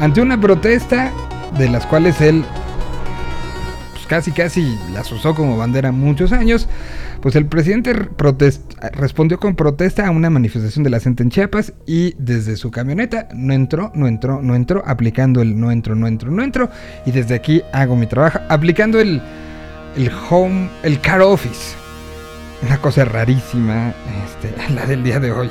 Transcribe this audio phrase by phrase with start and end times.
[0.00, 1.12] ante una protesta
[1.58, 2.42] de las cuales él
[3.92, 6.68] pues, casi casi las usó como bandera muchos años,
[7.20, 7.92] pues el presidente
[8.92, 13.28] respondió con protesta a una manifestación de la gente en Chiapas y desde su camioneta
[13.34, 16.70] no entró, no entró, no entró, aplicando el no entro, no entro, no entro.
[17.04, 19.20] Y desde aquí hago mi trabajo, aplicando el,
[19.96, 21.76] el home, el car office.
[22.62, 23.92] Una cosa rarísima,
[24.24, 25.50] este, la del día de hoy.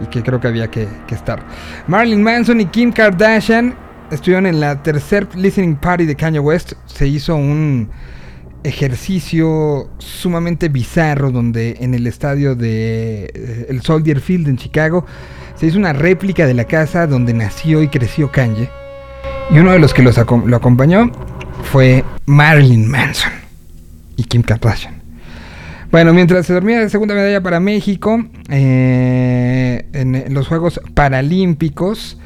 [0.00, 1.42] Y que creo que había que, que estar.
[1.88, 6.72] Marilyn Manson y Kim Kardashian estuvieron en la tercer listening party de Kanye West.
[6.86, 7.90] Se hizo un
[8.64, 15.06] ejercicio sumamente bizarro donde en el estadio de eh, el Soldier Field en Chicago
[15.54, 18.68] se hizo una réplica de la casa donde nació y creció Kanye.
[19.50, 21.10] Y uno de los que lo acompañó
[21.64, 23.32] fue Marilyn Manson
[24.16, 24.98] y Kim Kardashian.
[25.90, 32.18] Bueno, mientras se dormía de segunda medalla para México eh, en los Juegos Paralímpicos,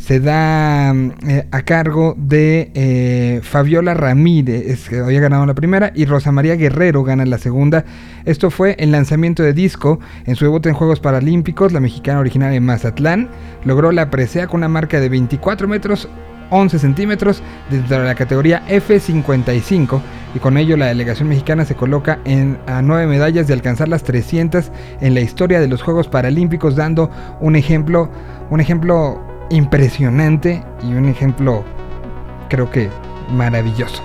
[0.00, 6.06] se da eh, a cargo de eh, Fabiola Ramírez, que había ganado la primera, y
[6.06, 7.84] Rosa María Guerrero gana la segunda.
[8.24, 11.72] Esto fue el lanzamiento de disco en su debut en Juegos Paralímpicos.
[11.72, 13.28] La mexicana original de Mazatlán
[13.64, 16.08] logró la presea con una marca de 24 metros
[16.48, 20.00] 11 centímetros dentro de la categoría F55
[20.34, 24.02] y con ello la delegación mexicana se coloca en, a nueve medallas de alcanzar las
[24.02, 27.08] 300 en la historia de los Juegos Paralímpicos dando
[27.40, 28.10] un ejemplo,
[28.50, 31.64] un ejemplo impresionante y un ejemplo
[32.48, 32.90] creo que
[33.30, 34.02] maravilloso.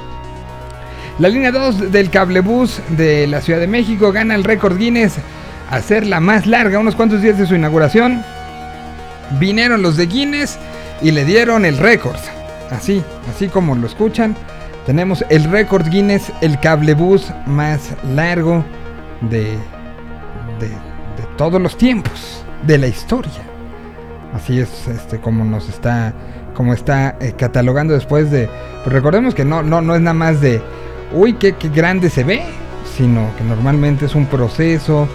[1.17, 5.15] La línea 2 del cablebús de la Ciudad de México gana el récord Guinness
[5.69, 8.21] a ser la más larga, unos cuantos días de su inauguración.
[9.39, 10.59] Vinieron los de Guinness
[11.01, 12.17] y le dieron el récord.
[12.69, 13.01] Así,
[13.33, 14.35] así como lo escuchan,
[14.85, 18.63] tenemos el récord Guinness, el cablebús más largo
[19.21, 19.57] de,
[20.59, 23.54] de, de todos los tiempos, de la historia.
[24.35, 26.13] Así es este, como nos está,
[26.53, 28.49] como está eh, catalogando después de...
[28.83, 30.61] Pues recordemos que no, no, no es nada más de,
[31.13, 32.43] uy, qué, grande se ve,
[32.97, 35.07] sino que normalmente es un proceso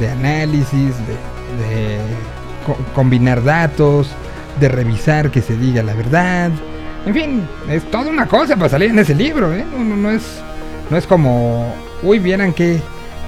[0.00, 1.98] de análisis, de,
[2.96, 4.10] combinar datos,
[4.58, 6.50] de revisar que se diga la verdad.
[7.06, 9.64] En fin, es toda una cosa para salir en ese libro, ¿eh?
[9.70, 10.40] No, no, es,
[10.90, 12.80] no es como, uy, vieran qué,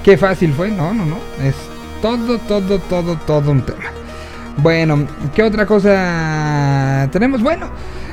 [0.02, 0.72] qué fácil fue.
[0.72, 1.18] No, no, no.
[1.40, 1.54] Es
[2.02, 3.92] todo, todo, todo, todo un tema.
[4.58, 7.42] Bueno, ¿qué otra cosa tenemos?
[7.42, 7.68] Bueno,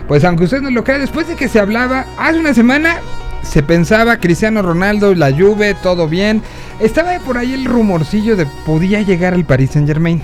[0.08, 2.98] pues aunque usted no lo crea, después de que se hablaba hace una semana,
[3.44, 6.42] se pensaba Cristiano Ronaldo, la Juve, todo bien.
[6.80, 10.22] Estaba por ahí el rumorcillo de podía llegar al Paris Saint Germain.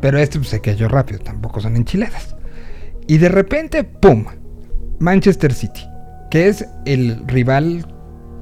[0.00, 2.36] Pero este pues, se cayó rápido, tampoco son enchiladas.
[3.08, 4.26] Y de repente, ¡pum!
[5.00, 5.82] Manchester City,
[6.30, 7.86] que es el rival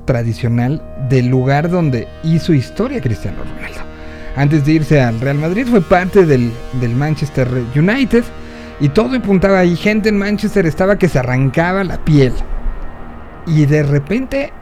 [0.07, 3.86] tradicional del lugar donde hizo historia Cristiano Ronaldo
[4.37, 6.53] antes de irse al Real Madrid, fue parte del,
[6.95, 8.23] Manchester United
[8.81, 12.33] y todo apuntaba ahí, gente en Manchester estaba que se arrancaba la piel.
[13.47, 14.53] Y de repente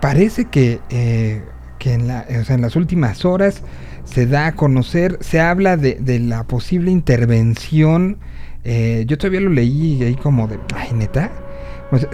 [0.00, 1.42] parece que, eh,
[1.80, 3.62] en, las últimas horas
[4.04, 8.18] se da a conocer, se habla de, la posible intervención.
[8.62, 11.32] Eh, yo todavía lo leí ahí como de, ay, neta.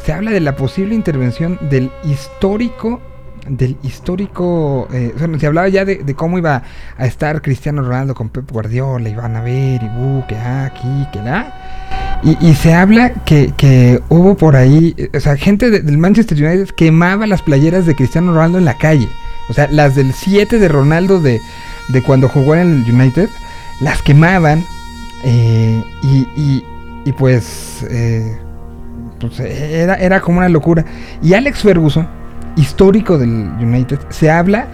[0.03, 3.03] se habla de la posible intervención del histórico
[3.49, 4.89] del histórico.
[4.93, 6.63] Eh, se hablaba ya de, cómo iba
[6.97, 11.21] a estar Cristiano Ronaldo con Pep Guardiola, y a ver, y bu, que aquí, que
[11.21, 12.21] la.
[12.23, 17.27] Y, se habla que, hubo por ahí, eh, o sea, gente del Manchester United quemaba
[17.27, 19.09] las playeras de Cristiano Ronaldo en la calle.
[19.49, 21.41] O sea, las del 7 de Ronaldo de,
[21.89, 23.29] de cuando jugó en el United,
[23.81, 24.65] las quemaban.
[25.25, 26.63] Eh, y,
[27.05, 27.85] y, pues,
[29.19, 30.85] pues era, era como una locura.
[31.23, 32.20] Y Alex Ferguson
[32.61, 34.69] histórico del United, se habla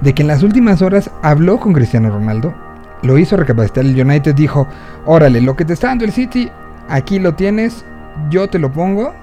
[0.00, 2.54] de que en las últimas horas habló con Cristiano Ronaldo,
[3.02, 4.68] lo hizo recapacitar el United, dijo,
[5.04, 6.50] órale, lo que te está dando el City,
[6.88, 7.84] aquí lo tienes,
[8.30, 9.14] yo te lo pongo.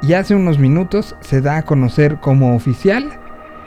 [0.00, 3.10] Y hace unos minutos se da a conocer como oficial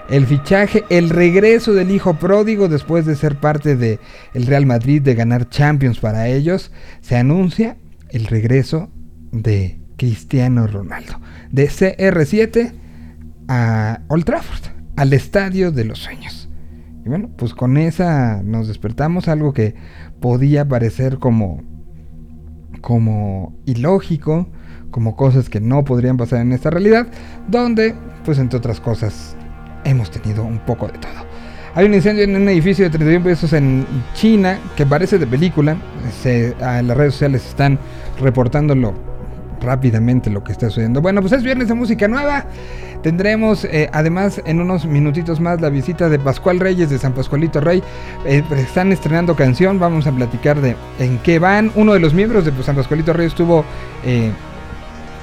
[0.09, 3.99] el fichaje, el regreso del hijo pródigo después de ser parte de
[4.33, 6.71] el Real Madrid, de ganar Champions para ellos,
[7.01, 7.77] se anuncia
[8.09, 8.89] el regreso
[9.31, 11.19] de Cristiano Ronaldo,
[11.51, 12.84] de CR7
[13.47, 16.49] a Old Trafford, al estadio de los sueños.
[17.05, 19.75] Y bueno, pues con esa nos despertamos algo que
[20.19, 21.63] podía parecer como
[22.81, 24.47] como ilógico,
[24.91, 27.07] como cosas que no podrían pasar en esta realidad,
[27.47, 29.35] donde pues entre otras cosas
[29.85, 31.25] hemos tenido un poco de todo.
[31.75, 35.75] Hay un incendio en un edificio de 31 pesos en China que parece de película.
[36.21, 37.77] Se, las redes sociales están
[38.21, 38.93] reportándolo
[39.59, 41.01] rápidamente lo que está sucediendo.
[41.01, 42.45] Bueno, pues es viernes de música nueva.
[43.05, 47.61] Tendremos eh, además en unos minutitos más la visita de Pascual Reyes de San Pascualito
[47.61, 47.83] Rey.
[48.25, 51.71] Eh, están estrenando canción, vamos a platicar de en qué van.
[51.75, 53.63] Uno de los miembros de San Pascualito Rey estuvo
[54.03, 54.31] eh,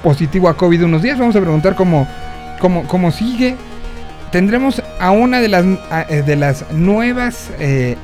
[0.00, 1.18] positivo a COVID unos días.
[1.18, 2.06] Vamos a preguntar cómo,
[2.60, 3.56] cómo, cómo sigue.
[4.30, 5.64] Tendremos a una de las,
[6.24, 7.50] de las nuevas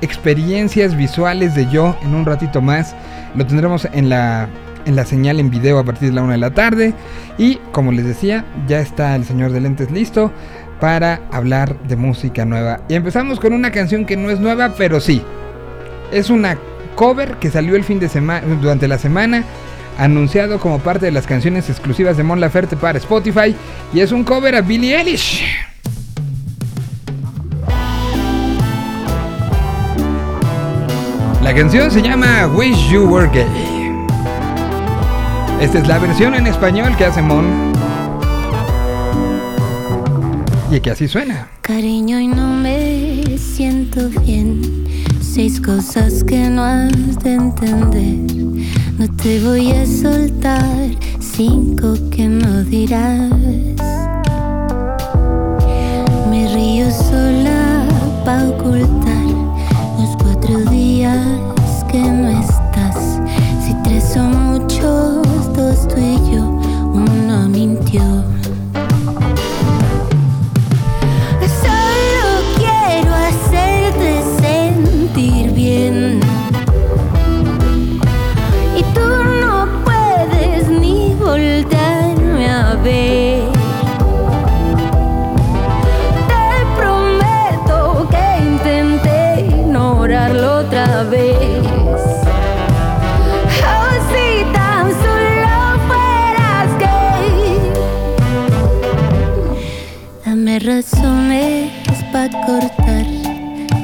[0.02, 2.96] experiencias visuales de yo en un ratito más.
[3.36, 4.48] Lo tendremos en la
[4.88, 6.94] en la señal en video a partir de la 1 de la tarde.
[7.36, 10.32] Y como les decía, ya está el señor de lentes listo
[10.80, 12.80] para hablar de música nueva.
[12.88, 15.22] Y empezamos con una canción que no es nueva, pero sí.
[16.10, 16.58] Es una
[16.94, 19.44] cover que salió el fin de semana durante la semana
[19.98, 23.54] anunciado como parte de las canciones exclusivas de Mon Laferte para Spotify
[23.92, 25.44] y es un cover a Billie Eilish.
[31.42, 33.77] La canción se llama Wish You Were Gay.
[35.60, 37.72] Esta es la versión en español que hace Mon.
[40.70, 41.48] Y que así suena.
[41.62, 44.84] Cariño, y no me siento bien.
[45.20, 48.36] Seis cosas que no has de entender.
[48.98, 50.90] No te voy a soltar.
[51.18, 53.32] Cinco que no dirás.
[56.30, 57.84] Me río sola
[58.24, 59.17] para ocultar
[102.30, 103.06] cortar.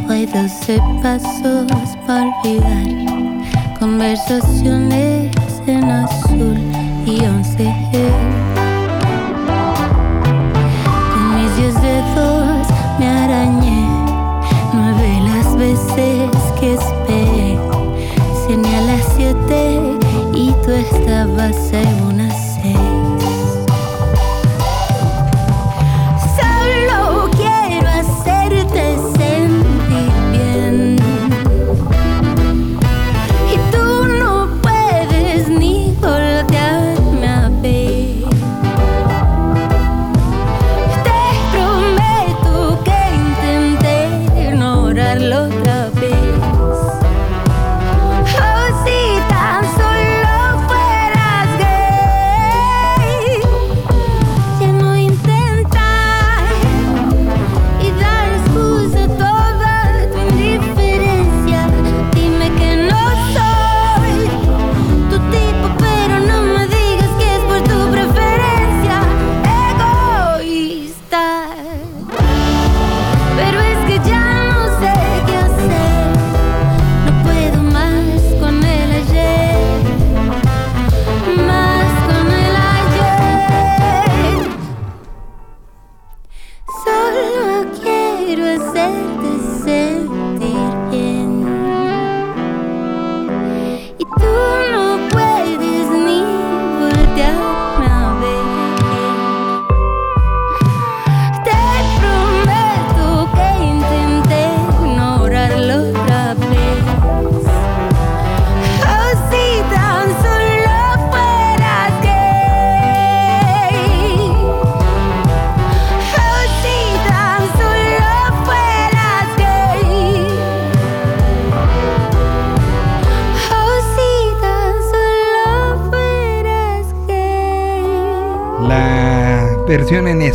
[0.09, 1.67] Hay doce pasos
[2.07, 3.79] para olvidar.
[3.79, 5.35] Conversaciones
[5.67, 6.59] en azul
[7.07, 7.65] y once.
[11.13, 12.67] Con mis diez dedos
[12.99, 13.89] me arañé.
[14.73, 16.31] Nueve las veces
[16.61, 17.59] que esperé.
[18.47, 19.99] Cené a las siete
[20.35, 22.14] y tú estabas en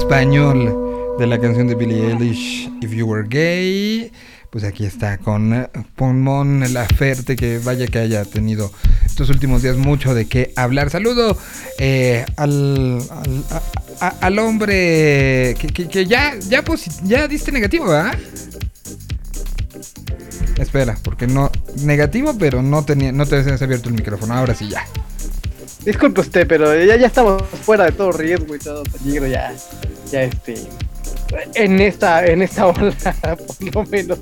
[0.09, 4.11] español de la canción de Billie Eilish, If You Were Gay.
[4.49, 8.71] Pues aquí está con Pomón Laferte, que vaya que haya tenido
[9.05, 10.89] estos últimos días mucho de qué hablar.
[10.89, 11.37] Saludo
[11.77, 13.03] eh, al,
[14.19, 16.63] al, hombre que, ya, ya,
[17.03, 18.17] ya diste negativo, ¿verdad?
[20.57, 21.51] Espera, porque no.
[21.83, 24.33] Negativo, pero no tenía, no te habías abierto el micrófono.
[24.33, 24.83] Ahora sí ya.
[25.85, 29.53] Disculpe usted, pero ya, ya estamos fuera de todo riesgo y todo peligro, ya,
[30.11, 30.55] ya este,
[31.55, 32.91] en esta, en esta ola,
[33.59, 34.17] por lo menos.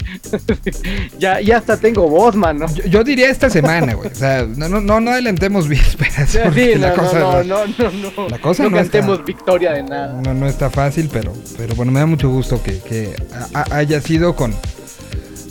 [1.20, 2.66] ya, ya hasta tengo voz, mano.
[2.74, 4.10] Yo, yo diría esta semana, güey.
[4.12, 6.30] O sea, no, no, no, no adelantemos vísperas.
[6.38, 9.72] Sí, porque no, la cosa no, no- no, no, la cosa no está- cantemos victoria
[9.74, 10.22] de nada.
[10.22, 13.16] No, no está fácil, pero, pero bueno, me da mucho gusto que, que
[13.54, 14.54] ha- ha- haya sido con.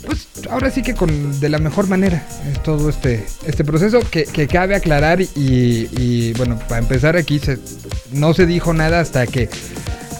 [0.05, 4.23] Pues ahora sí que con de la mejor manera es todo este, este proceso que,
[4.23, 7.57] que cabe aclarar y, y, bueno, para empezar aquí se,
[8.13, 9.49] no se dijo nada hasta que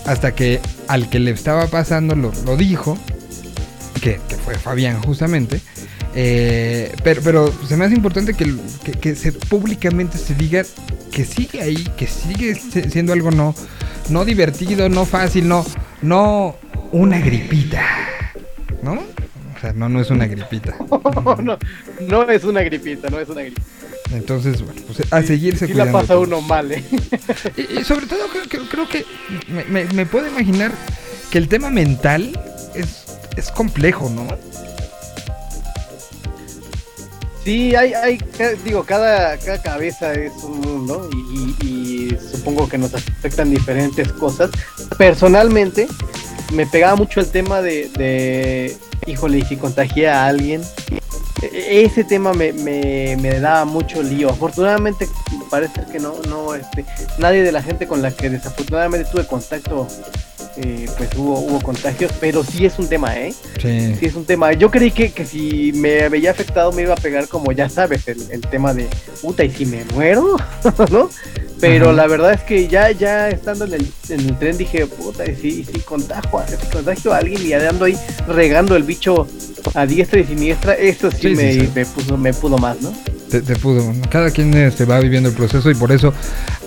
[0.08, 2.98] hasta que al que le estaba pasando lo, dijo,
[4.02, 5.62] que, que fue Fabián justamente.
[6.16, 8.52] Eh, pero, pero se me hace importante que,
[8.84, 10.64] que, que se públicamente se diga
[11.12, 13.54] que sigue ahí, que sigue si- siendo algo no,
[14.10, 15.64] no divertido, no fácil, no,
[16.02, 16.56] no
[16.92, 17.84] una gripita,
[18.82, 19.04] ¿no?
[19.68, 20.76] Sea, no, no es una gripita.
[21.44, 21.58] no,
[22.08, 23.62] no es una gripita, no es una gripita.
[24.12, 26.28] Entonces, bueno, pues a seguirse Sí la cuidando pasa todos.
[26.28, 26.84] uno mal, eh.
[27.58, 29.06] Y, y sobre todo creo, creo- creo que
[29.50, 30.72] me, me- me puedo imaginar
[31.32, 32.40] que el tema mental
[32.74, 33.06] es,
[33.36, 34.26] es complejo, ¿no?
[37.44, 38.20] Sí, hay, hay,
[38.66, 41.87] digo, cada, cada cabeza es un mundo y, y- y
[42.20, 44.50] supongo que nos afectan diferentes cosas.
[44.98, 45.88] Personalmente,
[46.54, 50.62] me pegaba mucho el tema de, híjole, y si contagié a alguien.
[51.42, 54.30] E- Ese tema me, me, me daba mucho lío.
[54.30, 55.08] Afortunadamente,
[55.50, 56.86] parece que no, no, este,
[57.20, 59.88] nadie de la gente con la que desafortunadamente tuve contacto,
[60.58, 63.34] eh, pues hubo, hubo contagios, pero sí es un tema, ¿eh?
[63.62, 63.96] Sí.
[64.00, 64.54] Sí, es un tema.
[64.54, 68.08] Yo creí que, que si me veía afectado me iba a pegar como ya sabes,
[68.08, 68.88] el, el tema de
[69.22, 70.38] puta, ¿y si me muero?
[70.92, 71.10] ¿No?
[71.60, 71.94] Pero Ajá.
[71.94, 75.36] la verdad es que ya, ya estando en el, en el tren dije, puta, ¿y
[75.36, 77.98] si, si contagio, si contagio a alguien y ando ahí
[78.28, 79.28] regando el bicho
[79.74, 81.70] a diestra y siniestra, eso sí, me, sí.
[81.74, 82.94] me puso, me pudo más, ¿no?
[83.30, 83.84] Te, te pudo.
[84.10, 86.14] Cada quien este, va viviendo el proceso y por eso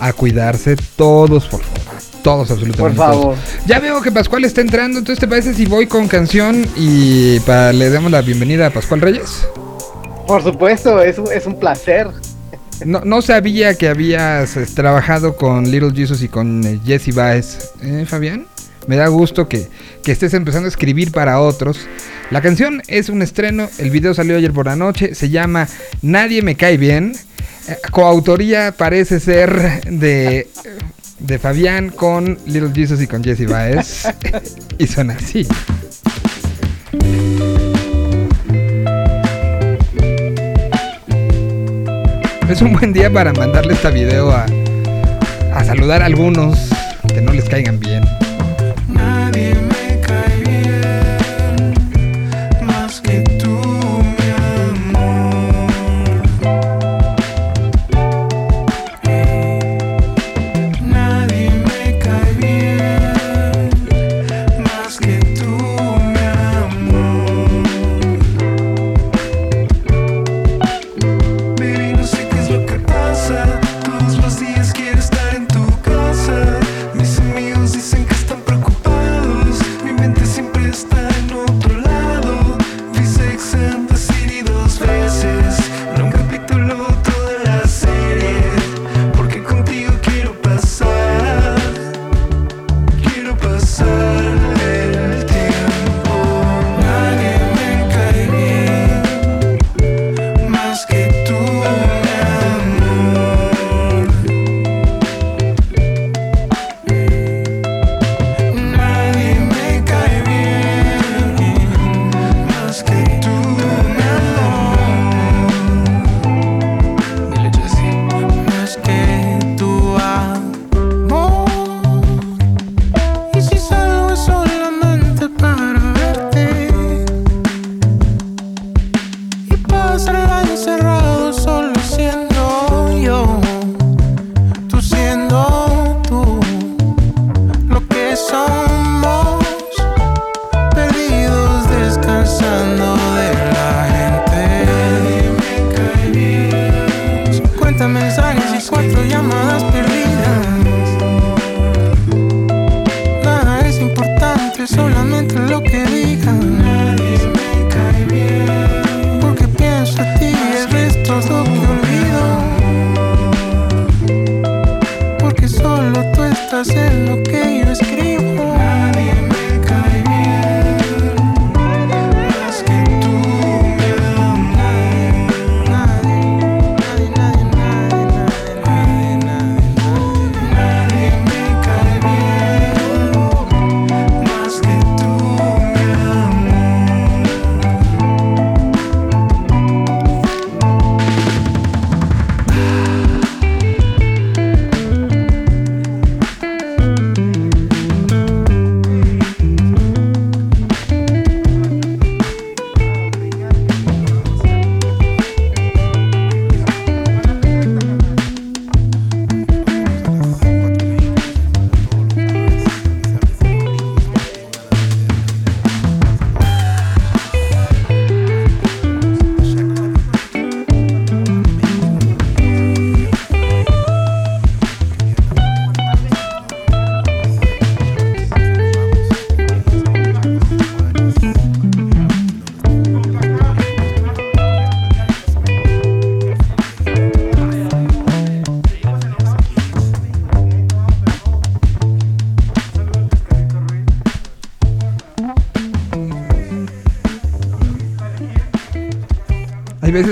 [0.00, 1.79] a cuidarse todos, por favor.
[2.22, 2.96] Todos, absolutamente.
[2.96, 3.16] Por todos.
[3.16, 3.36] favor.
[3.66, 7.72] Ya veo que Pascual está entrando, entonces ¿te parece si voy con canción y para,
[7.72, 9.46] le damos la bienvenida a Pascual Reyes?
[10.26, 12.08] Por supuesto, es un, es un placer.
[12.84, 17.72] No, no sabía que habías eh, trabajado con Little Jesus y con eh, Jesse Baez,
[17.82, 18.46] ¿eh, Fabián?
[18.86, 19.68] Me da gusto que,
[20.02, 21.86] que estés empezando a escribir para otros.
[22.30, 25.68] La canción es un estreno, el video salió ayer por la noche, se llama
[26.00, 27.12] Nadie me cae bien.
[27.68, 30.48] Eh, coautoría parece ser de,
[31.20, 34.08] de Fabián con Little Jesus y con Jesse Baez.
[34.78, 35.46] y suena así.
[42.48, 44.44] Es un buen día para mandarle este video a,
[45.54, 46.58] a saludar a algunos
[47.08, 48.02] que no les caigan bien.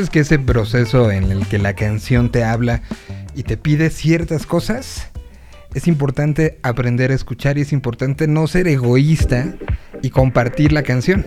[0.09, 2.81] Veces que ese proceso en el que la canción te habla
[3.35, 5.09] y te pide ciertas cosas,
[5.75, 9.55] es importante aprender a escuchar y es importante no ser egoísta
[10.01, 11.27] y compartir la canción.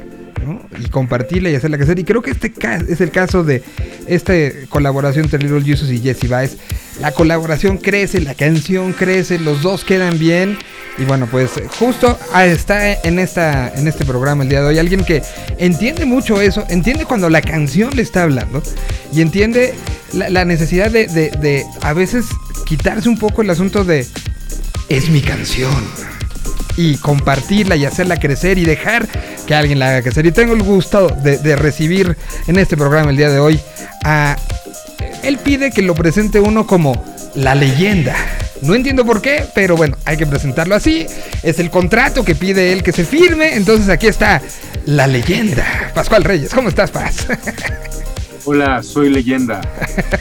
[0.80, 2.00] Y compartirla y hacerla crecer.
[2.00, 2.52] Y creo que este
[2.90, 3.62] es el caso de
[4.08, 4.34] esta
[4.70, 6.58] colaboración entre Little Jesus y Jesse Baez.
[7.00, 10.58] La colaboración crece, la canción crece, los dos quedan bien.
[10.98, 14.78] Y bueno, pues justo ah, está en, esta, en este programa el día de hoy
[14.80, 15.24] alguien que
[15.58, 18.62] entiende mucho eso, entiende cuando la canción le está hablando
[19.14, 19.74] y entiende
[20.14, 22.26] la, necesidad de, de- de a veces
[22.66, 24.06] quitarse un poco el asunto de
[24.90, 25.72] es mi canción
[26.78, 29.08] y compartirla y hacerla crecer y dejar
[29.48, 30.26] que alguien la haga crecer.
[30.26, 32.16] Y tengo el gusto de recibir
[32.48, 33.60] en este programa el día de hoy
[34.04, 34.36] a...
[35.24, 37.04] Él pide que lo presente uno como
[37.36, 38.16] la leyenda.
[38.62, 41.08] No entiendo por qué, pero bueno, hay que presentarlo así.
[41.44, 43.56] Es el contrato que pide él que se firme.
[43.56, 44.42] Entonces aquí está
[44.86, 45.92] la leyenda.
[45.96, 47.28] Pascual Reyes, ¿cómo estás, Paz?
[48.46, 49.62] Hola, soy leyenda.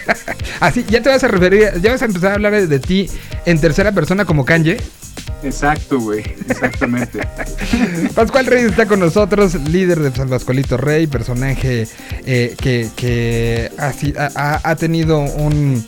[0.60, 3.08] Así, ya te vas a referir, ya vas a empezar a hablar de, ti
[3.46, 4.76] en tercera persona como Kanye.
[5.42, 6.20] Exacto, güey.
[6.48, 7.20] Exactamente.
[8.14, 11.86] Pascual Reyes está con nosotros, líder de San Pascualito Rey, personaje
[12.26, 15.84] eh, que, ha, tenido un,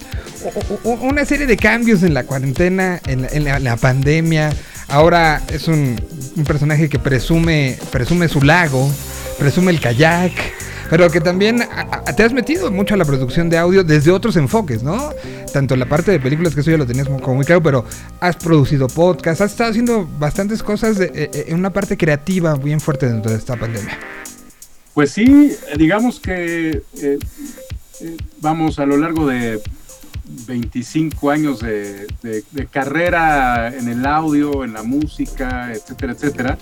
[0.84, 4.50] una serie de cambios en la cuarentena, en la, en la- en la pandemia.
[4.88, 6.00] Ahora es un,
[6.36, 8.90] un personaje que presume, presume su lago,
[9.38, 10.32] presume el kayak.
[10.92, 11.66] Pero que también
[12.14, 15.08] te has metido mucho a la producción de audio desde otros enfoques, ¿no?
[15.50, 17.86] Tanto la parte de películas, que eso ya lo tenías como, muy claro, pero
[18.20, 22.78] has producido podcasts, has estado haciendo bastantes cosas eh, eh, en una parte creativa bien
[22.78, 23.98] fuerte dentro de esta pandemia.
[24.92, 26.82] Pues sí, eh, digamos que
[28.42, 29.62] vamos a lo largo de
[30.46, 36.58] 25 años de, de- de carrera en el audio, en la música, etcétera, etcétera.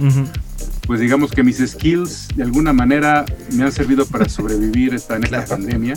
[0.86, 5.24] Pues digamos que mis skills de alguna manera me han servido para sobrevivir esta, en
[5.24, 5.50] esta Claro.
[5.62, 5.94] pandemia.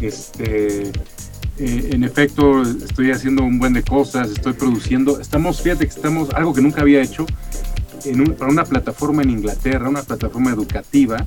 [0.00, 0.88] Este,
[1.58, 5.20] eh, en efecto, estoy haciendo un buen de cosas, estoy produciendo.
[5.20, 7.26] Estamos, fíjate que estamos, algo que nunca había hecho,
[8.04, 11.26] en un- para una plataforma en Inglaterra, una plataforma educativa.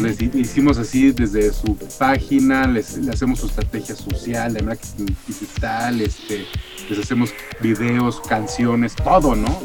[0.00, 5.06] Les hi- hicimos así desde su página, les, le hacemos su estrategia social, de marketing
[5.26, 6.44] digital, este,
[6.92, 9.60] les hacemos videos, canciones, todo, ¿no?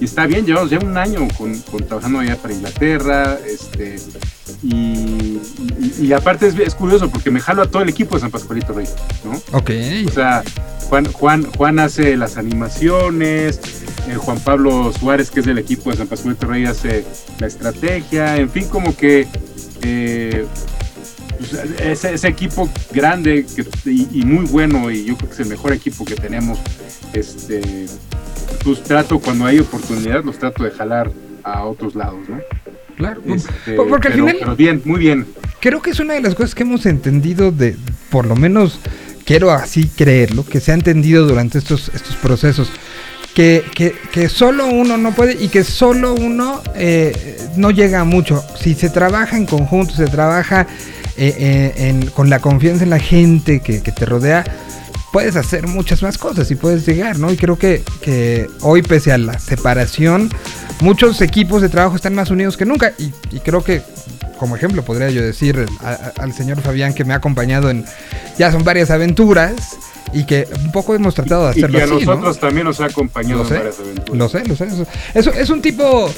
[0.00, 3.96] Y está bien, llevamos ya un año con, con trabajando allá para Inglaterra, este,
[4.62, 5.38] y,
[5.78, 8.30] y- y aparte es, es curioso porque me jalo a todo el equipo de San
[8.30, 8.86] Pascualito Rey,
[9.24, 9.32] ¿no?
[9.58, 9.70] Ok.
[10.06, 10.42] O sea,
[10.88, 13.60] Juan, Juan, Juan hace las animaciones,
[14.08, 17.04] eh, Juan Pablo Suárez, que es del equipo de San Pascualito Rey, hace
[17.38, 19.28] la estrategia, en fin, como que
[19.82, 20.46] eh,
[21.80, 25.46] ese, ese equipo grande que- y, y muy bueno, y yo creo que es el
[25.48, 26.58] mejor equipo que tenemos,
[27.12, 27.86] este,
[28.64, 31.10] pues trato, cuando hay oportunidad, los trato de jalar
[31.42, 32.38] a otros lados, ¿no?
[32.96, 33.22] Claro.
[33.26, 35.26] Este, Por- porque al pero, final pero bien, muy bien.
[35.60, 37.76] creo que es una de las cosas que hemos entendido de,
[38.10, 38.78] por lo menos
[39.24, 42.70] quiero así creerlo, que se ha entendido durante estos, estos procesos.
[43.40, 48.04] Que, que, que solo uno no puede y que solo uno eh, no llega a
[48.04, 48.44] mucho.
[48.54, 50.66] Si se trabaja en conjunto, se trabaja
[51.16, 54.44] eh, eh, con la confianza en la gente que, te rodea,
[55.10, 57.32] puedes hacer muchas más cosas y puedes llegar, ¿no?
[57.32, 57.82] Y creo que,
[58.60, 60.28] hoy, pese a la separación,
[60.82, 62.92] muchos equipos de trabajo están más unidos que nunca.
[62.98, 63.80] Y, y creo que,
[64.38, 65.64] como ejemplo, podría yo decir
[66.18, 67.86] al señor Fabián que me ha acompañado en
[68.36, 69.78] ya son varias aventuras
[70.12, 71.98] y que un poco hemos tratado de Y hacerlo que a así, ¿no?
[72.14, 74.18] nosotros también nos ha acompañado Lo en sé, varias aventuras.
[74.18, 74.64] Lo sé, lo sé.
[74.66, 76.10] Eso, eso es un tipo.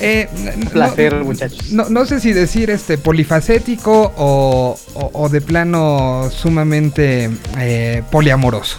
[0.00, 0.28] eh,
[0.72, 1.70] placer, no, muchachos.
[1.72, 8.78] No, no sé si decir este polifacético o, o- o de plano sumamente eh, poliamoroso.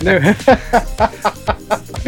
[0.00, 0.20] Le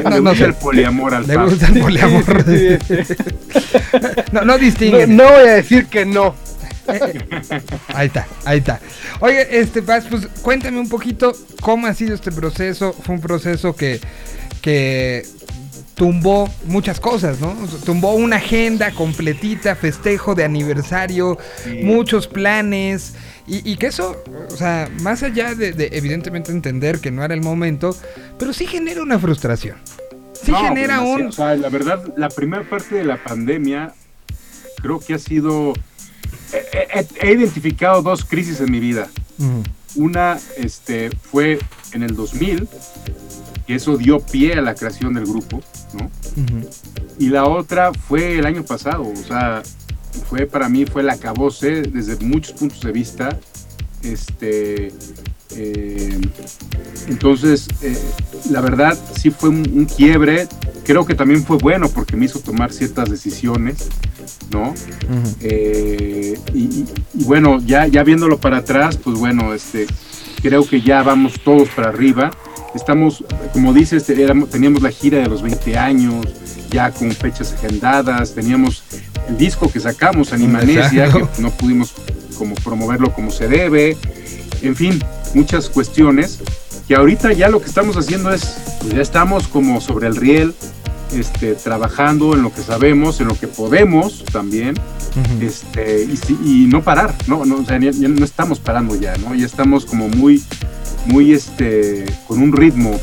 [0.02, 0.44] No, gusta no sé.
[0.44, 2.44] el poliamor al Le gusta el poliamor.
[2.46, 3.14] Sí, sí, sí.
[4.32, 5.16] No, no No, distinguen.
[5.16, 6.34] no voy a decir que no.
[7.94, 8.80] Ahí está, ahí está.
[9.20, 12.92] Oye, este Paz, pues cuéntame un poquito cómo ha sido este proceso.
[12.92, 14.00] Fue un proceso que,
[14.60, 15.24] que
[15.94, 17.54] tumbó muchas cosas, ¿no?
[17.84, 21.80] Tumbó una agenda completita, festejo de aniversario, Sí.
[21.84, 23.14] muchos planes.
[23.46, 27.34] Y, y que eso, o sea, más allá de, de evidentemente entender que no era
[27.34, 27.96] el momento,
[28.38, 29.76] pero sí genera una frustración.
[30.32, 31.14] Sí No, genera demasiado.
[31.14, 31.26] un...
[31.26, 33.92] O sea, la verdad, la primera parte de la pandemia
[34.80, 35.72] creo que ha sido...
[36.52, 39.08] He, he- he identificado dos crisis en mi vida.
[39.96, 41.58] Una este, fue
[41.92, 42.68] en el 2000,
[43.66, 45.60] que eso dio pie a la creación del grupo,
[45.94, 46.10] ¿no?
[47.18, 49.62] Y la otra fue el año pasado, o sea,
[50.28, 53.38] fue para mí fue el acabose desde muchos puntos de vista.
[54.02, 54.92] Este,
[55.56, 56.18] eh,
[57.08, 57.96] entonces, eh,
[58.50, 60.48] la verdad sí fue un, un quiebre.
[60.84, 63.88] Creo que también fue bueno porque me hizo tomar ciertas decisiones,
[64.50, 64.74] ¿no?
[65.40, 69.86] Eh, y, y- y bueno, ya, ya viéndolo para atrás, pues bueno, este,
[70.42, 72.30] creo que ya vamos todos para arriba.
[72.74, 76.26] Estamos, como dices, teníamos la gira de los 20 años,
[76.70, 78.82] ya con fechas agendadas, teníamos
[79.28, 81.92] el disco que sacamos, Animanesia, que no pudimos
[82.38, 83.96] como promoverlo como se debe,
[84.62, 85.02] en fin,
[85.34, 86.40] muchas cuestiones
[86.88, 90.54] que ahorita ya lo que estamos haciendo es, pues ya estamos como sobre el riel,
[91.14, 94.74] este, trabajando en lo que sabemos, en lo que podemos también,
[95.40, 96.08] este,
[96.44, 97.44] y, no parar, ¿no?
[97.44, 99.34] no, o sea, ya- ya no estamos parando ya, ¿no?
[99.34, 100.42] Ya estamos como muy,
[101.06, 102.98] muy, este, con un ritmo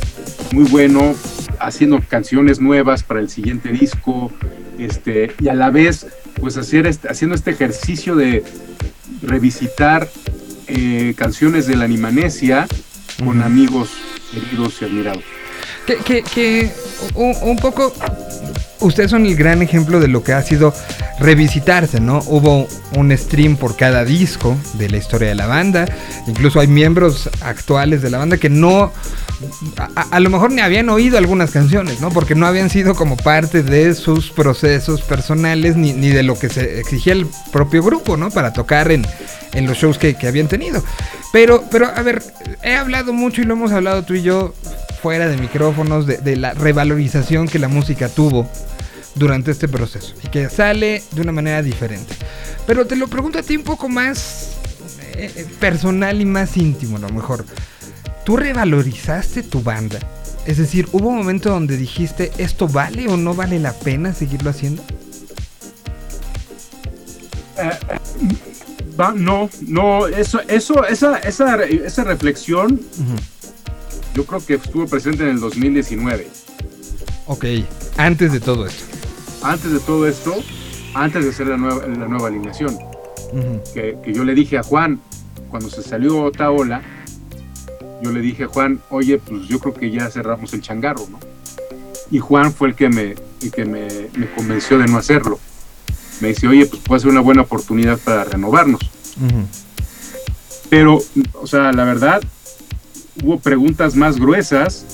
[0.51, 1.13] muy bueno,
[1.59, 4.31] haciendo canciones nuevas para el siguiente disco,
[4.79, 6.07] este, y a la vez,
[6.39, 8.43] pues hacer este, haciendo este ejercicio de
[9.21, 10.09] revisitar
[10.69, 12.67] eh, canciones de la Animanesia
[13.23, 13.89] con amigos
[14.32, 15.38] queridos y admirados.
[15.89, 16.71] Que, que, que
[17.15, 17.91] un, poco
[18.80, 20.71] ustedes son el gran ejemplo de lo que ha sido
[21.19, 22.19] revisitarse, ¿no?
[22.28, 25.88] Hubo un stream por cada disco de la historia de la banda,
[26.28, 28.91] incluso hay miembros actuales de la banda que no,
[30.12, 32.10] a lo mejor ni habían oído algunas canciones, ¿no?
[32.12, 36.49] Porque no habían sido como parte de sus procesos personales ni, ni de lo que
[36.49, 38.30] se exigía el propio grupo, ¿no?
[38.30, 39.08] Para tocar en,
[39.54, 40.84] en los shows que, que habían tenido.
[41.34, 42.21] Pero, pero, a ver,
[42.62, 44.54] he hablado mucho y lo hemos hablado tú y yo
[45.01, 48.49] fuera de micrófonos de, de la revalorización que la música tuvo
[49.15, 52.15] durante este proceso y que sale de una manera diferente.
[52.67, 54.51] Pero te lo pregunto a ti un poco más
[55.15, 57.45] eh, eh, personal y más íntimo, a lo mejor.
[58.23, 59.99] ¿Tú revalorizaste tu banda?
[60.45, 64.49] Es decir, ¿hubo un momento donde dijiste esto vale o no vale la pena seguirlo
[64.49, 64.83] haciendo?
[68.99, 72.81] Va- no, no, eso, eso, esa, esa, esa reflexión
[74.19, 76.27] yo creo que estuvo presente en el 2019.
[77.27, 77.45] Ok,
[77.95, 78.84] antes de todo esto.
[79.41, 80.36] Antes de todo esto,
[80.93, 82.77] antes de hacer la nueva, la nueva alineación,
[83.73, 84.99] que, que yo le dije a Juan,
[85.49, 86.82] cuando se salió Otaola,
[88.01, 91.19] yo le dije a Juan, oye, pues yo creo que ya cerramos el changarro, ¿no?
[92.12, 95.39] Y Juan fue el que me, el que me, me convenció de no hacerlo.
[96.19, 98.82] Me dice, oye, pues puede ser una buena oportunidad para renovarnos.
[99.15, 99.47] Ujú.
[100.69, 101.01] Pero,
[101.36, 102.21] o sea, la verdad,
[103.23, 104.86] hubo preguntas más gruesas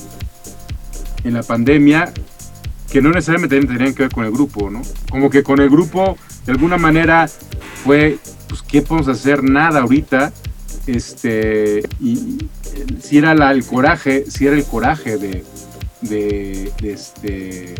[1.23, 2.11] en la pandemia
[2.91, 4.81] que no necesariamente tenían que ver con el grupo, ¿no?
[5.09, 7.27] Como que con el grupo, de alguna manera,
[7.83, 9.43] fue, pues, ¿qué podemos hacer?
[9.43, 10.31] Nada ahorita.
[10.87, 12.37] Este, y
[13.01, 17.73] si era la- el coraje, si era el coraje de este,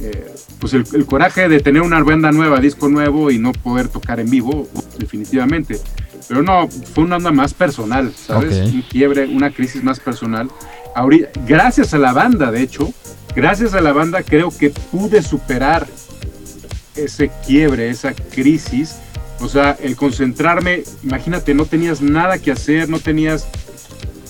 [0.00, 3.88] eh, pues el, el coraje de tener una banda nueva, disco nuevo y no poder
[3.88, 4.66] tocar en vivo,
[4.98, 5.78] definitivamente.
[6.28, 8.68] Pero no, fue una onda más personal, ¿sabes?
[8.68, 8.74] Ok.
[8.74, 10.50] Un quiebre, una crisis más personal.
[10.94, 12.92] Ahorita, gracias a la banda, de hecho,
[13.34, 15.86] gracias a la banda creo que pude superar
[16.96, 18.96] ese quiebre, esa crisis.
[19.40, 23.46] O sea, el concentrarme, imagínate, no tenías nada que hacer, no tenías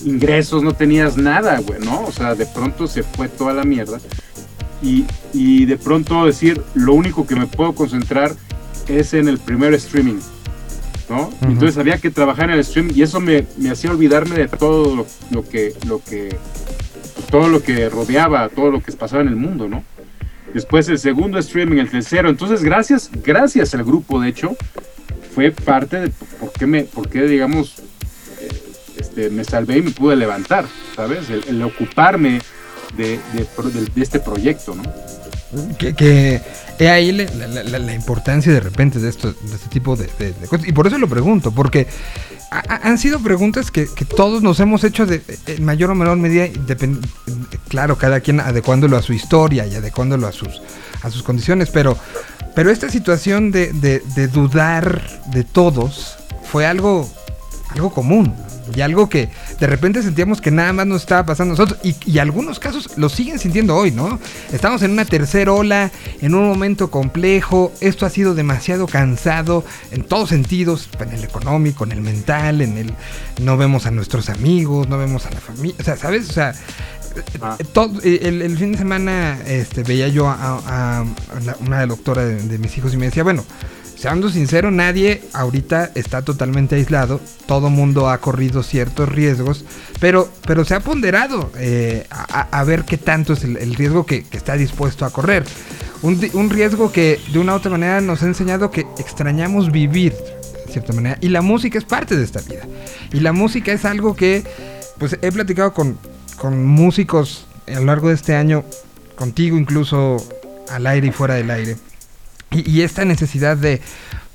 [0.05, 2.05] ingresos, no tenías nada, güey, ¿no?
[2.05, 4.01] O sea, de pronto se fue toda la mierda.
[4.83, 8.35] Y, y de pronto decir, lo único que me puedo concentrar
[8.89, 10.21] es en el primer streaming,
[11.43, 14.95] Entonces había que trabajar en el streaming y eso me, me hacía olvidarme de todo
[14.97, 16.37] lo, lo que, lo que,
[17.31, 19.85] todo lo que rodeaba, todo lo que pasaba en el mundo, ¿no?
[20.53, 22.29] Después el segundo streaming, el tercero.
[22.31, 24.57] Entonces, gracias, gracias al grupo, de hecho,
[25.35, 27.81] fue parte de por qué me, por qué, digamos,
[28.41, 28.49] eh,
[28.99, 30.65] este, me salvé y me pude levantar,
[30.95, 31.29] ¿sabes?
[31.29, 32.41] El, el ocuparme
[32.97, 34.83] de, de pro- de- de este proyecto, ¿no?
[35.79, 36.41] Que, que
[36.79, 40.09] he ahí la, importancia de repente de, esto, de este tipo de,
[40.49, 40.67] cosas.
[40.67, 41.87] Y por eso lo pregunto, porque
[42.51, 46.17] ha- ha- han sido preguntas que, todos nos hemos hecho de, en mayor o menor
[46.17, 46.47] medida,
[47.69, 50.61] claro, cada quien adecuándolo a su historia y adecuándolo a sus,
[51.03, 51.97] a sus condiciones, pero,
[52.55, 56.17] pero esta situación de, de- de dudar de todos
[56.51, 57.09] fue algo,
[57.71, 58.35] algo común.
[58.75, 61.79] Y algo que de repente sentíamos que nada más nos estaba pasando a nosotros.
[61.83, 64.19] Y, y algunos casos lo siguen sintiendo hoy, ¿no?
[64.53, 67.73] Estamos en una tercera ola, en un momento complejo.
[67.81, 72.79] Esto ha sido demasiado cansado en todos sentidos, en el económico, en el mental, en
[72.79, 72.95] el...
[73.43, 75.77] No vemos a nuestros amigos, no vemos a la familia.
[75.81, 76.31] O sea, ¿sabes?
[76.31, 76.55] O sea,
[77.41, 77.55] Ah.
[77.61, 81.05] eh, todo- eh, el, el fin de semana este, veía yo a, a- a
[81.61, 83.45] una doctora de, de mis hijos y me decía, bueno,
[84.05, 87.23] Seando sincero, nadie ahorita está totalmente aislado.
[87.47, 89.65] Todo mundo ha corrido ciertos riesgos,
[89.99, 94.05] pero, pero se ha ponderado eh, a, a- ver qué tanto es el, el riesgo
[94.05, 95.45] que, que está dispuesto a correr.
[96.03, 100.13] Un, un riesgo que de una u otra manera nos ha enseñado que extrañamos vivir,
[100.67, 101.17] de cierta manera.
[101.23, 102.67] Y la música es parte de esta vida.
[103.11, 104.45] Y la música es algo que,
[104.99, 105.97] pues he platicado con,
[106.37, 108.67] con músicos a lo largo de este año,
[109.17, 110.19] contigo incluso
[110.71, 111.77] al aire y fuera del aire.
[112.55, 113.81] Y, y esta necesidad de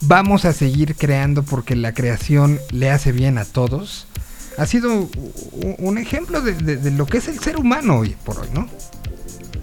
[0.01, 4.07] vamos a seguir creando porque la creación le hace bien a todos,
[4.57, 5.09] ha sido
[5.79, 8.67] un ejemplo de, de- de lo que es el ser humano hoy por hoy, ¿no?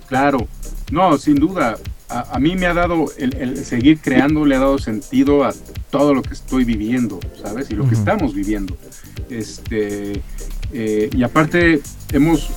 [0.08, 0.46] Claro,
[0.90, 1.76] no, sin duda.
[2.08, 5.52] A, a mí me ha dado, el, el seguir creando le ha dado sentido a
[5.90, 7.70] todo lo que estoy viviendo, ¿sabes?
[7.70, 8.76] Y lo que estamos viviendo.
[9.28, 10.22] Este,
[10.72, 11.80] eh, y aparte,
[12.12, 12.48] hemos,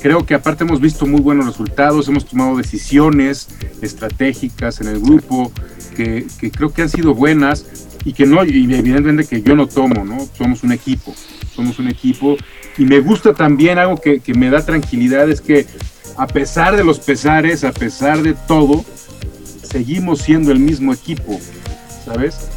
[0.00, 3.48] creo que aparte hemos visto muy buenos resultados, hemos tomado decisiones
[3.82, 5.52] estratégicas en el grupo
[5.96, 7.66] que, que creo que han sido buenas
[8.04, 10.18] y que no, y evidentemente que yo no tomo, ¿no?
[10.36, 11.14] Somos un equipo,
[11.54, 12.36] somos un equipo.
[12.78, 15.66] Y me gusta también algo que, que me da tranquilidad, es que
[16.16, 18.84] a pesar de los pesares, a pesar de todo,
[19.62, 21.38] seguimos siendo el mismo equipo,
[22.04, 22.48] ¿sabes?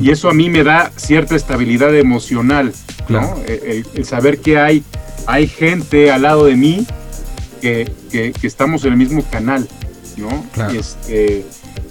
[0.00, 3.06] Y eso a mí me da cierta estabilidad emocional, ¿no?
[3.06, 3.42] Claro.
[3.48, 4.84] El, el- el saber que hay,
[5.26, 6.86] hay gente al lado de mí
[7.60, 9.68] que, que- que estamos en el mismo canal,
[10.16, 10.44] ¿no?
[10.52, 10.74] Claro.
[10.74, 11.44] Y, este,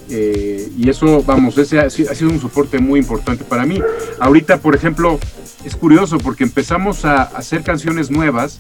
[0.10, 3.80] eh, y eso, vamos, ese ha, si- ha sido un soporte muy importante para mí.
[4.20, 5.20] Ahorita, por ejemplo,
[5.66, 8.60] es curioso porque empezamos a hacer canciones nuevas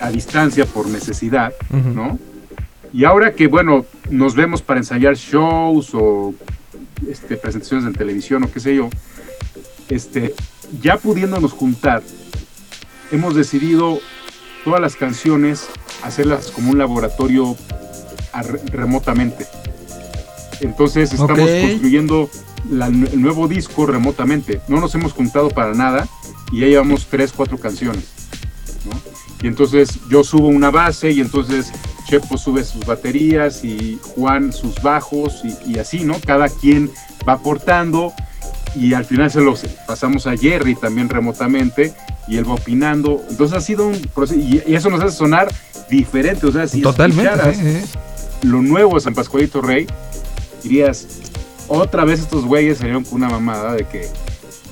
[0.00, 1.52] a distancia por necesidad.
[1.70, 2.18] ¿no?
[2.92, 6.34] Y ahora que, bueno, nos vemos para ensayar shows o
[7.08, 8.88] este, presentaciones en televisión o qué sé yo,
[9.88, 10.34] este,
[10.82, 12.02] ya pudiéndonos juntar,
[13.12, 14.00] hemos decidido
[14.64, 15.66] todas las canciones
[16.02, 17.56] hacerlas como un laboratorio
[18.72, 19.46] remotamente.
[20.60, 21.38] Entonces estamos
[21.70, 22.30] construyendo
[22.70, 24.60] la- el nuevo disco remotamente.
[24.68, 26.08] No nos hemos juntado para nada
[26.52, 28.04] y ya llevamos tres, cuatro canciones.
[28.84, 28.92] ¿no?
[29.42, 31.72] Y entonces yo subo una base y entonces
[32.08, 36.16] Chepo sube sus baterías y Juan sus bajos y, y así, ¿no?
[36.24, 36.90] Cada quien
[37.28, 38.12] va aportando
[38.76, 41.94] y al final se los pasamos a Jerry también remotamente
[42.28, 43.24] y él va opinando.
[43.28, 45.52] Entonces ha sido un proceso y, y eso nos hace sonar
[45.88, 46.46] diferente.
[46.46, 47.24] O sea, si Totalmente.
[47.24, 47.84] escucharas ¿eh?
[48.42, 49.86] lo nuevo de San Pascualito Rey,
[50.62, 51.06] dirías,
[51.68, 54.08] otra vez estos güeyes salieron con una mamada de que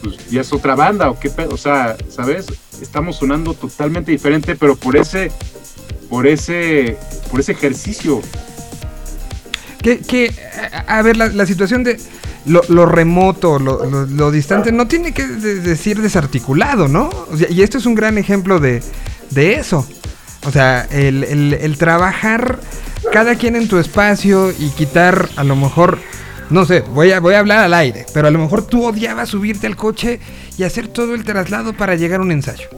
[0.02, 1.50] pues, ya es otra banda o qué pedo.
[1.54, 2.46] O sea, ¿sabes?
[2.80, 5.30] Estamos sonando totalmente diferente, pero por ese,
[6.08, 6.96] por ese,
[7.30, 8.20] por ese ejercicio.
[9.82, 10.32] Que, que,
[10.86, 11.98] a a ver, la, la situación de
[12.46, 17.08] lo, remoto, lo, distante, no tiene que de- decir desarticulado, ¿no?
[17.30, 18.82] O sea, y esto es un gran ejemplo de,
[19.30, 19.86] de eso.
[20.46, 22.58] O sea, el, el- el trabajar
[23.12, 25.98] cada quien en tu espacio y quitar a lo mejor,
[26.50, 29.30] no sé, voy a, voy a hablar al aire, pero a lo mejor tú odiabas
[29.30, 30.20] subirte al coche
[30.58, 32.68] y hacer todo el traslado para llegar a un ensayo.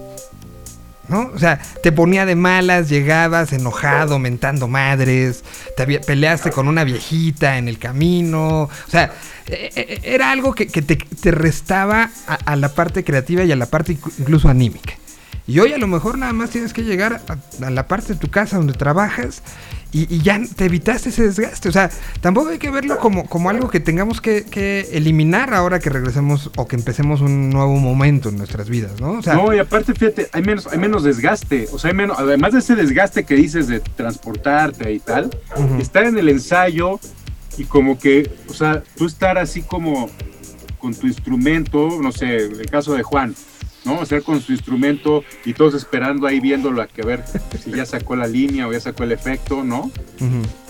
[1.09, 1.31] ¿No?
[1.35, 5.45] O sea, te ponía de malas, llegabas enojado, mentando madres,
[5.77, 9.13] te peleaste con una viejita en el camino, o sea,
[9.47, 13.67] eh, eh, era algo que, te, restaba a, a la parte creativa y a la
[13.67, 14.95] parte inclu- incluso anímica.
[15.47, 18.19] Y hoy a lo mejor nada más tienes que llegar a, a la parte de
[18.19, 19.43] tu casa donde trabajas
[19.93, 21.69] y, y ya te evitaste ese desgaste.
[21.69, 25.79] O sea, tampoco hay que verlo como, como algo que tengamos que, que eliminar ahora
[25.79, 29.13] que regresemos o que empecemos un nuevo momento en nuestras vidas, ¿no?
[29.13, 31.69] O sea, no, y aparte, fíjate, hay menos, hay menos desgaste.
[31.73, 35.31] O sea, hay menos, además de ese desgaste que dices de transportarte y tal,
[35.81, 37.01] estar en el ensayo
[37.57, 40.11] y como que, o sea, tú estar así como
[40.79, 43.35] con tu instrumento, no sé, el caso de Juan,
[43.87, 44.03] ¿no?
[44.03, 47.25] Estar con su instrumento y todos esperando ahí viéndolo a que ver
[47.65, 49.91] si ya sacó la línea o ya sacó el efecto, ¿no?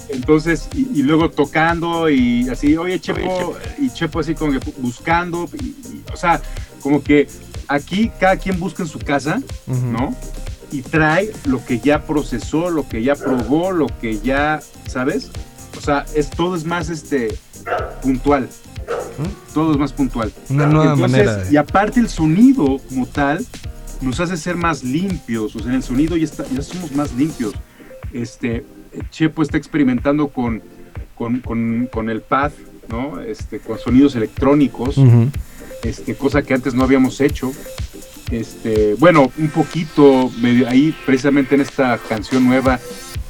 [0.09, 5.49] Entonces, y, y luego tocando y así, oye, Chepo, y Chepo así como que buscando,
[5.61, 6.41] y- y, o sea,
[6.81, 7.27] como que
[7.67, 9.41] aquí cada quien busca en su casa.
[9.67, 10.15] ¿no?
[10.71, 15.31] Y trae lo que ya procesó, lo que ya probó, lo que ya, ¿sabes?
[15.77, 17.37] O sea, es todo es más este
[18.03, 18.49] puntual.
[19.55, 20.33] Todo es más puntual.
[20.51, 21.37] Una nueva Entonces, manera.
[21.45, 23.45] de- Y aparte el sonido como tal
[24.03, 25.57] nos hace ser más limpios.
[25.57, 27.55] O sea, en el sonido ya, está- ya somos más limpios.
[28.13, 28.65] Este,
[29.11, 30.63] Chepo está experimentando con,
[31.15, 32.53] con, con- con el pad,
[32.89, 33.21] ¿no?
[33.21, 35.29] Este, con sonidos electrónicos Ujú.
[35.83, 37.53] este, cosa que antes no habíamos hecho.
[38.31, 42.81] Este, bueno, un poquito medio ahí, precisamente en esta canción nueva,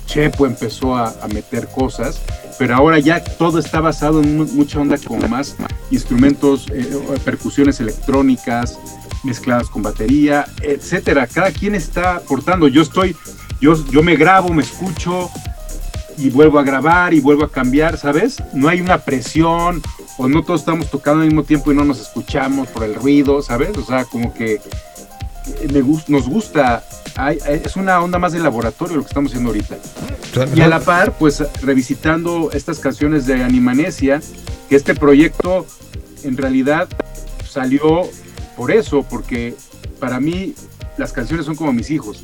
[0.06, 2.20] Chepo empezó a, a meter cosas,
[2.58, 5.56] pero ahora ya todo está basado en mu- mucha onda con más
[5.90, 6.88] instrumentos, eh,
[7.24, 8.78] percusiones electrónicas,
[9.24, 11.26] mezcladas con batería, etcétera.
[11.26, 12.68] Cada quien está aportando.
[12.68, 13.14] Yo estoy,
[13.60, 15.28] yo, yo me grabo, me escucho
[16.18, 18.42] y vuelvo a grabar y vuelvo a cambiar, ¿sabes?
[18.54, 19.82] No hay una presión
[20.16, 23.42] o no todos estamos tocando al mismo tiempo y no nos escuchamos por el ruido,
[23.42, 23.76] ¿sabes?
[23.76, 26.84] O sea, como que eh, me nos gusta,
[27.16, 29.76] hay- es una onda más de laboratorio lo que estamos haciendo ahorita.
[30.56, 34.20] Y a la par, pues revisitando estas canciones de Animanesia,
[34.68, 35.66] que este proyecto
[36.24, 36.88] en realidad
[37.48, 38.02] salió
[38.56, 39.54] por eso, porque
[40.00, 40.54] para mí
[40.98, 42.22] las canciones son como mis hijos.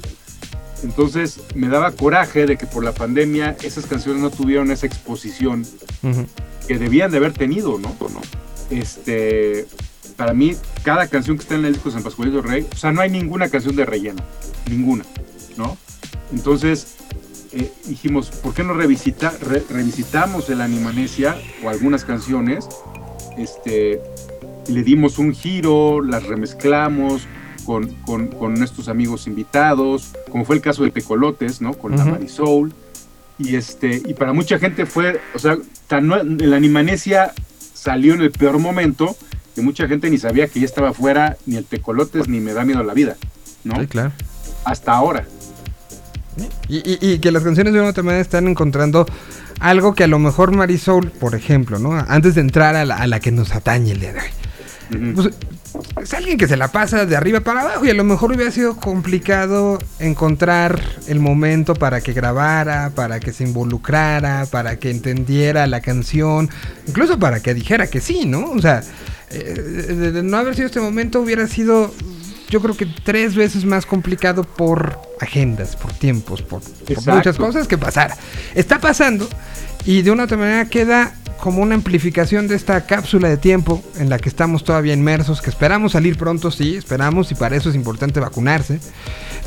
[0.83, 5.65] Entonces me daba coraje de que por la pandemia esas canciones no tuvieron esa exposición
[6.67, 7.95] que debían de haber tenido, ¿no?
[8.71, 9.67] Este,
[10.23, 10.55] para mí,
[10.85, 13.11] cada canción que está en el disco de San Pascualito Rey, o sea, no hay
[13.11, 14.23] ninguna canción de relleno,
[14.71, 15.05] ninguna,
[15.57, 15.77] ¿no?
[16.33, 16.95] Entonces,
[17.51, 22.69] eh, dijimos, ¿por qué no revisita, re- revisitamos el Animanesia o algunas canciones?
[23.37, 24.01] Este,
[24.69, 27.23] le dimos un giro, las remezclamos
[27.67, 31.73] con, con, con estos amigos invitados, como fue el caso de Tecolotes, ¿no?
[31.75, 32.11] Con la Ujú.
[32.13, 32.73] Marisol.
[33.41, 35.59] Y, este, y para mucha gente fue, o sea,
[35.89, 37.33] tan, el Animanesia
[37.75, 39.17] salió en el peor momento
[39.55, 42.65] que mucha gente ni sabía que ya estaba fuera ni el Tecolotes ni Me da
[42.65, 43.17] miedo la vida,
[43.65, 43.79] ¿no?
[43.81, 44.13] Sí, claro.
[44.65, 45.25] Hasta ahora.
[46.69, 49.05] Y, y- y que las canciones de una u otra manera están encontrando
[49.61, 51.93] algo que a lo mejor Marisol, por ejemplo, ¿no?
[52.09, 55.15] Antes de entrar a la, a la que nos atañe el día de hoy.
[55.15, 55.31] Pues,
[56.03, 58.51] es alguien que se la pasa de arriba para abajo y a lo mejor hubiera
[58.51, 65.67] sido complicado encontrar el momento para que grabara, para que se involucrara, para que entendiera
[65.67, 66.51] la canción,
[66.87, 68.51] incluso para que dijera que sí, ¿no?
[68.51, 68.83] O sea,
[69.33, 71.93] eh, de, no haber sido este momento hubiera sido,
[72.51, 76.61] yo creo que tres veces más complicado por agendas, por tiempos, por,
[77.07, 78.17] muchas cosas que pasara.
[78.55, 79.29] Está pasando
[79.85, 83.83] y de una u otra manera queda como una amplificación de esta cápsula de tiempo
[83.99, 87.69] en la que estamos todavía inmersos, que esperamos salir pronto, sí, esperamos y para eso
[87.69, 88.79] es importante vacunarse,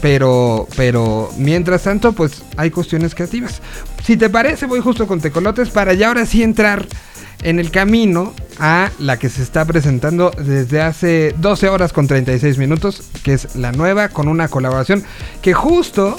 [0.02, 3.62] pero, pero mientras tanto pues hay cuestiones creativas.
[4.04, 6.86] Si te parece voy justo con Tecolotes para ya ahora sí entrar
[7.44, 12.58] en el camino a la que se está presentando desde hace 12 horas con 36
[12.58, 15.02] minutos, que es la nueva con una colaboración
[15.42, 16.18] que justo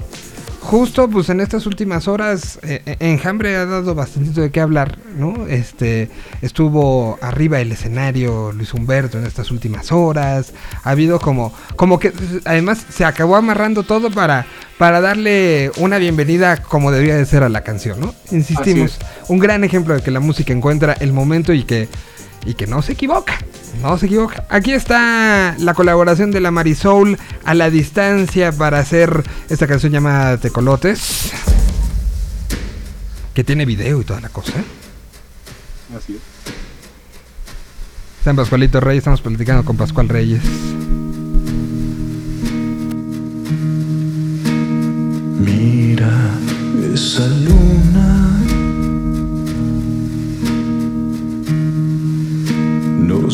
[0.66, 4.98] justo pues en estas últimas horas eh, eh, Enjambre ha dado bastante de qué hablar,
[5.16, 5.46] ¿no?
[5.46, 6.10] Este
[6.42, 10.52] estuvo arriba del escenario Luis Humberto en estas últimas horas.
[10.82, 12.12] Ha habido como como que
[12.44, 17.48] además se acabó amarrando todo para para darle una bienvenida como debía de ser a
[17.48, 18.14] la canción, ¿no?
[18.32, 18.98] Insistimos,
[19.28, 21.88] un gran ejemplo de que la música encuentra el momento y que
[22.44, 23.38] y que no se equivoca.
[23.82, 24.46] No se equivoca.
[24.48, 30.38] Aquí está la colaboración de la Marisol a la distancia para hacer esta canción llamada
[30.38, 31.32] Tecolotes.
[33.34, 34.52] Que tiene video y toda la cosa.
[34.52, 34.64] ¿eh?
[35.96, 36.20] Así es.
[38.24, 40.42] San Pascualito Reyes, estamos platicando con Pascual Reyes.
[45.38, 46.10] Mira
[46.92, 48.15] esa luna.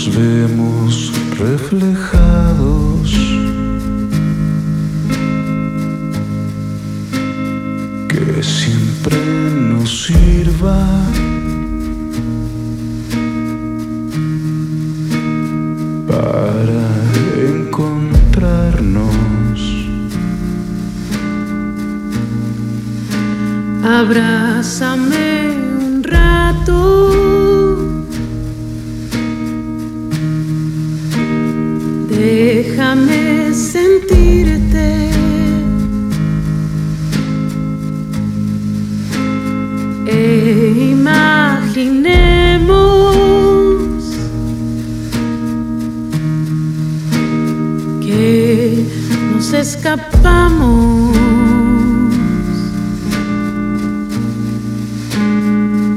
[0.05, 3.12] Nos vemos reflejados.
[8.09, 9.17] Que siempre
[9.61, 10.88] nos sirva.
[16.09, 16.85] Para
[17.55, 19.07] encontrarnos.
[23.85, 25.29] Abrázame
[25.79, 27.21] un rato.
[32.94, 35.11] Déjame sentirte.
[40.07, 41.88] E imaginemos
[48.02, 48.85] que
[49.33, 51.16] nos escapamos.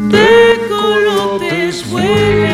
[0.09, 2.44] Tecolotes vuelen.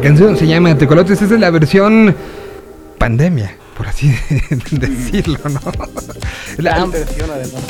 [0.00, 2.14] La canción se llama Tecolotes, esa es la versión
[2.98, 4.14] pandemia, por así
[4.70, 5.60] decirlo, ¿no?
[6.58, 6.86] La-.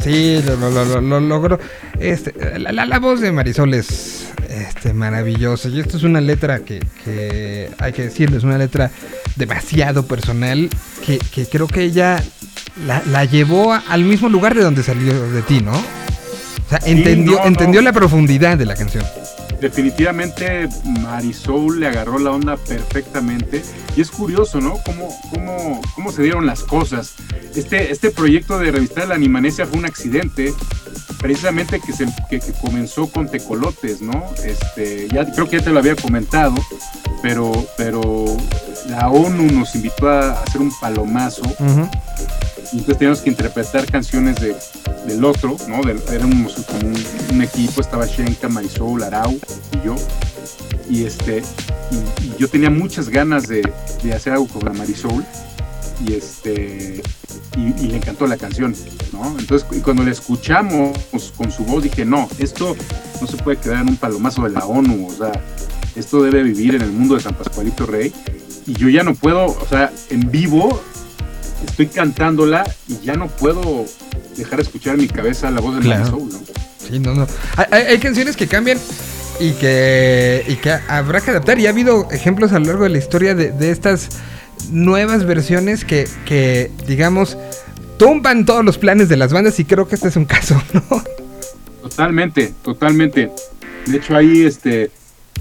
[0.03, 1.59] Sí, lo, lo, lo- lo- logró.
[1.99, 5.69] Este, la, la- la voz de Marisol es este, maravillosa.
[5.69, 8.91] Y esto es una letra que, que hay que decirlo, es una letra
[9.37, 10.69] demasiado personal
[11.05, 12.23] que, que creo que ella
[12.87, 15.73] la, la llevó al mismo lugar de donde salió de ti, ¿no?
[15.73, 17.47] O sea, entendió, no, no.
[17.49, 19.05] entendió la profundidad de la canción.
[19.61, 23.63] Definitivamente Marisol le agarró la onda perfectamente
[23.97, 24.75] y es curioso, ¿no?
[24.85, 27.15] Cómo, cómo, cómo se dieron las cosas.
[27.55, 30.55] Este, este proyecto de revistar la Animanesia fue un accidente,
[31.19, 34.33] precisamente que, se, que, comenzó con Tecolotes, ¿no?
[34.45, 36.55] Este, ya, creo que ya te lo había comentado,
[37.23, 38.25] pero, pero
[38.89, 41.43] la ONU nos invitó a hacer un palomazo
[42.73, 44.57] entonces teníamos que interpretar canciones de,
[45.07, 45.81] del otro, ¿no?
[46.13, 46.93] Éramos como
[47.33, 49.39] un, equipo, estaba Shenka, Marisol, Arau
[49.73, 49.97] y yo.
[50.89, 51.43] Y este
[51.91, 53.63] y, yo tenía muchas ganas de,
[54.03, 55.25] de hacer algo con la Marisol
[56.07, 57.03] y este
[57.57, 58.75] y le encantó la canción,
[59.13, 59.37] ¿no?
[59.39, 60.97] Entonces y cuando la escuchamos
[61.37, 62.77] con su voz dije, no, esto
[63.21, 65.33] no se puede quedar en un palomazo de la ONU, o sea,
[65.97, 68.13] esto debe vivir en el mundo de San Pascualito Rey.
[68.67, 70.81] Y yo ya no puedo, o sea, en vivo
[71.67, 73.85] estoy cantándola y ya no puedo
[74.37, 76.19] dejar de escuchar en mi cabeza la voz de Claro.
[76.19, 76.39] Marisol, ¿no?
[76.89, 77.27] Sí, no, no.
[77.57, 78.79] Hay, hay- hay canciones que cambian
[79.39, 81.59] y que, y que habrá que adaptar.
[81.59, 84.09] Y ha habido ejemplos a lo largo de la historia de, de estas
[84.71, 87.37] nuevas versiones que, que, digamos,
[87.99, 90.83] tumban todos los planes de las bandas y creo que este es un caso, ¿no?
[91.83, 93.31] Totalmente, totalmente.
[93.87, 94.91] De hecho, ahí este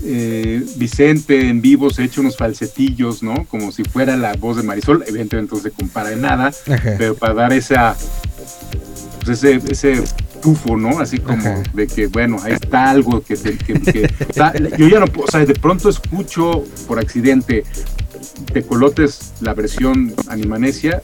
[0.03, 3.45] eh, Vicente en vivo se echa unos falsetillos, ¿no?
[3.45, 5.03] Como si fuera la voz de Marisol.
[5.07, 6.95] Evidentemente no se compara en nada, Ajá.
[6.97, 7.95] pero para dar esa
[9.25, 10.03] pues ese, ese
[10.41, 10.99] tufo, ¿no?
[10.99, 11.63] Así como Ajá.
[11.73, 15.27] de que, bueno, ahí está algo que, te- que- que- está- yo ya no puedo,
[15.27, 17.63] o sea, de pronto escucho por accidente
[18.53, 21.01] Tecolotes, la versión Animanesia,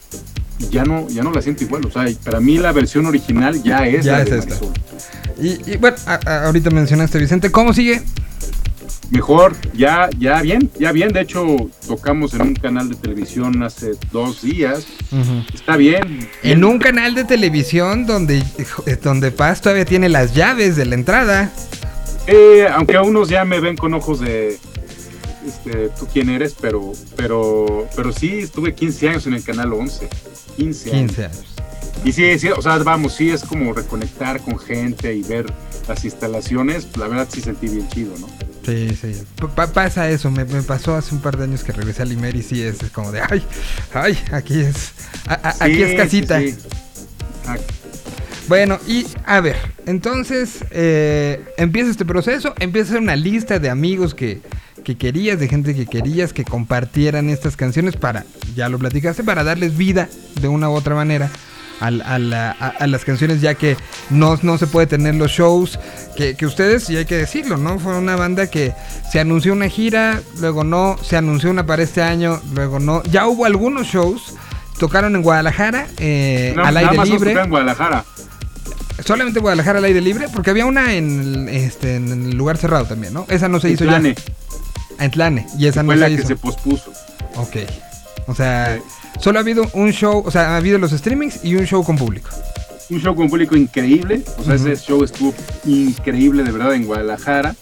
[0.72, 3.86] ya no, ya no la siento igual, o sea, para mí la versión original ya
[3.86, 4.56] es Ya la es de esta.
[5.42, 8.02] Y bueno, a- a- ahorita mencionaste Vicente, ¿cómo sigue?
[9.12, 11.14] Mejor, ya, ya bien, ya bien.
[11.14, 11.46] De hecho,
[11.88, 14.88] tocamos en un canal de televisión hace dos días.
[15.54, 16.28] Está bien.
[16.44, 18.40] En un canal de televisión donde,
[18.86, 21.52] eh, donde Paz todavía tiene las llaves de la entrada.
[22.28, 24.58] Eh, aunque a unos ya me ven con ojos de,
[25.46, 30.10] este, tú quién eres, pero, pero, pero sí, estuve 15 años en el canal 11.
[30.58, 31.16] 15 años.
[31.16, 31.46] 15 años.
[32.04, 35.46] Y sí, sí, o sea, vamos, sí es como reconectar con gente y ver
[35.88, 36.88] las instalaciones.
[36.98, 38.28] La verdad sí sentí bien chido, ¿no?
[38.66, 39.14] Sí, sí.
[39.56, 42.36] Pa- pasa eso, me, me pasó hace un par de años que regresé a Limer
[42.36, 43.44] y sí es, es como de, ay,
[43.94, 44.94] ay, aquí es,
[45.28, 46.40] a- a- aquí es casita.
[46.40, 46.58] sí, sí.
[47.48, 47.58] Ah,
[48.48, 49.56] Bueno, y a ver,
[49.86, 54.42] entonces eh, empieza este proceso, empieza una lista de amigos que,
[54.84, 59.44] que querías, de gente que querías que compartieran estas canciones para, ya lo platicaste, para
[59.44, 60.10] darles vida
[60.42, 61.30] de una u otra manera
[61.80, 63.78] al- a, la- a- a las canciones, ya que
[64.10, 65.80] no, no se puede tener los shows
[66.16, 67.80] que, que ustedes, y hay que decirlo, ¿no?
[67.80, 68.74] Fue una banda que
[69.12, 73.04] se anunció una gira, luego no, se anunció una para este año, luego no.
[73.04, 74.34] Ya hubo algunos shows
[74.80, 77.42] tocaron en Guadalajara, eh, No, al nada aire más nos libre.
[77.42, 78.04] en Guadalajara.
[79.06, 82.86] Solamente Guadalajara al aire libre, porque había una en, el- este, en el lugar cerrado
[82.86, 83.26] también, ¿no?
[83.30, 85.04] Esa no se hizo Tlane, ya.
[85.06, 86.92] En Tlane, y esa no fue se la que se pospuso.
[87.36, 87.58] Ok.
[88.28, 88.82] O sea, Sí.
[89.20, 91.98] Solo ha habido un show, o sea, ha habido los streamings y un show con
[91.98, 92.30] público.
[92.90, 94.24] Un show con público increíble.
[94.38, 95.34] O sea, ese show estuvo
[95.66, 97.56] increíble de verdad en Guadalajara.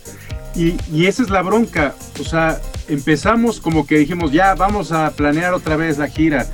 [0.55, 1.95] Y, y esa es la bronca.
[2.19, 6.45] O sea, empezamos como que dijimos, ya vamos a planear otra vez la gira.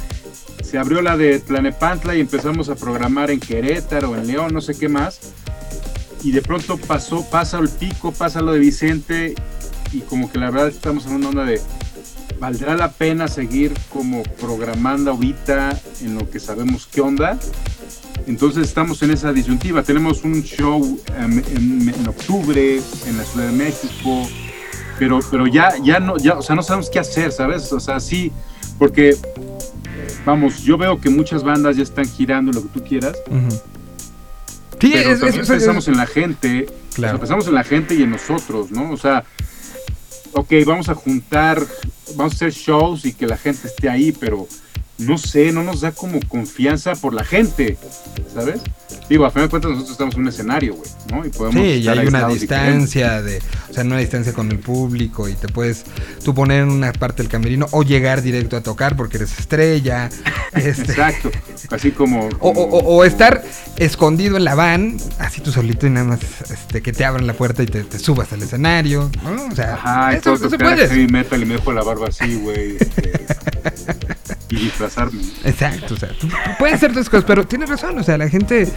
[0.63, 4.77] Se abrió la de Tlanepantla y empezamos a programar en Querétaro, en León, no sé
[4.77, 5.19] qué más.
[6.23, 9.35] Y de pronto pasó, pasa el pico, pasa lo de Vicente.
[9.91, 11.59] Y como que la verdad estamos en una onda de,
[12.39, 17.37] ¿valdrá la pena seguir como programando ahorita en lo que sabemos qué onda?
[18.27, 19.83] Entonces estamos en esa disyuntiva.
[19.83, 24.27] Tenemos un show em, en, en octubre en la Ciudad de México,
[24.97, 27.71] pero, pero ya, ya no, ya, o sea, no sabemos qué hacer, ¿sabes?
[27.73, 28.31] O sea, sí,
[28.77, 29.15] porque,
[30.25, 33.15] vamos, yo veo que muchas bandas ya están girando lo que tú quieras,
[34.79, 37.15] Sí, pero es, también es- pensamos en la gente, Claro.
[37.15, 38.91] o sea, pensamos en la gente y en nosotros, ¿no?
[38.91, 39.23] O sea,
[40.33, 41.65] ok, vamos a juntar,
[42.15, 44.47] vamos a hacer shows y que la gente esté ahí, pero
[44.99, 47.77] no sé, no nos da como confianza por la gente,
[48.33, 48.61] ¿sabes?
[49.09, 51.25] Digo, a fin de cuentas nosotros estamos en un escenario, güey, ¿no?
[51.25, 54.59] Y podemos Sí, y hay una distancia de, o sea, no una distancia con el
[54.59, 55.83] público y te puedes
[56.23, 60.09] tú poner en una parte del camerino o llegar directo a tocar porque eres estrella,
[60.53, 61.31] este, Exacto,
[61.71, 62.27] así como...
[62.27, 63.43] o, como- o- o- o estar
[63.77, 66.19] escondido en la van, así tú solito y nada más
[66.51, 69.45] este, que te abran la puerta y te, te subas al escenario, ¿no?
[69.51, 71.07] O sea, Ajá, eso, eso se puede.
[71.07, 72.77] metal y me dejo la barba así, güey.
[72.79, 73.13] este,
[74.49, 75.21] y disfrazarme.
[75.43, 78.29] Exacto, o sea, tú, tú puedes hacer tus cosas, pero tienes razón, o sea, la
[78.29, 78.67] gente...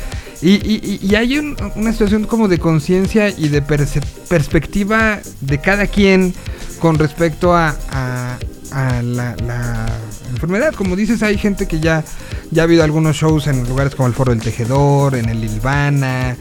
[0.42, 5.86] Y, y- y- hay un- una situación como de conciencia y de perspectiva de cada
[5.86, 6.34] quien
[6.80, 8.38] con respecto a, a-
[8.72, 9.86] a la, la
[10.30, 10.74] enfermedad.
[10.74, 12.02] Como dices, hay gente que ya,
[12.50, 16.36] ya ha habido algunos shows en lugares como el Foro del Tejedor, en el Ilvana.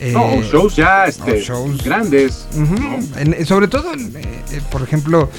[0.00, 1.82] eh, No, shows ya este, shows.
[1.82, 2.46] grandes.
[2.54, 2.98] Ujú, ¿no?
[3.18, 5.30] en- sobre todo, en, eh, eh, por ejemplo,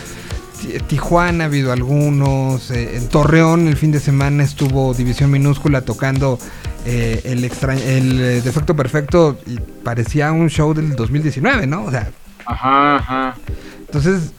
[0.87, 6.39] Tijuana ha habido algunos, eh, en Torreón el fin de semana estuvo División Minúscula tocando
[6.85, 11.83] eh, el, extra, el eh, Defecto Perfecto y parecía un show del 2019, ¿no?
[11.85, 12.09] O sea,
[12.45, 13.35] Ajá, ajá.
[13.79, 14.31] entonces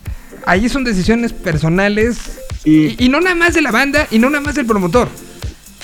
[0.46, 2.18] ahí son decisiones personales
[2.64, 2.96] Sí.
[2.98, 5.08] y, y no nada más de la banda y no nada más del promotor,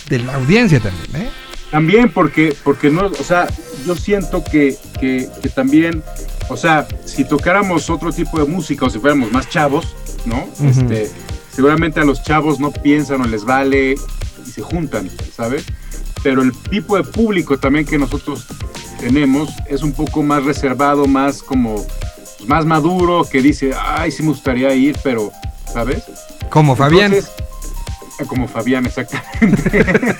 [0.08, 1.30] de la audiencia también, ¿eh?
[1.70, 3.46] También porque, porque no, o sea,
[3.86, 6.02] yo siento que, que, que también,
[6.48, 9.94] o sea, si tocáramos otro tipo de música o si fuéramos más chavos,
[10.26, 10.48] ¿no?
[10.66, 11.10] Este,
[11.50, 13.94] seguramente a los chavos no piensan o les vale
[14.46, 15.64] y se juntan, ¿sabes?
[16.22, 18.46] Pero el tipo de público también que nosotros
[18.98, 24.22] tenemos es un poco más reservado, más como, pues, más maduro, que dice, ay, sí
[24.22, 25.30] me gustaría ir, pero,
[25.72, 26.04] ¿sabes?
[26.48, 27.12] Como Fabián.
[27.12, 27.32] Entonces,
[28.18, 29.84] eh, como Fabián, exactamente.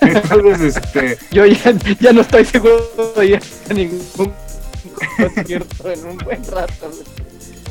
[0.00, 4.32] Entonces, este, Yo ya, ya no estoy seguro de ir a ningún
[5.16, 6.90] concierto en un buen rato.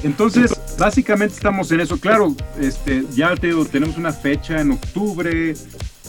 [0.03, 1.97] Entonces, básicamente estamos en eso.
[1.99, 5.53] Claro, este, ya te digo, tenemos una fecha en octubre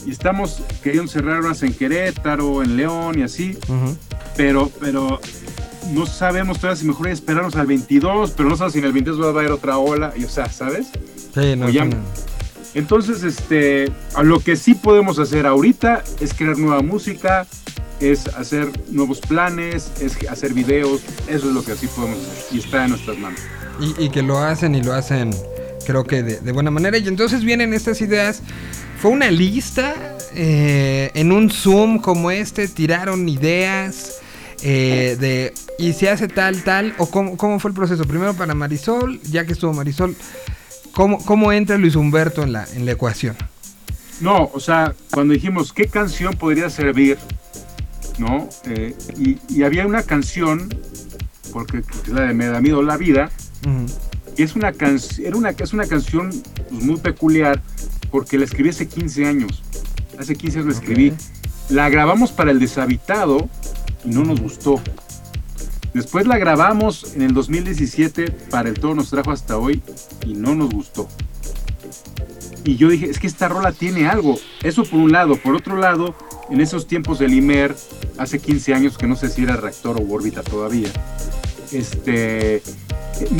[0.05, 3.57] y estamos queriendo cerrar unas en Querétaro, en León y así,
[4.37, 5.19] pero, pero
[5.93, 8.93] no sabemos todavía si mejor es esperarnos al 22, pero no sabemos si en el
[8.93, 10.87] 22 va a haber otra ola, y o sea, ¿sabes?
[11.33, 11.97] Sí, no, O ya- sí, no.
[12.73, 17.45] Entonces, este, a lo que sí podemos hacer ahorita es crear nueva música,
[17.99, 22.59] es hacer nuevos planes, es hacer videos, eso es lo que así podemos hacer y
[22.59, 23.41] está en nuestras manos.
[23.81, 25.31] Y, y que lo hacen y lo hacen,
[25.85, 26.97] creo que de, de buena manera.
[26.97, 28.41] Y entonces vienen estas ideas.
[29.01, 34.19] Fue una lista eh, en un Zoom como este, tiraron ideas
[34.61, 38.05] eh, de y se hace tal, tal, o cómo, cómo fue el proceso.
[38.05, 40.15] Primero para Marisol, ya que estuvo Marisol,
[40.91, 43.35] ¿cómo, cómo entra Luis Humberto en la, en la ecuación?
[44.19, 47.17] No, o sea, cuando dijimos qué canción podría servir,
[48.19, 48.47] ¿no?
[48.67, 50.69] Eh, y, y había una canción,
[51.51, 53.31] porque es la de Me da miedo la vida,
[54.37, 56.29] Y es una, can era una, es una canción
[56.69, 57.61] pues, muy peculiar
[58.09, 59.63] porque la escribí hace 15 años.
[60.17, 61.13] Hace 15 años la escribí.
[61.69, 63.49] La grabamos para el deshabitado
[64.03, 64.81] y no nos gustó.
[65.93, 69.81] Después la grabamos en el 2017 para el Todo nos trajo hasta hoy
[70.25, 71.07] y no nos gustó.
[72.63, 74.37] Y yo dije, es que esta rola tiene algo.
[74.63, 75.35] Eso por un lado.
[75.35, 76.15] Por otro lado,
[76.49, 77.75] en esos tiempos del Imer,
[78.17, 80.89] hace 15 años que no sé si era reactor o órbita todavía,
[81.71, 82.61] este,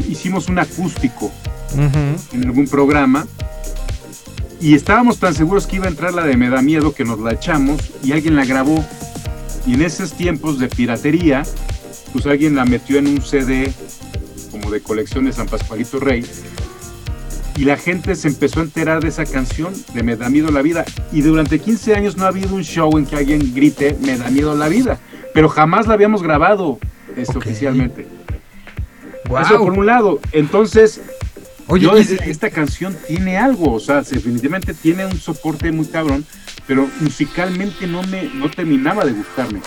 [0.08, 1.32] hicimos un acústico
[1.76, 3.26] en algún programa
[4.60, 7.20] y estábamos tan seguros que iba a entrar la de Me da miedo que nos
[7.20, 8.84] la echamos y alguien la grabó
[9.66, 11.44] y en esos tiempos de piratería
[12.12, 13.72] pues alguien la metió en un CD
[14.52, 16.26] como de colección de San Pascualito Rey
[17.58, 20.62] y la gente se empezó a enterar de esa canción de Me da miedo la
[20.62, 20.86] vida.
[21.12, 24.30] Y durante 15 años no ha habido un show en que alguien grite Me da
[24.30, 25.00] miedo la vida.
[25.34, 26.80] Pero jamás la habíamos grabado
[27.16, 28.08] este, oficialmente.
[29.40, 30.20] Eso por un lado.
[30.32, 31.02] Entonces,
[31.68, 36.26] Oye, yo esta canción tiene algo, o sea, definitivamente tiene un soporte muy cabrón,
[36.68, 39.62] pero musicalmente no me no terminaba de gustarme.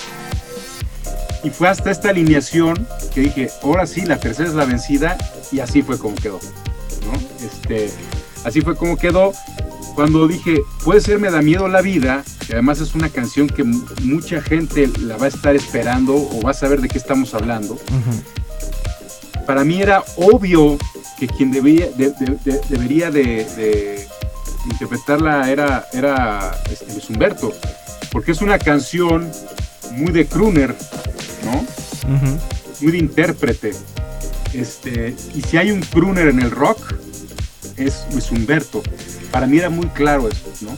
[1.43, 5.17] Y fue hasta esta alineación que dije, ahora sí, la tercera es la vencida,
[5.53, 6.41] y así fue como quedó.
[7.07, 7.47] ¿no?
[7.47, 7.91] Este,
[8.45, 9.33] así fue como quedó.
[9.95, 13.63] Cuando dije, puede ser Me da miedo la vida, que además es una canción que
[13.63, 17.33] mu- mucha gente la va a estar esperando o va a saber de qué estamos
[17.35, 17.79] hablando.
[19.47, 20.79] Para mí era obvio
[21.19, 24.07] que quien debía, de- de- de- debería de,
[24.71, 27.53] interpretarla era, era este, Luis Humberto,
[28.11, 29.31] porque es una canción
[29.93, 30.75] muy de crooner,
[31.45, 31.65] ¿no?
[32.81, 33.73] Muy de intérprete.
[34.53, 36.95] Este, y si hay un crooner en el rock,
[37.77, 38.83] es Luis Humberto.
[39.31, 40.77] Para mí era muy claro eso, ¿no?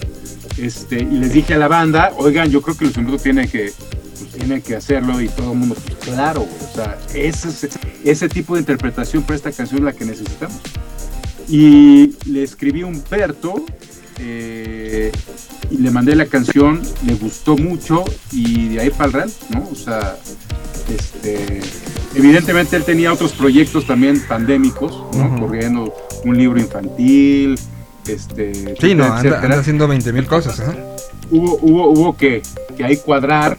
[0.57, 3.73] Este, y les dije a la banda, oigan, yo creo que Luis Humberto tiene que,
[4.37, 7.68] tiene que hacerlo y todo el mundo, pues claro, güey, o sea, ese, es-
[8.05, 10.59] ese tipo de interpretación para esta canción es la que necesitamos.
[11.49, 13.64] Y le escribí a Humberto
[14.18, 15.12] eh,
[15.70, 19.68] y le mandé la canción, le gustó mucho y de ahí para el real, ¿no?
[19.70, 20.16] O sea,
[20.95, 21.61] este,
[22.14, 25.39] evidentemente él tenía otros proyectos también pandémicos, ¿no?
[25.41, 27.59] Corriendo un libro infantil,
[28.09, 30.64] este, Sí, etcétera, no, anda haciendo 20 mil cosas, ¿eh?
[31.30, 32.43] Hubo, hubo, hubo que,
[32.76, 33.59] que ahí cuadrar,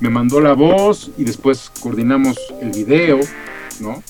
[0.00, 3.20] me mandó la voz y después coordinamos el video,
[3.80, 4.02] ¿no?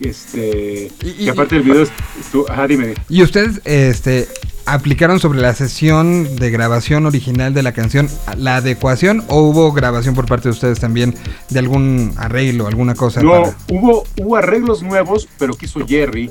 [0.00, 1.82] Este, Y- y, y- aparte del video,
[2.20, 2.94] estuvo, ajá, dime.
[3.08, 4.28] Y ustedes, este,
[4.64, 10.14] aplicaron sobre la sesión de grabación original de la canción la adecuación o hubo grabación
[10.14, 11.14] por parte de ustedes también
[11.48, 16.30] de algún arreglo, alguna cosa No, para- hubo, hubo arreglos nuevos, pero que hizo Jerry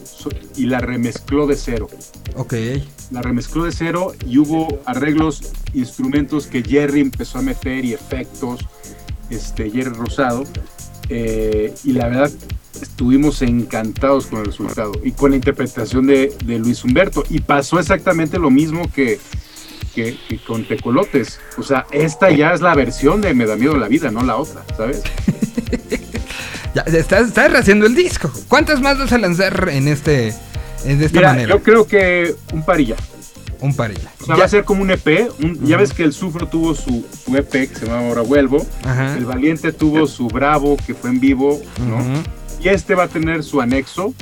[0.55, 1.89] y la remezcló de cero.
[2.35, 2.53] Ok.
[3.11, 8.65] La remezcló de cero y hubo arreglos, instrumentos que Jerry empezó a meter y efectos,
[9.29, 10.43] este, Jerry Rosado.
[11.09, 12.31] eh, y la verdad,
[12.81, 17.23] estuvimos encantados con el resultado y con la interpretación de, de Luis Humberto.
[17.29, 19.19] Y pasó exactamente lo mismo que,
[19.95, 21.39] que, que con Tecolotes.
[21.57, 24.35] O sea, esta ya es la versión de Me da miedo la vida, no la
[24.37, 25.01] otra, ¿sabes?
[26.75, 28.31] Ya, estás, estás haciendo el disco.
[28.47, 30.33] ¿Cuántas más vas a lanzar en este
[30.85, 31.49] en de esta Mira, manera?
[31.49, 32.95] yo creo que un parilla.
[33.61, 34.11] Un par y ya.
[34.21, 35.29] O sea, Ya- va a ser como un EP.
[35.43, 38.65] un- Ya ves que el Sufro tuvo su, su EP que se llama Ahora Vuelvo.
[38.83, 39.15] Ajá.
[39.17, 41.97] El Valiente tuvo su Bravo que fue en vivo, ¿no?
[42.63, 44.13] Y este va a tener su anexo.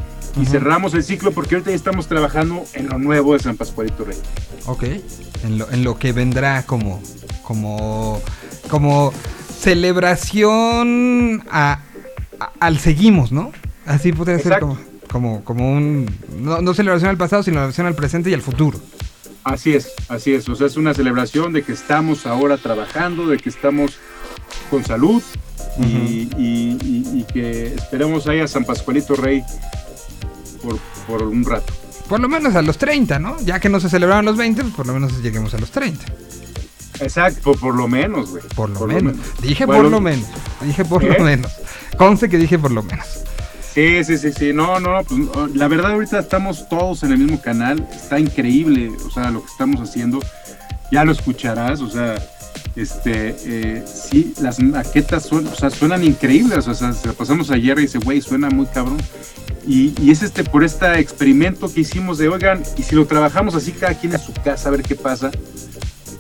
[0.42, 4.04] Y cerramos el ciclo porque ahorita ya estamos trabajando en lo nuevo de San Pascualito
[4.04, 4.18] Rey.
[4.66, 4.84] Ok.
[5.44, 7.02] En lo, en lo que vendrá como.
[7.44, 8.22] como.
[8.70, 9.14] como
[9.58, 11.80] celebración a,
[12.40, 13.52] a- al seguimos, ¿no?
[13.86, 14.78] Así podría ser como,
[15.12, 16.10] como, como un.
[16.40, 18.80] No, no celebración al pasado, sino celebración al presente y al futuro.
[19.46, 20.50] Así es, así es.
[20.50, 23.98] O sea, es una celebración de que estamos ahora trabajando, de que estamos
[24.70, 25.22] con salud
[25.80, 25.84] y,
[26.38, 29.44] y- y- y que esperemos ahí a San Pascualito Rey
[30.64, 30.78] por,
[31.08, 31.72] por un rato.
[32.10, 33.38] Por lo menos a los 30, ¿no?
[33.46, 36.06] Ya que no se celebraron los 20, pues por lo menos lleguemos a los 30.
[37.02, 38.44] Exacto, por, por lo menos, güey.
[38.56, 39.16] Por lo menos.
[39.42, 40.28] Dije Bueno, por lo menos.
[40.62, 41.52] Dije por lo menos.
[41.98, 43.06] Conste que dije por lo menos.
[43.76, 44.54] Sí, sí, sí, sí.
[44.54, 47.86] No, no, pues la verdad ahorita estamos todos en el mismo canal.
[47.94, 50.22] Está increíble, o sea, lo que estamos haciendo.
[50.94, 52.16] Ya lo escucharás, o sea,
[52.78, 56.70] este, eh, sí, las maquetas son, o sea, suenan increíbles.
[56.70, 58.98] O sea, se pasamos ayer y dice, güey, suena muy cabrón.
[59.68, 63.56] Y, y es este por este experimento que hicimos de, oigan, y si lo trabajamos
[63.56, 65.32] así cada quien en su casa a ver qué pasa.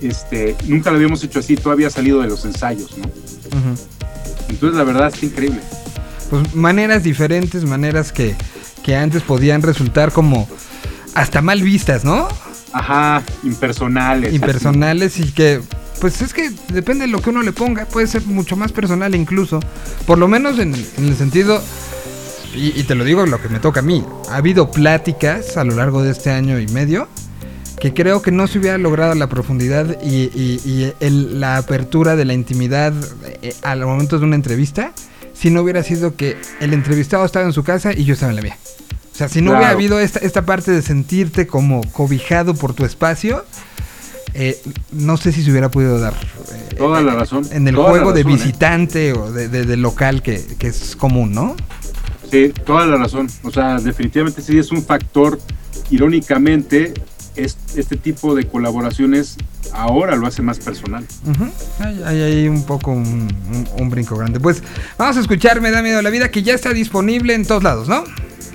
[0.01, 3.06] Este, nunca lo habíamos hecho así, todavía ha salido de los ensayos, ¿no?
[4.49, 5.62] Entonces la verdad está increíble.
[6.30, 8.36] Pues maneras diferentes, maneras que,
[8.84, 10.47] que antes podían resultar como
[11.13, 12.28] hasta mal vistas, ¿no?
[12.73, 14.28] Ajá, impersonales.
[14.30, 14.36] así.
[14.36, 15.61] Impersonales y que,
[16.01, 19.15] pues es que depende de lo que uno le ponga, puede ser mucho más personal
[19.15, 19.59] incluso.
[20.05, 21.61] Por lo menos en, en el sentido,
[22.53, 25.63] y, y te lo digo lo que me toca a mí, ha habido pláticas a
[25.63, 27.07] lo largo de este año y medio
[27.80, 32.15] que creo que no se hubiera logrado la profundidad y, y- y el- la apertura
[32.15, 32.93] de la intimidad
[33.41, 34.93] eh, al momento de una entrevista
[35.38, 38.36] si no hubiera sido que el entrevistado estaba en su casa y yo estaba en
[38.38, 38.57] la mía.
[39.13, 39.57] O sea, si no Claro.
[39.59, 43.45] hubiera habido esta, esta parte de sentirte como cobijado por tu espacio,
[44.33, 44.61] eh,
[44.91, 46.13] no sé si se hubiera podido dar.
[46.53, 47.47] eh, Toda la razón.
[47.51, 48.23] En el toda juego de ¿eh?
[48.25, 51.55] visitante o de, de- de local que, que es común, ¿no?
[52.29, 53.27] Sí, toda la razón.
[53.43, 55.39] O sea, definitivamente sí es un factor.
[55.91, 56.93] Irónicamente,
[57.36, 59.38] este tipo de colaboraciones
[59.73, 61.05] ahora lo hace más personal.
[62.05, 64.39] Hay, un poco un, un- un brinco grande.
[64.39, 64.61] Pues
[64.97, 67.88] vamos a escuchar Me da miedo la vida que ya está disponible en todos lados,
[67.88, 68.03] ¿no?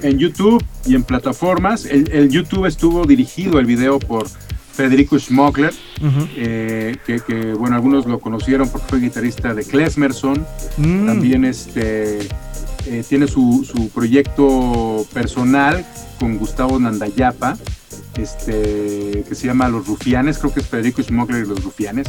[0.02, 1.84] en YouTube y en plataformas.
[1.84, 4.26] El, el YouTube estuvo dirigido el video por
[4.72, 5.74] Federico Schmockler,
[6.36, 10.46] eh, que, que, bueno, algunos lo conocieron porque fue guitarrista de Klesmerson.
[10.78, 11.04] Mm.
[11.06, 12.20] También este,
[12.86, 15.84] eh, tiene su, su proyecto personal
[16.18, 17.58] con Gustavo Nandayapa,
[18.16, 22.06] este, que se llama Los Rufianes, creo que es Federico Schmockler y Los Rufianes.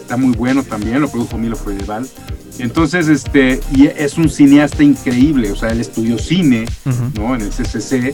[0.00, 2.06] Está muy bueno también, lo produjo Milo Freudeval.
[2.58, 6.66] Entonces, este, y es un cineasta increíble, o sea, él estudió cine.
[7.16, 7.34] ¿no?
[7.34, 8.12] En el CCC.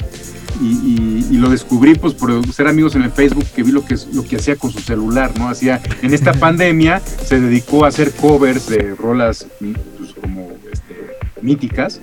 [0.62, 3.85] Y, y- y lo descubrí pues por ser amigos en el Facebook que vi lo
[3.85, 5.51] que lo que hacía con su celular, ¿no?
[5.51, 10.97] Hacía en esta pandemia se dedicó a hacer covers de rolas pues, como este,
[11.43, 12.01] míticas.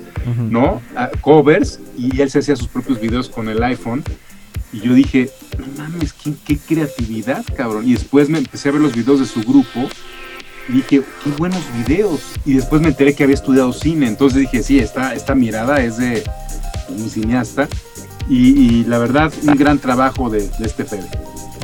[0.51, 0.81] ¿no?
[0.95, 4.03] A- covers y él se hacía sus propios videos con el iPhone
[4.73, 7.87] y yo dije, no mames, qué, qué creatividad, cabrón.
[7.87, 9.87] Y después me empecé a ver los videos de su grupo
[10.67, 12.21] y dije, qué buenos videos.
[12.43, 15.97] Y después me enteré que había estudiado cine, entonces dije, sí, esta, esta mirada es
[15.97, 16.23] de
[16.89, 17.69] un cineasta.
[18.29, 21.07] Y, y la verdad, un gran trabajo de, de este Fede.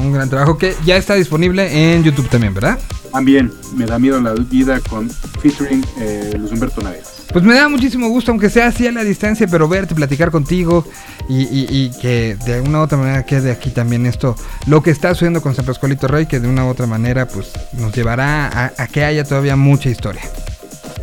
[0.01, 2.79] Un gran trabajo que ya está disponible en YouTube también, ¿verdad?
[3.11, 5.09] También me da miedo la vida con
[5.41, 7.23] featuring eh, Luis Humberto Navegas.
[7.33, 10.85] Pues me da muchísimo gusto, aunque sea así a la distancia, pero verte, platicar contigo
[11.27, 14.35] y, y- y que de una u otra manera quede aquí también esto,
[14.67, 17.51] lo que está sucediendo con San Pascualito Rey, que de una u otra manera pues
[17.73, 20.21] nos llevará a, a que haya todavía mucha historia.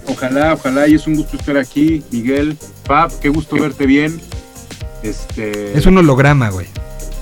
[0.08, 2.56] Ojalá, ojalá, y es un gusto estar aquí, Miguel.
[2.84, 4.20] Fab, qué gusto verte bien.
[5.10, 6.66] Este, Es un holograma, güey.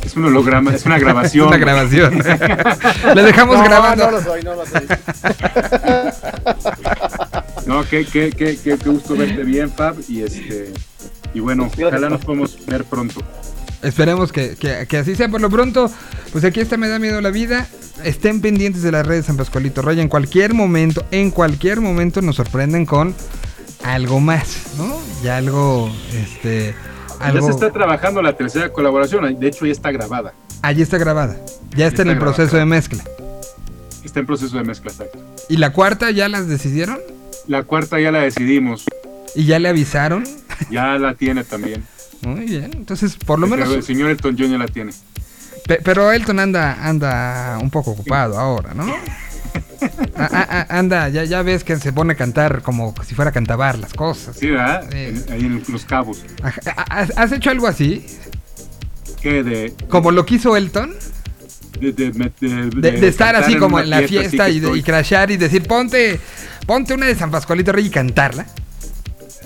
[0.04, 1.48] es un holograma, es una Es grabación.
[1.48, 2.18] una grabación.
[3.14, 4.04] Le dejamos no, grabando.
[4.06, 4.82] no lo soy, no lo soy.
[7.66, 9.96] No, qué, qué, qué, qué, qué gusto verte bien, Fab.
[10.08, 10.72] Y este,
[11.32, 13.20] y bueno, Gracias, ojalá nos podamos ver pronto.
[13.82, 15.90] Esperemos que, que- que así sea por lo pronto.
[16.32, 17.66] Pues aquí está Me da miedo la vida.
[18.02, 20.00] Estén pendientes de las redes de San Pascualito Rey.
[20.00, 23.14] En cualquier momento, en cualquier momento nos sorprenden con
[23.82, 24.98] algo más, ¿no?
[25.22, 26.74] Ya algo, este,
[27.20, 27.40] algo.
[27.40, 30.32] Ya se está trabajando la tercera colaboración, de hecho ya está grabada.
[30.62, 31.36] Allí está grabada.
[31.76, 33.02] Ya está en el proceso de mezcla.
[34.04, 34.90] Está en proceso de mezcla.
[34.92, 35.18] exacto.
[35.48, 36.98] ¿Y la cuarta ya las decidieron?
[37.46, 38.84] La cuarta ya la decidimos,
[39.34, 40.24] ¿Y ya le avisaron?
[40.70, 41.84] ya la tiene también.
[42.22, 42.70] Muy bien.
[42.74, 43.84] Entonces, por lo El menos.
[43.84, 44.92] señor Elton John ya la tiene.
[45.66, 48.86] Pe- pero Elton anda, anda un poco ocupado ahora, ¿no?
[50.16, 53.30] A- a- a- anda, ya, ya ves que se pone a cantar como si fuera
[53.30, 54.36] a cantabar las cosas.
[54.36, 54.88] Sí, ¿verdad?
[54.92, 56.24] Ahí en Los Cabos.
[57.16, 58.06] ¿Has hecho algo así?
[59.20, 59.42] ¿Qué?
[59.42, 60.94] De, Como lo quiso Elton,
[61.80, 66.20] de, de, estar así como en la fiesta que y, y crashear y decir, ponte,
[66.66, 68.46] ponte una de San Pascualito Rey y cantarla.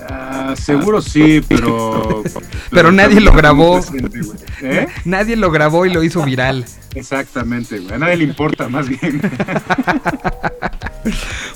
[0.08, 2.22] Ah, seguro sí, pero.
[2.70, 3.80] Pero nadie lo grabó.
[4.62, 4.86] ¿Eh?
[5.04, 6.66] Nadie lo grabó y lo hizo viral.
[6.94, 7.94] Exactamente, güey.
[7.94, 9.22] A nadie le importa, más bien.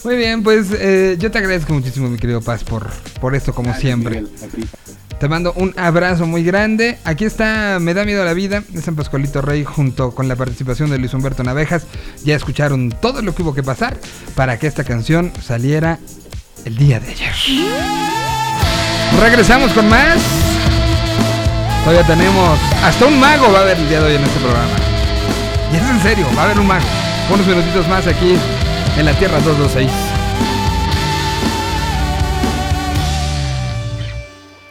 [0.05, 2.89] Muy bien, pues eh, yo te agradezco muchísimo, mi querido Paz, por,
[3.21, 4.23] por esto, como siempre.
[4.23, 5.17] Miguel, a.
[5.23, 6.99] Te mando un abrazo muy grande.
[7.05, 10.91] Aquí está Me da miedo la vida de San Pascualito Rey junto con la participación
[10.91, 11.87] de Luis Humberto Navejas.
[12.25, 13.97] Ya escucharon todo lo que hubo que pasar
[14.35, 16.01] para que esta canción saliera
[16.65, 17.33] el día de ayer.
[19.21, 20.21] Regresamos con más.
[21.85, 24.71] Todavía tenemos hasta un mago va a haber el día de hoy en este programa.
[25.73, 26.85] Y es en serio, va a haber un mago.
[27.33, 28.37] Unos minutitos más aquí
[28.97, 29.91] en la Tierra 226.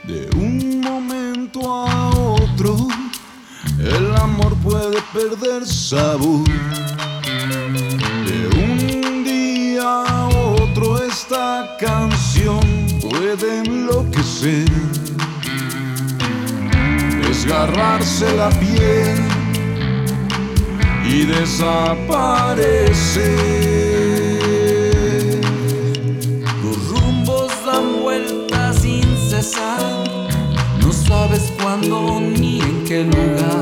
[0.03, 2.87] De un momento a otro,
[3.79, 6.43] el amor puede perder sabor.
[8.25, 12.20] De un día a otro, esta canción
[13.11, 14.65] puede enloquecer,
[17.21, 19.17] desgarrarse la piel
[21.05, 22.61] y desaparecer.
[26.63, 29.81] Los rumbos dan vueltas sin cesar.
[30.81, 33.61] No sabes cuándo ni en qué lugar.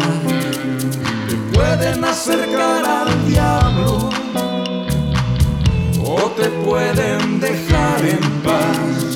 [1.28, 4.10] te pueden acercar al diablo
[6.04, 9.09] o te pueden dejar en paz.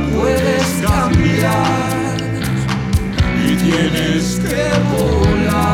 [0.00, 2.16] Puedes cambiar
[3.44, 5.72] y tienes que volar.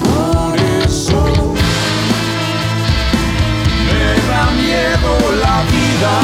[0.00, 0.54] Por
[0.86, 1.54] eso
[3.86, 6.16] me da miedo la vida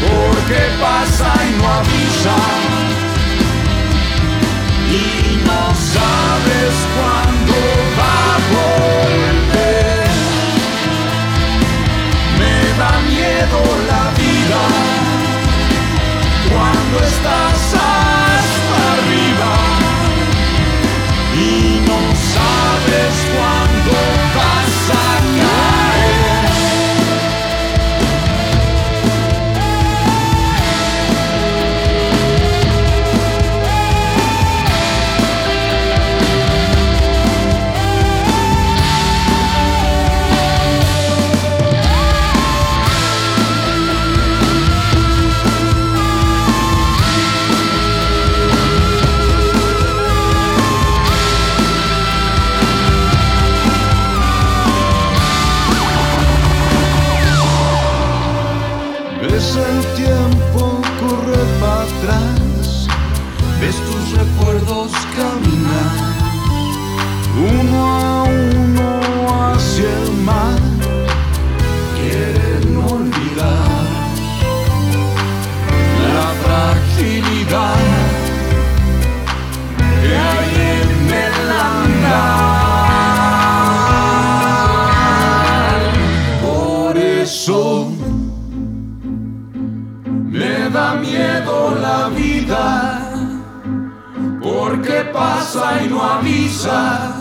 [0.00, 2.38] porque pasa y no avisa
[4.90, 7.17] y no sabes cuándo
[13.38, 14.60] miedo la vida.
[16.50, 17.77] Cuando estás
[95.58, 97.12] pasa y no avisa.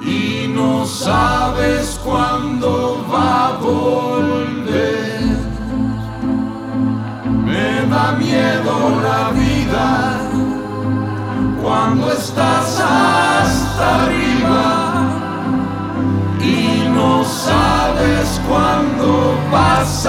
[0.00, 5.20] Y no sabes cuándo va a volver.
[7.44, 10.20] Me da miedo la vida
[11.62, 15.06] cuando estás hasta arriba
[16.40, 20.06] y no sabes cuándo vas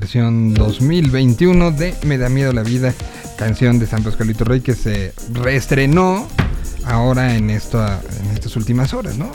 [0.00, 2.94] versión 2021 de Me da miedo la vida,
[3.36, 6.28] canción de San Pascualito Rey que se reestrenó
[6.84, 9.32] ahora en, esto, en estas últimas horas, ¿no?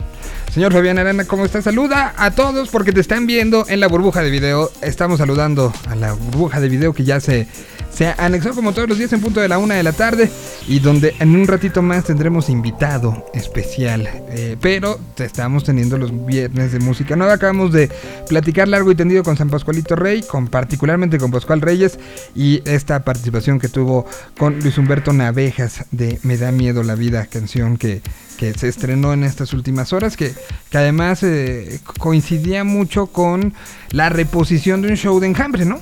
[0.53, 1.61] Señor Fabián Arana, ¿cómo está?
[1.61, 4.71] Saluda a todos porque te están viendo en la burbuja de video.
[4.81, 7.45] Estamos saludando a la burbuja de video que ya se,
[7.93, 10.29] se anexó como todos los días en punto de la una de la tarde
[10.67, 14.09] y donde en un ratito más tendremos invitado especial.
[14.29, 17.33] Eh, pero estamos teniendo los viernes de música nueva.
[17.33, 17.89] Acabamos de
[18.27, 21.99] platicar largo y tendido con San Pascualito Rey, con particularmente con Pascual Reyes
[22.35, 24.05] y esta participación que tuvo
[24.37, 28.01] con Luis Humberto Navejas de Me da miedo la vida, canción que,
[28.37, 30.33] que se estrenó en estas últimas horas, que,
[30.69, 33.53] que además eh, coincidía mucho con
[33.91, 35.79] la reposición de un show de enjambre, ¿no?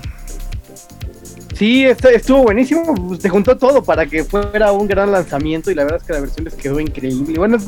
[1.62, 2.82] Sí, estuvo buenísimo.
[3.08, 6.14] pues, Te juntó todo para que fuera un gran lanzamiento y la verdad es que
[6.14, 7.38] la versión les quedó increíble.
[7.38, 7.60] Bueno,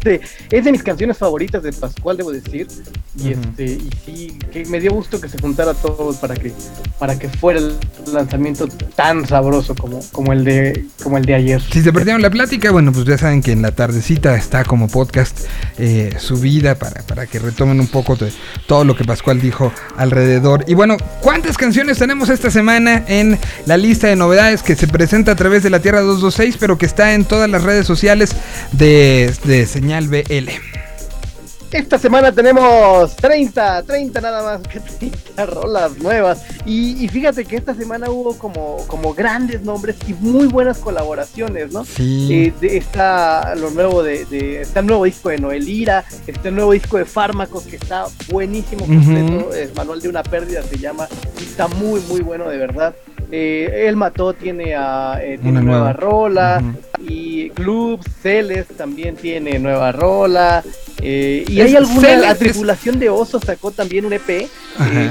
[0.00, 2.66] es de, es de mis canciones favoritas de Pascual, debo decir.
[3.18, 6.52] Y este y sí, que me dio gusto que se juntara todo para que
[6.98, 7.76] para que fuera el
[8.12, 11.60] lanzamiento tan sabroso como, como el de como el de ayer.
[11.60, 14.88] Si se perdieron la plática, bueno, pues ya saben que en la tardecita está como
[14.88, 15.40] podcast
[15.78, 18.32] eh, subida para, para que retomen un poco de
[18.66, 20.64] todo lo que Pascual dijo alrededor.
[20.66, 25.32] Y bueno, ¿cuántas canciones tenemos esta semana en la lista de novedades que se presenta
[25.32, 28.34] a través de la Tierra 226, pero que está en todas las redes sociales
[28.72, 30.48] de, de Señal BL?
[31.72, 36.42] Esta semana tenemos 30, 30 nada más que 30 rolas nuevas.
[36.66, 41.70] Y, y fíjate que esta semana hubo como, como grandes nombres y muy buenas colaboraciones,
[41.70, 41.84] ¿no?
[41.84, 42.52] Sí.
[42.60, 46.72] Eh, está lo nuevo de, de- está el nuevo disco de Noelira, está el nuevo
[46.72, 51.06] disco de Fármacos que está buenísimo completo, el manual de una pérdida se llama,
[51.38, 52.96] y está muy muy bueno de verdad.
[53.32, 55.92] Eh, El Mató tiene, a, eh, tiene Una nueva, nueva.
[55.92, 56.62] rola
[57.06, 60.62] y Clubs, Celes también tiene nueva rola.
[61.02, 64.48] eh, y Es- hay alguna, Celes la es- tripulación de Oso sacó también un EP.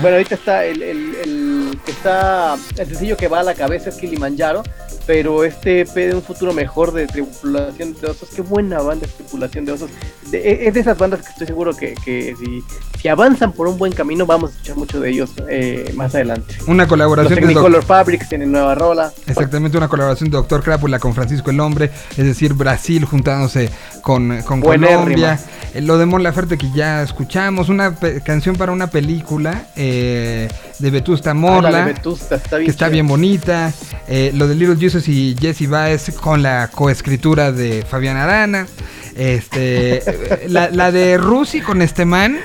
[0.01, 3.89] Bueno, ahorita está el, el, el que está, el sencillo que va a la cabeza
[3.89, 4.63] es Kilimanjaro,
[5.09, 9.13] pero este EP de un futuro mejor de tripulación de osos, qué buena banda es
[9.15, 9.89] tripulación de osos.
[10.29, 12.63] De- e, es de esas bandas que estoy seguro que, que si,
[13.01, 16.53] si avanzan por un buen camino vamos a escuchar mucho de ellos eh, más adelante.
[16.67, 19.11] Una Los colaboración de Doc- Technicolor Fabrics tienen nueva rola.
[19.25, 23.71] Exactamente, una colaboración de Doctor Crápula con Francisco el Hombre, es decir, Brasil juntándose
[24.03, 24.61] con, con.
[24.61, 25.39] Colombia.
[25.73, 30.47] Eh, Lo de Mon Laferte que ya escuchamos, una canción para una película eh,
[30.77, 31.77] de Vetusta Ah, la Morla.
[31.85, 33.73] de Vetusta, está bien que está bien bonita.
[34.07, 38.67] Eh, lo de Little Jesus y Jesse Baez con la coescritura de Fabián Arana.
[39.15, 40.01] Este,
[40.47, 42.39] la, la de Rusi con este man.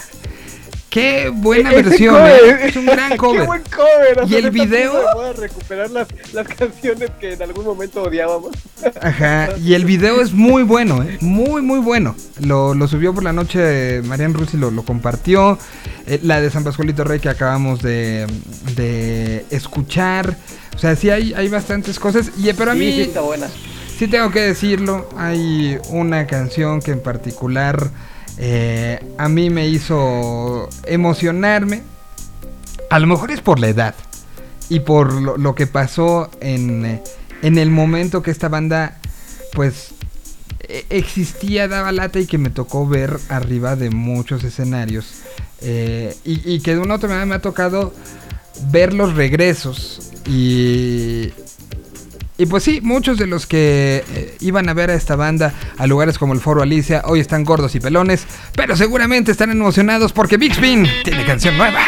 [0.94, 2.14] Qué buena Ese versión.
[2.14, 2.58] cover, eh.
[2.68, 3.40] Es un gran cover.
[3.40, 4.20] Qué buen cover.
[4.22, 8.52] o Y el video- se puede recuperar las, las canciones que en algún momento odiábamos.
[9.02, 11.18] Ajá, y el video es muy bueno, ¿eh?
[11.20, 12.14] muy muy bueno.
[12.40, 15.58] Lo, lo subió por la noche, Marian Rusi lo, lo compartió.
[16.06, 18.26] Eh, la de San Pascualito Rey que acabamos de,
[18.76, 20.36] de escuchar.
[20.76, 22.30] O sea, sí hay, hay bastantes cosas.
[22.38, 23.48] Y, pero a Sí, mí, sí está buena.
[23.98, 27.90] sí tengo que decirlo, hay una canción que en particular
[28.38, 31.82] eh, a mí me hizo emocionarme.
[32.90, 33.94] A lo mejor es por la edad
[34.68, 37.02] y por lo, que pasó en, eh,
[37.42, 38.98] en el momento que esta banda
[39.52, 39.94] pues
[40.60, 45.22] e- existía, daba lata y que me tocó ver arriba de muchos escenarios.
[45.60, 47.94] Eh, y, y que de una u otra manera me ha tocado
[48.70, 51.32] ver los regresos y,
[52.36, 55.86] y pues sí, muchos de los que eh, iban a ver a esta banda a
[55.86, 58.26] lugares como el Foro Alicia hoy están gordos y pelones,
[58.56, 61.80] pero seguramente están emocionados porque Big Spin tiene canción nueva.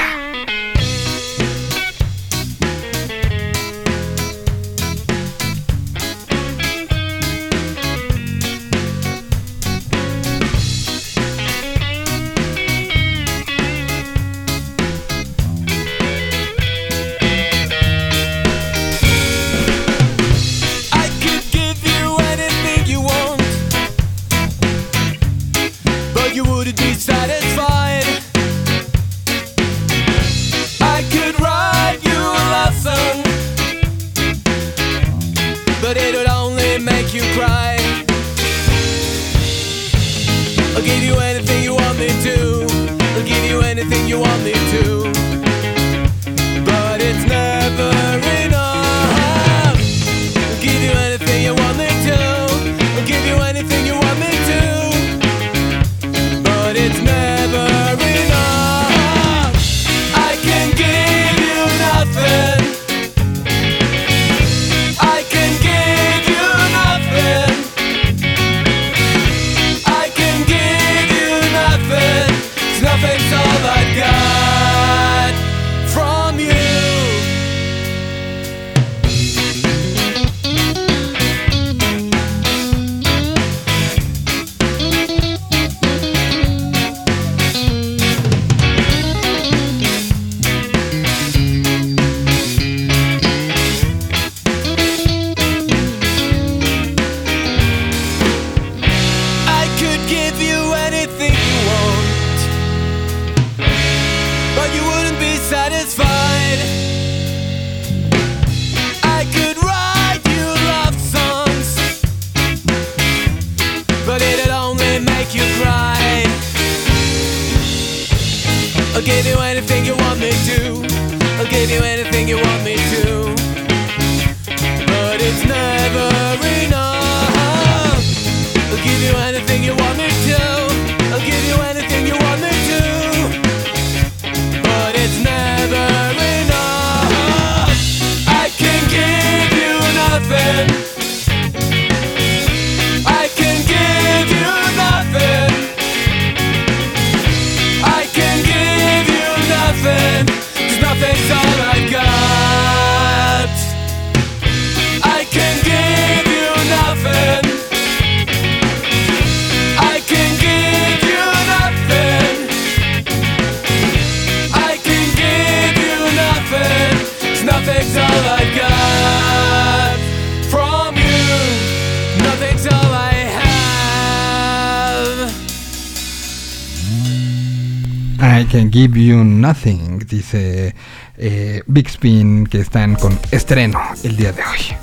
[178.57, 180.75] Can give you nothing, dice
[181.19, 184.77] eh, Big Spin, que están con estreno el día de hoy.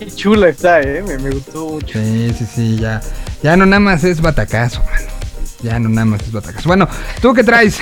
[0.00, 1.00] Qué chula está, eh.
[1.06, 2.00] Me, me gustó mucho.
[2.00, 3.00] Sí, sí, sí, ya.
[3.44, 5.06] Ya no nada más es batacazo, mano.
[5.62, 6.66] Ya no nada más es batacazo.
[6.66, 6.88] Bueno,
[7.22, 7.78] ¿tú qué traes?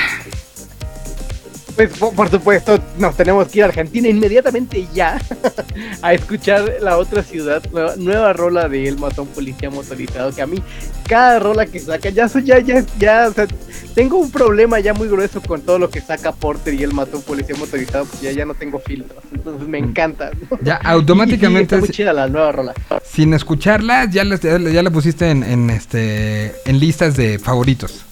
[1.77, 5.19] Pues por, supuesto, nos tenemos que ir a Argentina inmediatamente ya
[6.03, 10.33] a escuchar la otra ciudad, nueva, nueva rola de El Matón Policía Motorizado.
[10.35, 10.63] Que a mí,
[11.09, 13.47] cada rola que saca, ya soy, ya, ya, ya, o sea,
[13.95, 17.23] tengo un problema ya muy grueso con todo lo que saca Porter y El Matón
[17.23, 19.23] Policía Motorizado, porque ya, ya no tengo filtros.
[19.33, 20.31] Entonces me encanta.
[20.51, 20.59] ¿no?
[20.63, 22.75] Ya Y- y automáticamente, está muy si- chida la nueva rola.
[23.05, 27.39] sin escucharla, ya la, ya la- ya la pusiste en, en, este en listas de
[27.39, 28.05] favoritos.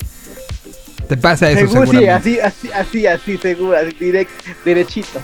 [1.11, 4.31] Te pasa eso Seguro, sí, así, así, así, así, seguro, así, direct,
[4.65, 5.21] derechito.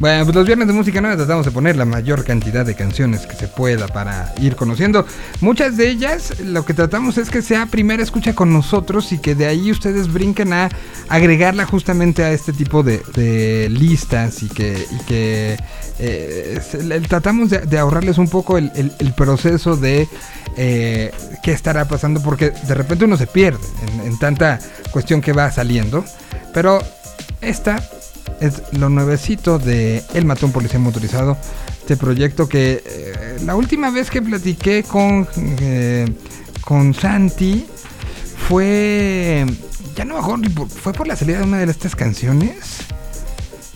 [0.00, 3.24] Bueno, pues los viernes de música nueva tratamos de poner la mayor cantidad de canciones
[3.24, 5.06] que se pueda para ir conociendo.
[5.40, 9.36] Muchas de ellas lo que tratamos es que sea primera escucha con nosotros y que
[9.36, 10.70] de ahí ustedes brinquen a
[11.08, 15.56] agregarla justamente a este tipo de, de listas y que, y que
[16.00, 16.58] eh,
[17.08, 20.08] tratamos de, de ahorrarles un poco el, el- el proceso de
[20.56, 23.64] eh, qué estará pasando porque de repente uno se pierde
[24.04, 24.58] en, tanta
[24.90, 26.04] cuestión que va saliendo.
[26.52, 26.82] Pero
[27.40, 27.82] esta
[28.40, 31.36] es lo nuevecito de El Matón Policía Motorizado.
[31.80, 36.06] Este proyecto que eh, la última vez que platiqué con, eh,
[36.60, 37.66] con Santi
[38.48, 39.46] fue.
[39.96, 40.22] Ya no
[40.68, 42.56] fue por la salida de una de estas canciones.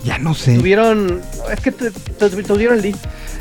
[0.04, 0.56] Ya no sé.
[0.56, 1.20] Tuvieron,
[1.52, 2.30] es que tu- tu-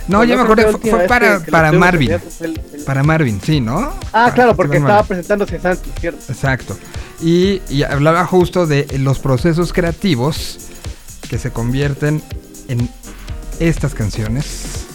[0.08, 2.12] no, pues yo no me acuerdo, fue, fue para, Marvin.
[2.20, 3.93] Pues, para Marvin, sí, ¿no?
[4.14, 5.08] Ah, claro, porque estaba Marvin.
[5.08, 6.20] presentándose Santi, ¿cierto?
[6.32, 6.78] Exacto.
[7.22, 10.60] Y, y, hablaba justo de los procesos creativos
[11.30, 12.22] que se convierten
[12.68, 12.89] en
[13.60, 14.86] estas canciones.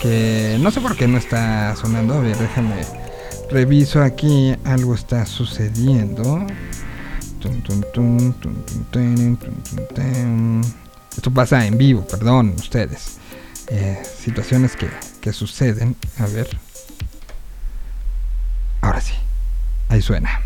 [0.00, 2.14] Que no sé por qué no está sonando.
[2.14, 2.76] A ver, déjame.
[3.50, 4.54] Reviso aquí.
[4.64, 6.46] Algo está sucediendo.
[11.16, 13.18] Esto pasa en vivo, perdón, ustedes.
[13.70, 14.88] Eh, situaciones que,
[15.20, 15.96] que suceden.
[16.18, 16.48] A ver.
[18.80, 19.14] Ahora sí.
[19.88, 20.40] Ahí suena.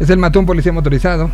[0.00, 1.30] Es el matón policía motorizado.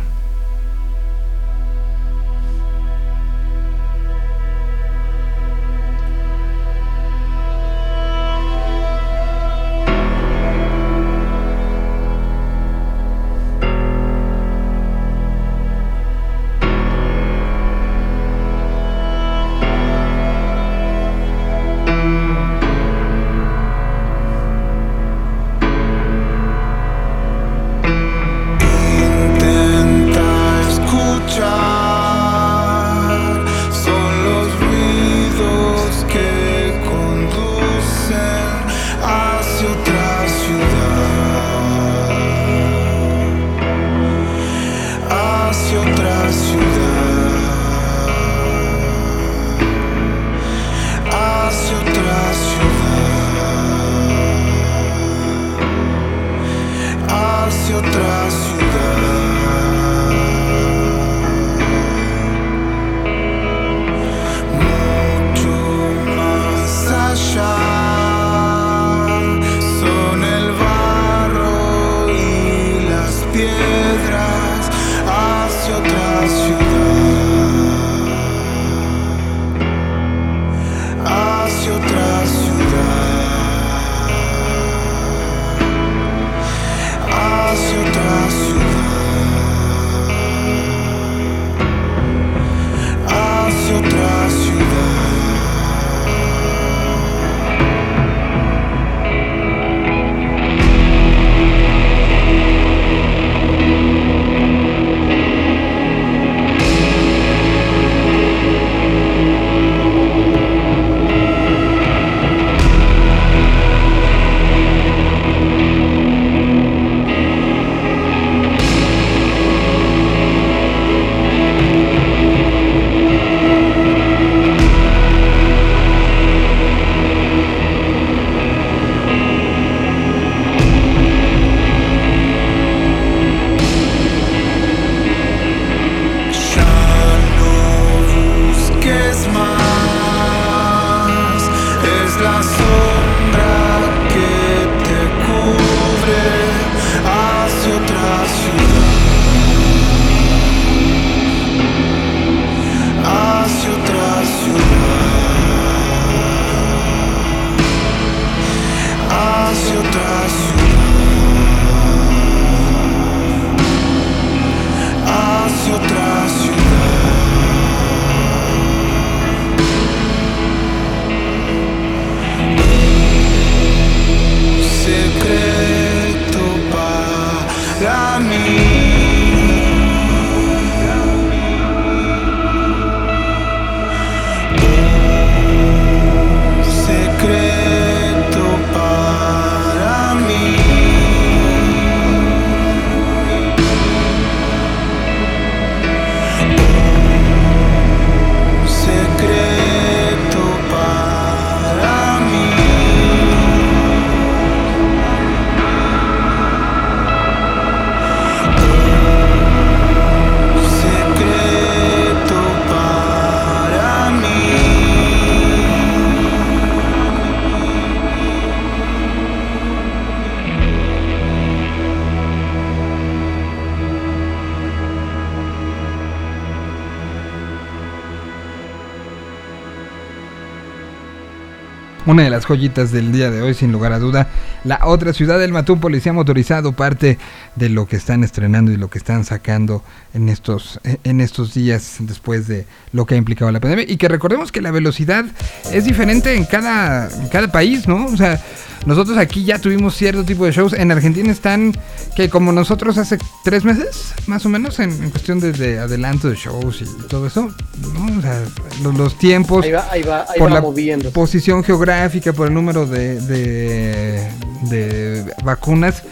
[232.11, 234.27] Una de las joyitas del día de hoy, sin lugar a duda.
[234.65, 237.17] La otra ciudad del Matú, policía motorizado, parte
[237.55, 239.81] de lo que están estrenando y lo que están sacando
[240.13, 243.85] en estos, en estos días después de lo que ha implicado la pandemia.
[243.87, 245.23] Y que recordemos que la velocidad
[245.71, 248.07] es diferente en cada, en cada país, ¿no?
[248.07, 248.41] O sea,
[248.85, 250.73] nosotros aquí ya tuvimos cierto tipo de shows.
[250.73, 251.71] En Argentina están,
[252.17, 256.27] que como nosotros hace tres meses, más o menos, en, en cuestión de, de adelanto
[256.27, 257.53] de shows y todo eso,
[257.93, 258.17] ¿no?
[258.17, 258.43] O sea,
[258.81, 261.11] los, los tiempos Ahí va, ahí va, ahí por va la moviendo.
[261.11, 264.31] posición geográfica, por el número de, de,
[264.63, 266.03] de vacunas.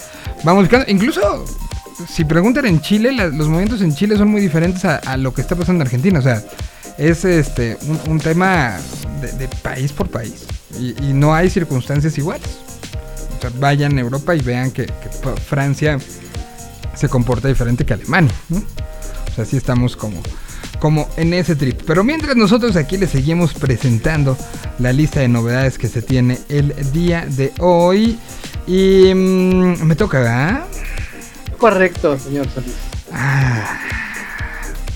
[0.44, 1.46] Vamos buscando, incluso
[2.08, 5.34] si preguntan en Chile, la- los movimientos en Chile son muy diferentes a, a lo
[5.34, 6.20] que está pasando en Argentina.
[6.20, 6.44] O sea,
[6.98, 8.78] es este un, un tema
[9.22, 10.46] de, de país por país.
[10.80, 12.48] Y, y no hay circunstancias iguales.
[13.38, 14.86] O sea, vayan a Europa y vean que,
[15.48, 15.98] Francia
[16.96, 18.34] se comporta diferente que Alemania.
[18.50, 18.58] ¿no?
[18.58, 20.22] O sea, sí estamos como,
[20.80, 21.82] como en ese trip.
[21.86, 24.38] Pero mientras nosotros aquí les seguimos presentando
[24.80, 28.18] la lista de novedades que se tiene el día de hoy.
[28.66, 30.66] Y mm, me toca, ¿verdad?
[31.58, 32.76] Correcto, señor Solís.
[33.12, 33.80] Ah,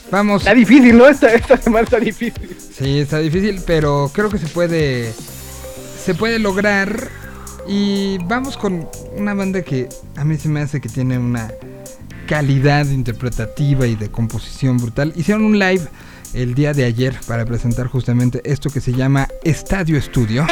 [0.10, 0.44] vamos.
[0.44, 1.08] Está difícil, ¿no?
[1.08, 2.56] Esta, esta semana está difícil.
[2.78, 5.14] Sí, está difícil, pero creo que se puede.
[6.04, 7.10] Se puede lograr.
[7.68, 9.88] Y vamos con una banda que
[10.18, 11.50] a mí se me hace que tiene una
[12.26, 15.14] calidad interpretativa y de composición brutal.
[15.16, 15.88] Hicieron un live
[16.34, 20.46] el día de ayer para presentar justamente esto que se llama Estadio Estudio.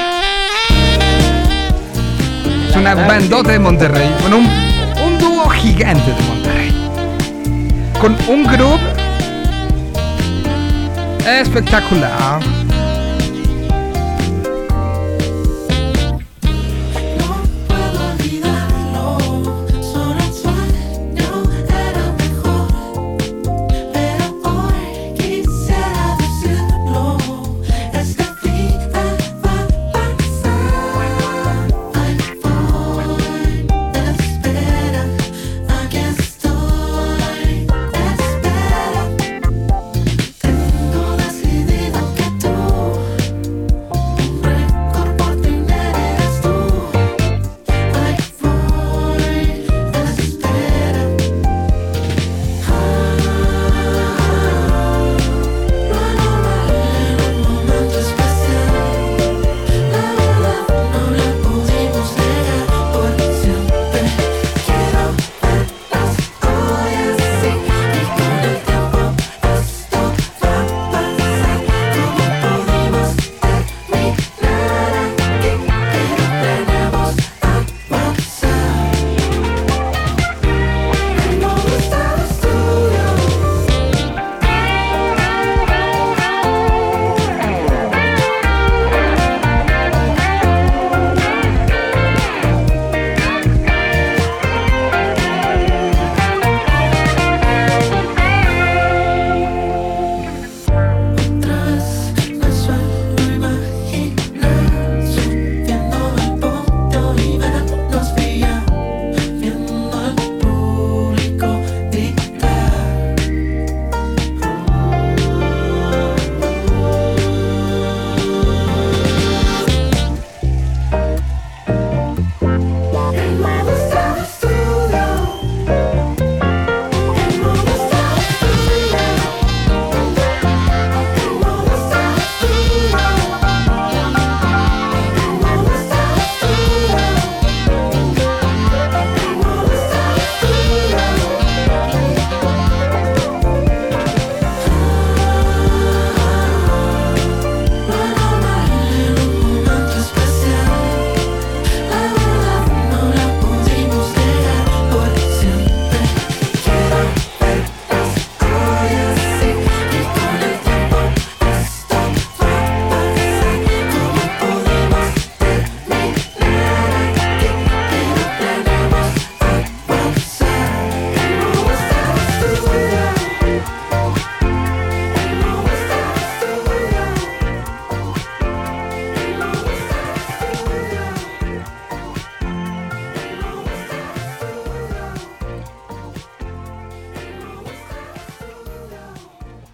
[2.69, 6.71] Es una bandota de Monterrey, con un, un dúo gigante de Monterrey.
[7.99, 8.79] Con un grupo
[11.25, 12.60] espectacular.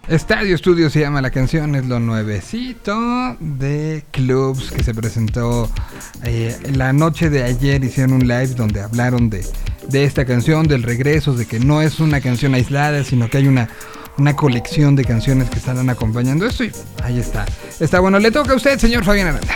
[0.08, 5.70] Estadio Estudio se llama la canción, es lo nuevecito de Clubs que se presentó
[6.24, 7.84] eh, la noche de ayer.
[7.84, 9.44] Hicieron un live donde hablaron de,
[9.90, 13.48] de esta canción, del regreso, de que no es una canción aislada, sino que hay
[13.48, 13.68] una,
[14.16, 16.64] una colección de canciones que están acompañando esto.
[16.64, 16.72] Y
[17.02, 17.44] ahí está.
[17.78, 19.54] Está bueno, le toca a usted, señor Fabián Aranda.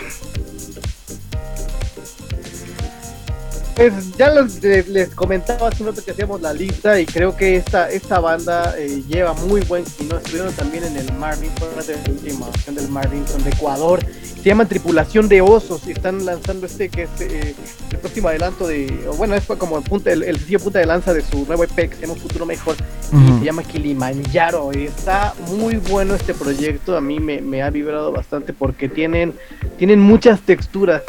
[3.74, 7.34] Pues ya los- les, les comentaba hace un rato que hacíamos la lista y creo
[7.36, 10.18] que esta, esta banda eh, lleva muy buen camino.
[10.18, 13.50] Estuvieron también en el Marvin, fue una de la última opción del Marvin, son de
[13.50, 14.00] Ecuador.
[14.36, 17.54] Se llaman Tripulación de Osos y están lanzando este que es eh,
[17.92, 18.86] el próximo adelanto de,
[19.16, 21.74] bueno, es como el, punta, el, el sencillo punta de lanza de su nuevo EP
[21.88, 22.76] que se llama Futuro Mejor
[23.12, 23.38] y Ujú.
[23.38, 24.70] se llama Kilimanjaro.
[24.74, 29.32] Y está muy bueno este proyecto, a mí me, me ha vibrado bastante porque tienen,
[29.78, 31.02] tienen muchas texturas.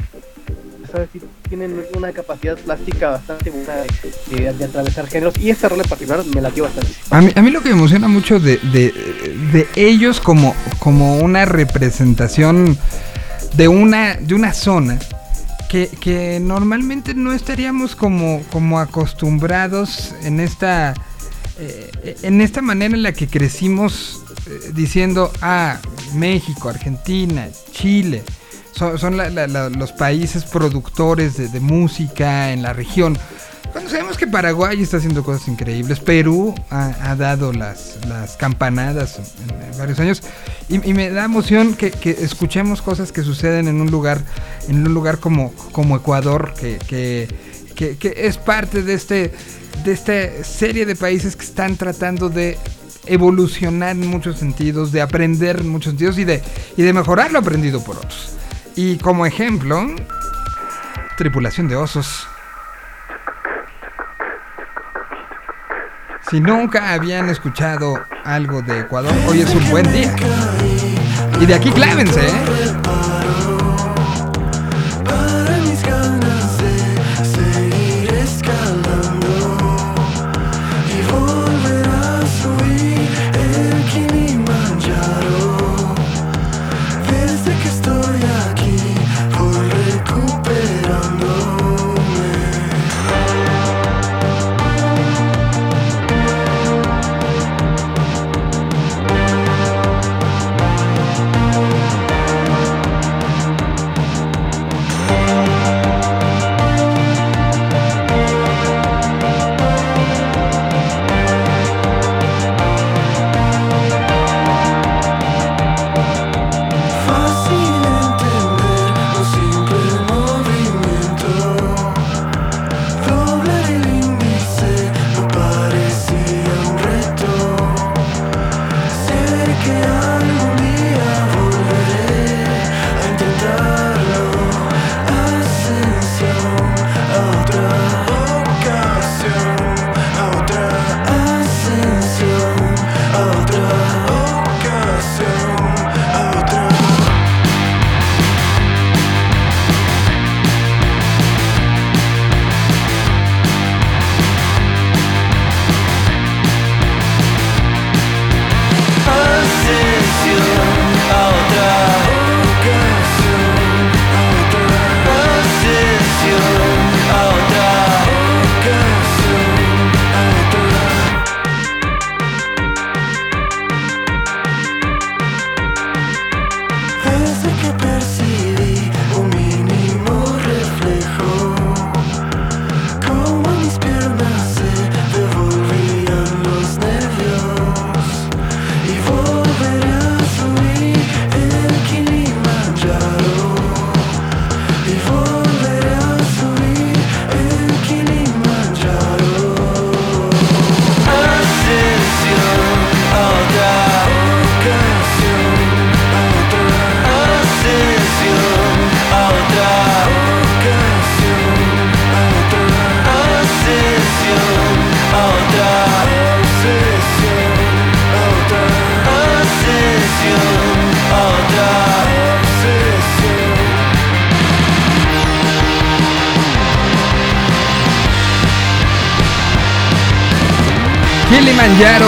[0.94, 1.10] ¿Sabes?
[1.12, 3.74] Sí, tienen una capacidad plástica bastante buena
[4.30, 6.92] de, de- de atravesar géneros y esta rola en particular me latió bastante.
[7.10, 11.44] A mí, a mí lo que me emociona mucho de, de- ellos como, como una
[11.46, 12.78] representación
[13.58, 15.00] de una, de una zona
[15.70, 20.94] que, que normalmente no estaríamos como, como acostumbrados en esta,
[21.60, 25.80] eh, en esta manera en la que crecimos eh, diciendo, ah,
[26.14, 28.24] México, Argentina, Chile,
[28.74, 29.18] son,
[29.78, 33.18] los países productores de, música en la región.
[33.72, 39.78] Cuando sabemos que Paraguay está haciendo cosas increíbles, Perú ha, dado las, las campanadas en,
[39.80, 40.22] varios años
[40.70, 44.22] y, y me da emoción que, que escuchemos cosas que suceden en un lugar,
[44.68, 47.28] en un lugar como, como Ecuador, que, que,
[47.76, 49.34] que- que es parte de este,
[49.84, 52.60] de esta serie de países que están tratando de
[53.08, 56.42] evolucionar en muchos sentidos, de aprender en muchos sentidos y de,
[56.78, 58.34] y de mejorar lo aprendido por otros.
[58.76, 59.86] Y como ejemplo,
[61.16, 62.28] tripulación de osos.
[66.30, 70.16] Si nunca habían escuchado algo de Ecuador, hoy es un buen día.
[71.40, 73.03] Y de aquí clávense, ¿eh?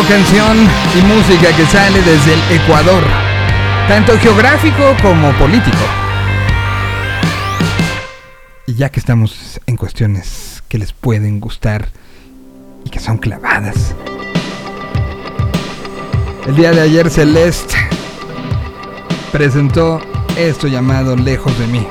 [0.08, 0.58] Canción
[0.98, 3.04] y música que sale desde el Ecuador,
[3.88, 5.78] tanto geográfico como político.
[8.68, 11.90] Y ya que estamos en cuestiones que les pueden gustar
[12.84, 13.96] y que son clavadas.
[16.48, 17.76] El día de ayer Celeste
[19.32, 20.02] presentó
[20.38, 21.88] esto llamado Lejos de mí.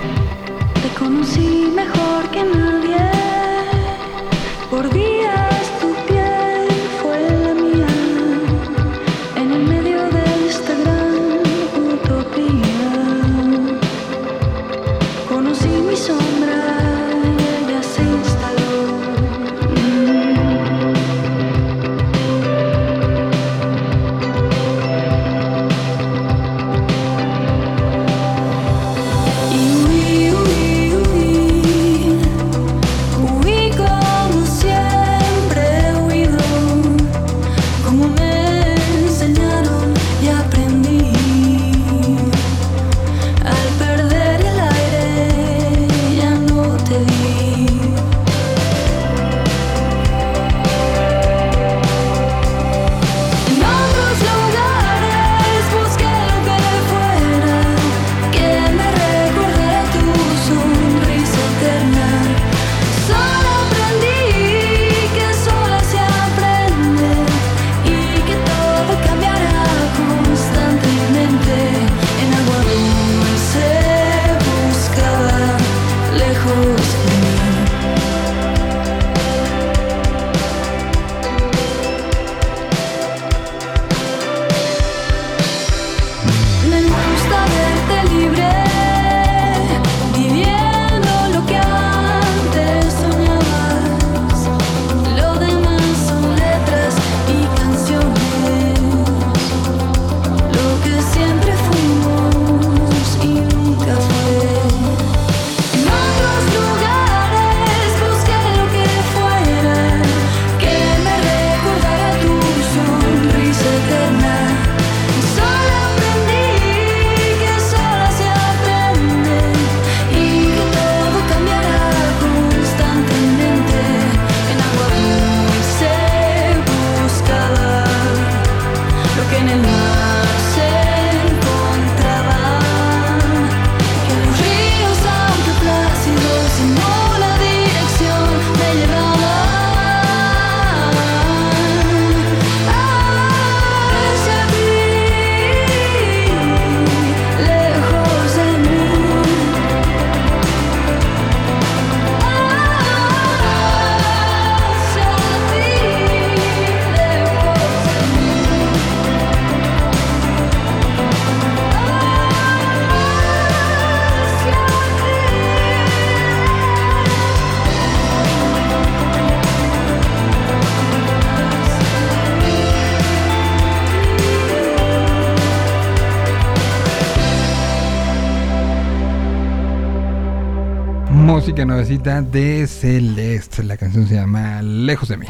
[181.54, 183.62] Música nuevecita de Celeste.
[183.62, 185.26] La canción se llama Lejos de mí.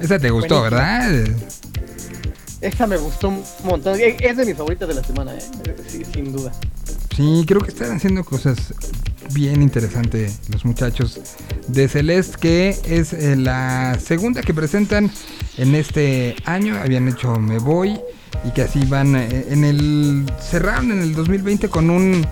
[0.00, 1.08] Esa te gustó, Buenísima.
[1.08, 1.36] ¿verdad?
[2.60, 3.98] Esta me gustó un montón.
[3.98, 5.40] Es es de mis favoritas de la semana, ¿eh?
[5.88, 6.52] Sí, sin duda.
[7.16, 8.72] Sí, creo que están haciendo cosas
[9.32, 11.20] bien interesantes los muchachos
[11.66, 15.10] de Celeste, que es eh, la segunda que presentan
[15.56, 16.76] en este año.
[16.76, 17.98] Habían hecho Me Voy
[18.44, 22.24] y que así van eh, en el cerraron en el 2020 con un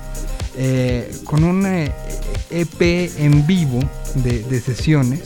[0.57, 1.93] eh, con un eh,
[2.51, 3.81] EP en vivo
[4.15, 5.21] de, sesiones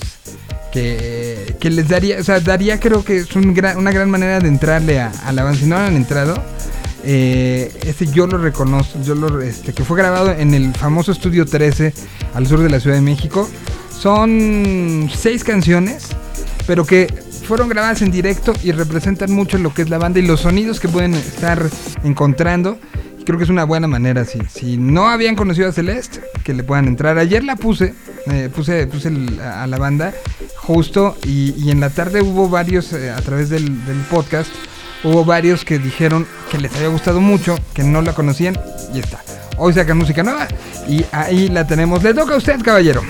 [0.73, 5.01] que, que les daría, o sea, daría creo que es una gran manera de entrarle
[5.01, 5.59] a, a la banda.
[5.59, 6.43] Si no han entrado,
[7.02, 11.47] eh, este yo lo reconozco, yo lo, este, que fue grabado en el famoso Estudio
[11.47, 11.94] 13
[12.35, 13.48] al sur de la Ciudad de México.
[13.90, 16.09] Son seis canciones,
[16.66, 17.07] pero que
[17.47, 20.81] fueron grabadas en directo y representan mucho lo que es la banda y los sonidos
[20.81, 21.69] que pueden estar
[22.05, 22.78] encontrando.
[23.31, 26.65] Creo que es una buena manera, si, si no habían conocido a Celeste, que le
[26.65, 27.16] puedan entrar.
[27.16, 27.94] Ayer la puse,
[28.27, 29.09] eh, puse, puse
[29.40, 30.12] a la banda
[30.57, 34.51] justo y, y en la tarde hubo varios, eh, a través del, del podcast,
[35.05, 38.59] hubo varios que dijeron que les había gustado mucho, que no la conocían
[38.93, 39.23] y está.
[39.59, 40.48] Hoy sacan música nueva
[40.89, 42.02] y ahí la tenemos.
[42.02, 43.01] Le toca a usted, caballero.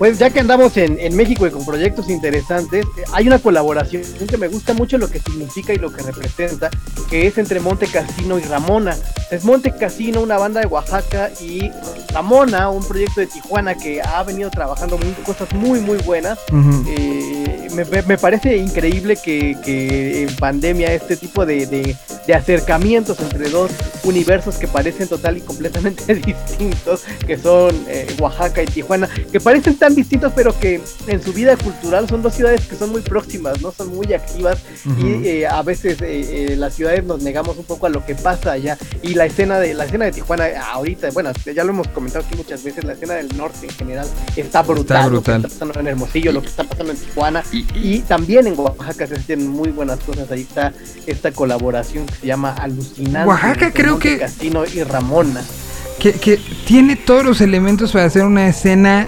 [0.00, 4.02] Pues ya que andamos en, en México y con proyectos interesantes, eh, hay una colaboración
[4.26, 6.70] que me gusta mucho lo que significa y lo que representa,
[7.10, 8.96] que es entre Monte Cassino y Ramona.
[9.30, 11.70] Es Monte Cassino, una banda de Oaxaca, y
[12.14, 16.38] Ramona, un proyecto de Tijuana que ha venido trabajando muy- cosas muy, muy buenas.
[16.50, 16.82] Ujú.
[16.88, 21.94] Eh, me, me- me parece increíble que, que en pandemia este tipo de, de
[22.26, 23.70] de acercamientos entre dos
[24.04, 26.14] universos que parecen total y completamente
[26.54, 31.32] distintos, que son eh, Oaxaca y Tijuana, que parecen tan distintos, pero que en su
[31.32, 33.72] vida cultural son dos ciudades que son muy próximas, ¿no?
[33.72, 35.06] Son muy activas Ujú.
[35.06, 38.14] y eh, a veces eh, eh, las ciudades nos negamos un poco a lo que
[38.14, 38.76] pasa allá.
[39.02, 42.36] Y la escena de la escena de Tijuana ahorita, bueno, ya lo hemos comentado aquí
[42.36, 44.06] muchas veces, la escena del norte en general
[44.36, 45.04] está brutal.
[45.04, 45.44] Lo que brutal.
[45.44, 47.42] está pasando en Hermosillo, lo que está pasando en Tijuana
[47.74, 50.30] y también en Oaxaca se hacen muy buenas cosas.
[50.30, 50.72] Ahí está
[51.06, 53.28] esta colaboración que se llama Alucinante.
[53.28, 55.42] Oaxaca creo que- Cassino y Ramona.
[55.98, 59.06] que, que tiene todos los elementos para hacer una escena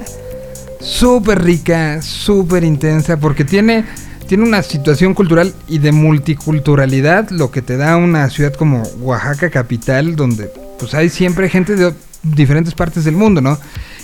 [0.82, 3.84] súper rica, súper intensa, porque tiene,
[4.26, 9.50] tiene una situación cultural y de multiculturalidad, lo que te da una ciudad como Oaxaca
[9.50, 13.58] capital, donde pues hay siempre gente de diferentes partes del mundo, ¿no?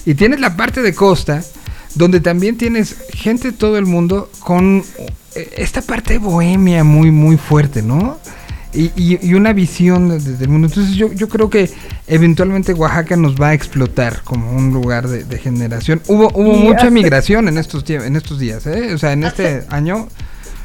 [0.06, 1.42] Y tienes la parte de costa,
[1.94, 4.84] donde también tienes gente de todo el mundo con
[5.34, 8.18] eh, esta parte bohemia muy, muy fuerte, ¿no?
[8.74, 10.66] Y, y- y una visión de- de- del mundo.
[10.68, 11.70] Entonces yo, yo creo que
[12.06, 16.02] eventualmente Oaxaca nos va a explotar como un lugar de, de generación.
[16.06, 18.92] Hubo, hubo Y mucha hace- migración en estos, en estos días, ¿eh?
[18.94, 20.08] O sea, en este año.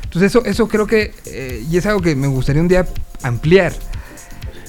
[0.03, 2.85] Entonces eso, eso creo que, eh, y es algo que me gustaría un día
[3.23, 3.73] ampliar.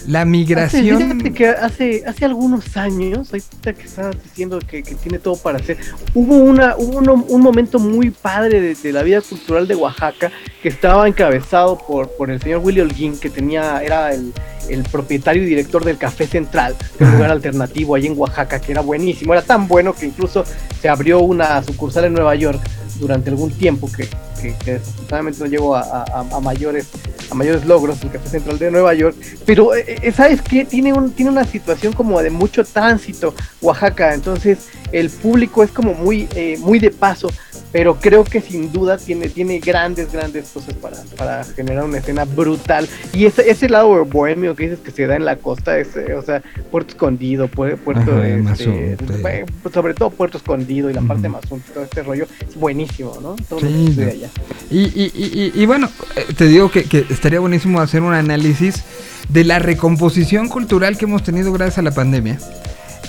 [0.06, 0.98] La Hace, migración...
[0.98, 5.59] fíjate que hace, hace algunos años, ahorita que estabas diciendo que, que tiene todo para
[5.59, 5.78] hacer,
[6.12, 10.31] hubo, una, hubo un momento muy padre de, de la vida cultural de Oaxaca
[10.62, 14.32] que estaba encabezado por, por el señor Willy Holguín, que tenía, era el,
[14.68, 18.81] el propietario y director del Café Central, un lugar alternativo ahí en Oaxaca, que era
[18.81, 20.44] buenísimo, era tan bueno que incluso
[20.81, 22.60] se abrió una sucursal en Nueva York
[22.98, 24.09] durante algún tiempo que,
[24.44, 26.88] que, que desafortunadamente no llegó a, a- a mayores
[27.30, 29.16] a mayores logros el Café Central de Nueva York.
[29.46, 34.12] Pero eh, eh, sabes qué tiene un tiene una situación como de mucho tránsito Oaxaca
[34.12, 34.58] entonces
[34.93, 37.31] el público es como muy eh, muy de paso
[37.73, 42.24] pero creo que sin duda tiene tiene grandes grandes cosas para, para generar una escena
[42.24, 42.89] brutal.
[43.12, 46.23] Y ese ese lado bohemio que dices que se da en la costa es, o
[46.23, 46.40] sea
[46.70, 51.40] Puerto Escondido Pue- Puerto Ajá, este, eh, sobre todo Puerto Escondido y la parte más
[51.43, 54.28] todo este rollo es buenísimo no todo Sí, lo que allá.
[54.70, 58.12] Y, y- y- y- y bueno, eh, te digo que, que estaría buenísimo hacer un
[58.15, 58.85] análisis
[59.28, 62.39] de la recomposición cultural que hemos tenido gracias a la pandemia.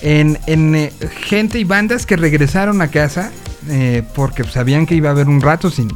[0.01, 0.93] En, en, eh,
[1.23, 3.31] gente y bandas que regresaron a casa
[3.69, 5.89] eh, porque sabían que iba a haber un rato sin,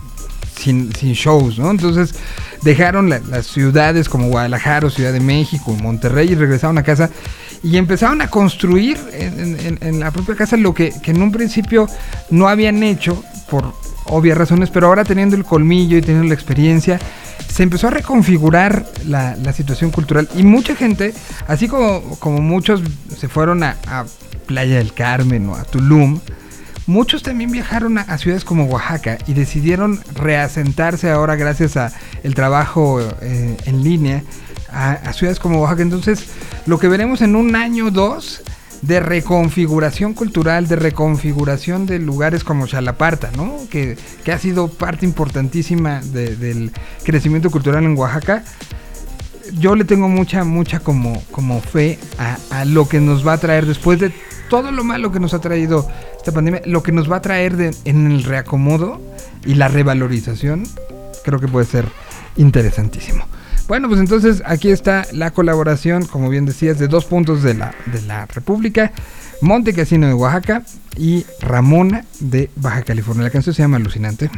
[0.59, 1.69] sin, shows, ¿no?
[1.71, 2.15] Entonces
[2.63, 7.09] dejaron la- las ciudades como Guadalajara, o Ciudad de México, Monterrey y regresaron a casa
[7.61, 11.87] y empezaron a construir en, en- la propia casa lo que en un principio
[12.29, 13.73] no habían hecho por
[14.09, 16.99] obvias razones, pero ahora teniendo el colmillo y teniendo la experiencia,
[17.47, 21.13] se empezó a reconfigurar la, situación cultural y mucha gente,
[21.47, 22.01] así como,
[22.41, 22.81] muchos
[23.17, 23.75] se fueron a,
[24.45, 26.19] Playa del Carmen o a Tulum,
[26.87, 31.91] Muchos también viajaron a, a ciudades como Oaxaca y decidieron reasentarse ahora gracias a
[32.23, 34.23] el trabajo eh, en línea
[34.71, 35.83] a, a ciudades como Oaxaca.
[35.83, 36.25] Entonces,
[36.65, 38.41] lo que veremos en un año o dos
[38.81, 43.57] de reconfiguración cultural, de reconfiguración de lugares como Chalaparta, ¿no?
[43.69, 46.71] Que, que ha sido parte importantísima de- del
[47.03, 48.43] crecimiento cultural en Oaxaca.
[49.59, 53.37] Yo le tengo mucha, mucha como, como fe a, a lo que nos va a
[53.39, 54.13] traer después de
[54.49, 55.87] todo lo malo que nos ha traído
[56.17, 59.01] esta pandemia, lo que nos va a traer de- en el reacomodo
[59.45, 60.63] y la revalorización,
[61.25, 61.85] creo que puede ser
[62.37, 63.25] interesantísimo.
[63.69, 67.75] Bueno, pues entonces aquí está la colaboración, como bien decías, de dos puntos de la,
[67.85, 68.91] de la República,
[69.41, 70.63] Monte Casino de Oaxaca
[70.97, 73.25] y Ramona de Baja California.
[73.25, 74.31] La canción se llama Alucinante.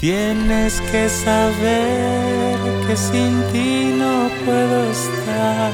[0.00, 5.70] Tienes que saber que sin ti no puedo estar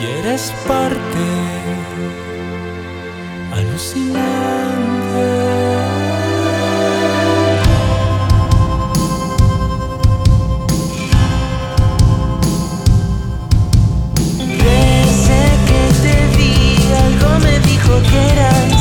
[0.00, 1.18] y eres parte
[3.52, 4.67] alucinante.
[17.88, 18.77] Algo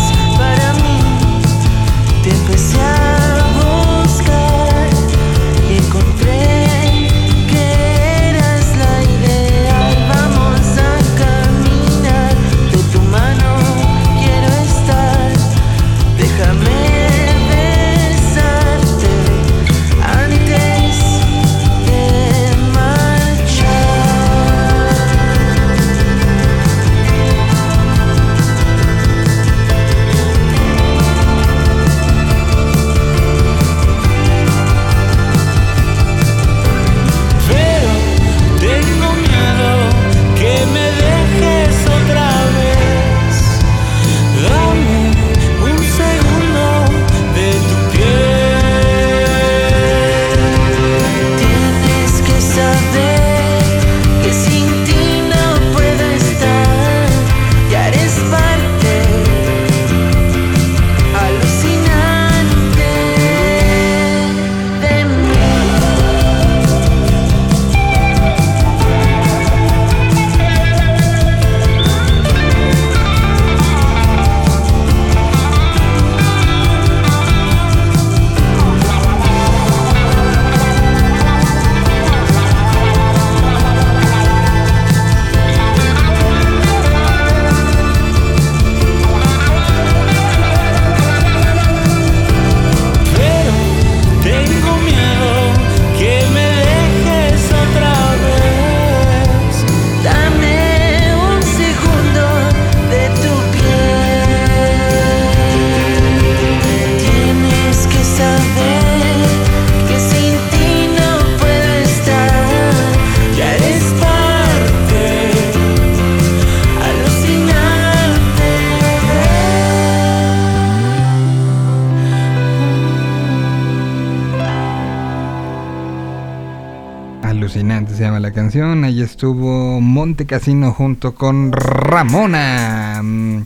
[129.18, 133.02] estuvo Monte Casino junto con Ramona.
[133.04, 133.42] Mm,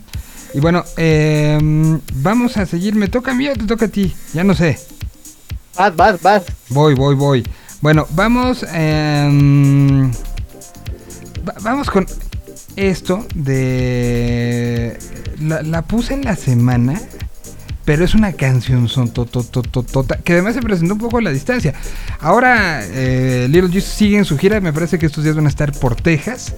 [0.52, 1.58] Y bueno, eh,
[2.16, 2.94] vamos a seguir.
[2.94, 4.14] ¿Me toca a mí o te toca a ti?
[4.34, 4.78] Ya no sé.
[5.78, 6.42] Vas, vas, vas.
[6.68, 7.42] Voy, voy, voy.
[7.80, 8.66] Bueno, vamos.
[8.70, 10.10] em,
[11.48, 12.04] va- vamos con
[12.76, 14.98] esto de.
[15.40, 17.00] La, la puse en la semana.
[17.92, 21.28] Pero es una canción son to- to- to- que además se presentó un poco la
[21.30, 21.74] distancia.
[22.20, 25.50] Ahora eh, Little Jesus sigue en su gira, me parece que estos días van a
[25.50, 26.54] estar por Texas.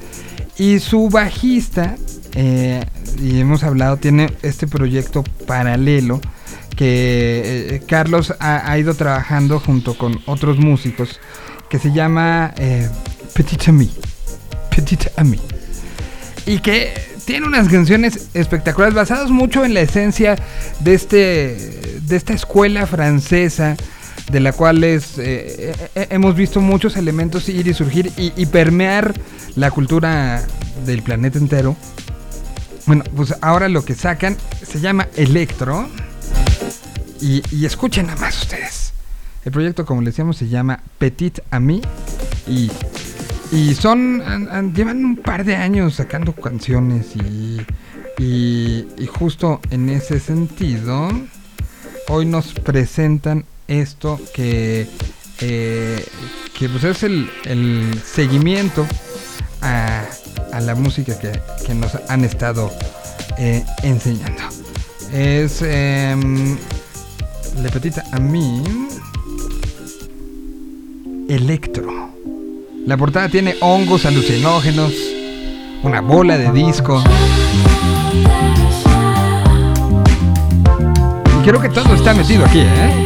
[0.58, 1.96] Y su bajista,
[2.36, 2.84] eh,
[3.20, 6.20] y hemos hablado, tiene este proyecto paralelo
[6.76, 11.18] que eh, Carlos ha, ha ido trabajando junto con otros músicos
[11.68, 12.88] que se llama eh,
[13.34, 13.90] Petit Ami.
[14.70, 15.40] Petit Ami.
[16.46, 16.94] Y que
[17.24, 20.36] tiene unas canciones espectaculares basadas mucho en la esencia
[20.80, 23.76] de este de esta escuela francesa
[24.30, 28.46] de la cual es, eh, eh, eh, hemos visto muchos elementos ir y surgir y,
[28.46, 29.14] permear
[29.56, 30.42] la cultura
[30.86, 31.76] del planeta entero.
[32.86, 34.36] Bueno, pues ahora lo que sacan
[34.66, 35.88] se llama Electro.
[37.20, 38.92] Y, y escuchen nada más ustedes.
[39.44, 41.80] El proyecto, como les decíamos, se llama Petit Ami.
[42.46, 42.70] Y,
[43.52, 44.72] y son.
[44.74, 47.14] llevan un par de años sacando canciones.
[47.16, 47.66] Y,
[48.18, 51.10] y, justo en ese sentido,
[52.08, 54.88] hoy nos presentan esto que.
[55.40, 56.04] eh,
[56.58, 58.86] que pues es el, seguimiento
[59.60, 60.04] a,
[60.52, 61.32] a la música que,
[61.66, 62.70] que nos han estado
[63.38, 64.42] eh, enseñando.
[65.12, 66.56] Es em,
[67.62, 68.62] Le Petit Ami
[71.28, 72.13] Electro.
[72.86, 74.92] La portada tiene hongos alucinógenos,
[75.82, 77.02] una bola de disco.
[81.38, 83.04] Y creo que todo está metido aquí, ¿eh?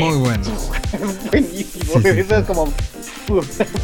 [0.00, 0.44] Muy bueno.
[1.30, 1.84] Buenísimo.
[1.94, 2.34] Sí, sí, Eso sí.
[2.40, 2.72] es como.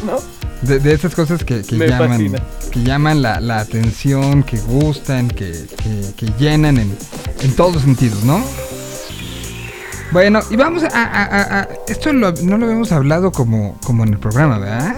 [0.05, 0.17] ¿No?
[0.61, 2.39] De, de esas cosas que, que llaman, fascina.
[2.71, 5.51] que llaman la, la atención, que gustan, que,
[5.83, 6.95] que- que llenan en,
[7.41, 8.39] en todos los sentidos, ¿no?
[10.11, 10.87] Bueno, y vamos a...
[10.87, 14.95] a- a- a- esto lo- no lo habíamos hablado como, como en el programa, ¿verdad?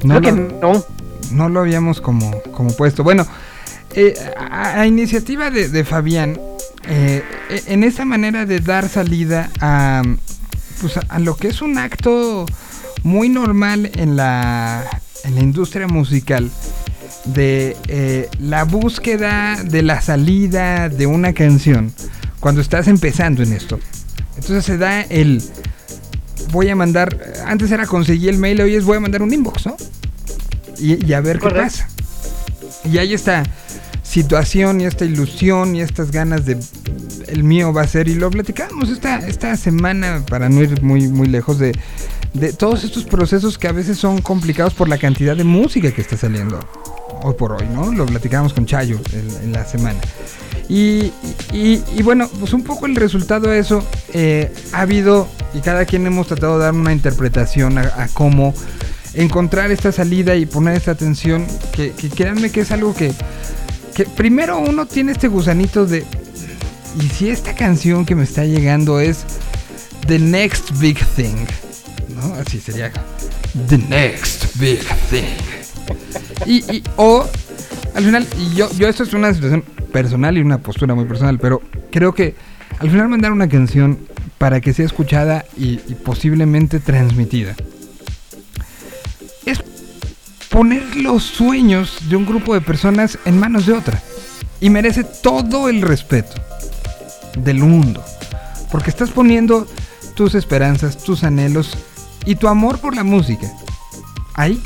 [0.00, 0.84] Creo que lo- no.
[1.32, 3.02] no lo habíamos como, como puesto.
[3.04, 3.26] Bueno,
[3.94, 4.14] eh,
[4.50, 6.38] a, iniciativa de, de Fabián,
[6.88, 7.22] eh,
[7.66, 10.02] en esta manera de dar salida a,
[10.80, 12.46] pues a, a lo que es un acto
[13.02, 14.84] muy normal en la,
[15.24, 16.50] en la industria musical,
[17.24, 21.92] de eh, la búsqueda de la salida de una canción
[22.40, 23.78] cuando estás empezando en esto.
[24.36, 25.42] Entonces se da el...
[26.52, 27.16] Voy a mandar...
[27.46, 29.76] Antes era conseguir el mail, hoy es voy a mandar un inbox, ¿no?
[30.78, 31.60] y, y a ver Correcto.
[31.60, 31.88] qué pasa.
[32.90, 33.42] Y hay esta
[34.02, 36.58] situación y esta ilusión y estas ganas de
[37.30, 41.08] el mío va a ser y lo platicábamos esta, esta semana para no ir muy
[41.08, 41.72] muy lejos de,
[42.34, 46.00] de todos estos procesos que a veces son complicados por la cantidad de música que
[46.00, 46.58] está saliendo
[47.22, 47.92] hoy por hoy, ¿no?
[47.92, 50.00] Lo platicábamos con Chayo en, la semana.
[50.68, 51.12] Y,
[51.52, 53.84] y- bueno, pues un poco el resultado de eso
[54.14, 58.54] eh, ha habido, y cada quien hemos tratado de dar una interpretación a, cómo
[59.14, 63.12] encontrar esta salida y poner esta atención, que, que créanme que es algo que
[64.16, 66.06] primero uno tiene este gusanito de,
[66.98, 69.24] y si esta canción que me está llegando es
[70.06, 71.46] The Next Big Thing,
[72.14, 72.34] ¿no?
[72.34, 72.90] Así sería,
[73.68, 74.80] The Next Big
[75.10, 75.24] Thing.
[76.46, 77.28] Y, o
[77.94, 79.62] al final, y yo, yo esto es una situación
[79.92, 82.34] personal y una postura muy personal, pero creo que
[82.78, 83.98] al final mandar una canción
[84.38, 87.54] para que sea escuchada y posiblemente transmitida
[89.46, 89.62] es
[90.48, 94.02] poner los sueños de un grupo de personas en manos de otra.
[94.60, 96.49] Y merece todo el respeto
[97.36, 98.04] del mundo.
[98.70, 99.66] Porque estás poniendo
[100.14, 101.76] tus esperanzas, tus anhelos
[102.26, 103.50] y tu amor por la música.
[104.34, 104.60] Ahí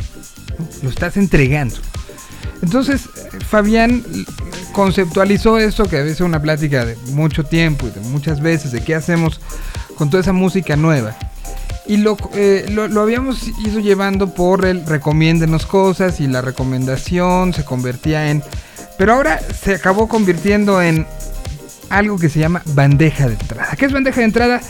[0.82, 1.76] lo estás entregando.
[2.62, 3.02] Entonces,
[3.48, 4.04] Fabián
[4.72, 8.72] conceptualizó esto, que a veces es una plática de mucho tiempo y de muchas veces,
[8.72, 9.40] de qué hacemos
[9.96, 11.16] con toda esa música nueva.
[11.86, 17.52] Y lo, eh, lo, lo habíamos ido llevando por el recomiéndenos cosas y la recomendación
[17.52, 18.42] se convertía en...
[18.96, 21.06] Pero ahora se acabó convirtiendo en
[21.98, 23.76] algo que se llama bandeja de entrada.
[23.76, 24.60] ¿Qué es bandeja de entrada?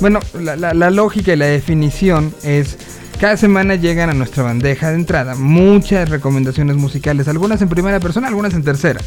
[0.00, 2.78] Bueno, la, lógica y la definición es...
[3.20, 8.28] Cada semana llegan a nuestra bandeja de entrada muchas recomendaciones musicales, algunas en primera persona,
[8.28, 9.00] algunas en tercera.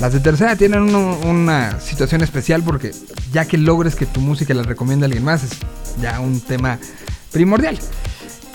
[0.00, 2.92] Las de tercera tienen una situación especial porque
[3.32, 5.52] ya que logres que tu música la recomiende a alguien más es
[6.00, 6.78] ya un tema
[7.32, 7.78] primordial.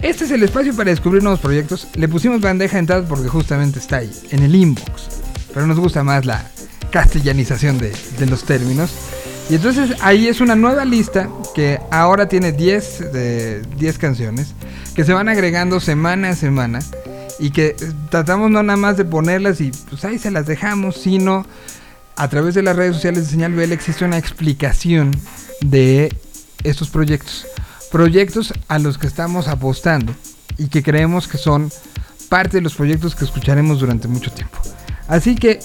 [0.03, 1.87] Este es el espacio para descubrir nuevos proyectos.
[1.95, 5.07] Le pusimos bandeja de entrada porque justamente está ahí, en el inbox.
[5.53, 6.45] Pero nos gusta más la
[6.93, 7.91] castellanización de,
[8.27, 8.91] los términos.
[9.49, 14.53] Y entonces ahí es una nueva lista que ahora tiene 10, de, 10 canciones
[14.95, 16.79] que se van agregando semana a semana
[17.39, 17.75] y que eh,
[18.09, 21.47] tratamos no nada más de ponerlas y pues ahí se las dejamos, sino
[22.15, 25.11] a través de las redes sociales de Señal BL existe una explicación
[25.61, 26.15] de
[26.63, 27.47] estos proyectos.
[27.91, 30.13] Proyectos a los que estamos apostando
[30.59, 31.71] y que creemos que son
[32.29, 34.59] parte de los proyectos que escucharemos durante mucho tiempo.
[35.07, 35.59] Así que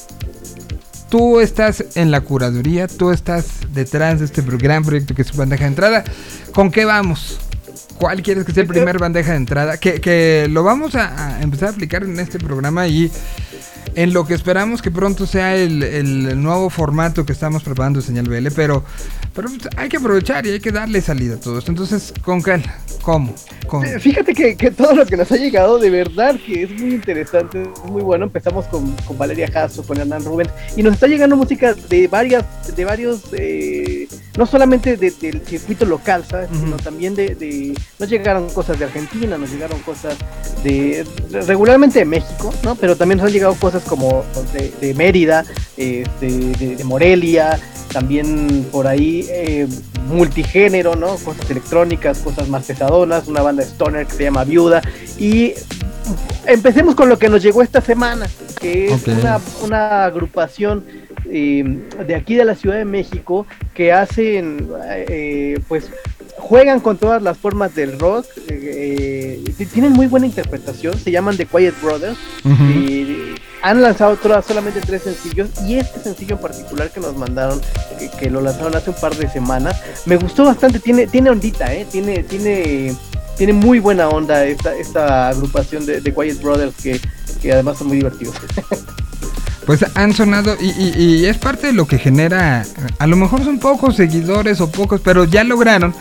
[1.09, 5.65] tú estás en la curaduría, tú estás detrás de este gran proyecto que es bandeja
[5.65, 6.05] de entrada.
[6.53, 7.39] ¿Con qué vamos?
[7.99, 9.79] ¿Cuál quieres que sea el primer bandeja de entrada?
[9.79, 13.11] Que, que lo vamos a, a empezar a aplicar en este programa y
[13.95, 18.07] en lo que esperamos que pronto sea el, el nuevo formato que estamos preparando de
[18.07, 18.85] Señal BL, pero,
[19.35, 21.71] pero pues, hay que aprovechar y hay que darle salida a todo esto.
[21.71, 22.63] Entonces, ¿con qué?
[23.03, 23.35] ¿Cómo?
[23.85, 26.95] Eh, Fíjate que, que todo lo que nos ha llegado de verdad que es muy
[26.95, 28.25] interesante, es muy bueno.
[28.25, 32.45] Empezamos con, con Valeria Jasso, con Hernán Rubens, y nos está llegando música de varias,
[32.75, 34.09] de varios, eh,
[34.39, 36.49] no solamente de- del circuito local, ¿sabes?
[36.61, 40.15] Sino también de, de- nos llegaron cosas de Argentina, nos llegaron cosas
[40.63, 41.05] de,
[41.47, 42.77] regularmente de México, ¿no?
[42.77, 45.45] Pero también nos han llegado cosas como de, de Mérida,
[45.77, 47.59] eh, de, de- de Morelia,
[47.93, 49.67] también por ahí eh,
[50.09, 51.17] multigénero, ¿no?
[51.17, 54.81] Cosas electrónicas, cosas más pesadonas, una banda stoner que se llama Viuda.
[55.19, 55.55] Y
[56.47, 58.27] empecemos con lo que nos llegó esta semana,
[58.61, 59.03] que es
[59.65, 60.85] una agrupación
[61.31, 61.65] eh,
[62.07, 64.69] de aquí de la Ciudad de México que hacen,
[65.09, 65.91] eh, pues,
[66.37, 71.37] juegan con todas las formas del rock, eh, eh, tienen muy buena interpretación, se llaman
[71.37, 72.17] The Quiet Brothers.
[72.45, 77.61] Y han lanzado todas- solamente tres sencillos y este sencillo en particular que nos mandaron,
[77.99, 81.75] que, que lo lanzaron hace un par de semanas, me gustó bastante, tiene, tiene ondita,
[81.75, 81.85] ¿eh?
[81.91, 82.95] tiene, tiene,
[83.39, 87.01] tiene muy buena onda esta, esta agrupación de, de Quiet Brothers que,
[87.41, 88.35] que además son muy divertidos.
[89.67, 92.65] pues han sonado y, y- es parte de lo que genera,
[92.99, 95.95] a lo mejor son pocos seguidores o pocos, pero ya lograron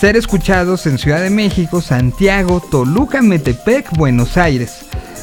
[0.00, 4.78] ser escuchados en Ciudad de México, Santiago, Toluca, Metepec, Buenos Aires,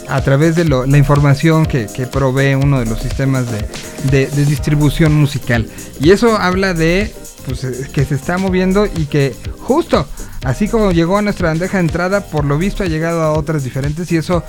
[0.09, 5.67] a través de lo- la información que, provee uno de los sistemas de distribución musical.
[5.99, 7.13] Y eso habla de
[7.45, 10.07] pues, eh, que se está moviendo y que justo
[10.43, 13.63] así como llegó a nuestra bandeja de entrada, por lo visto ha llegado a otras
[13.63, 14.43] diferentes y eso,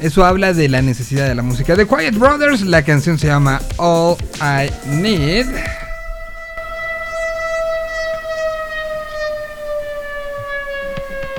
[0.00, 1.76] eso habla de la necesidad de la música.
[1.76, 5.46] The Quiet Brothers, la canción se llama All I Need.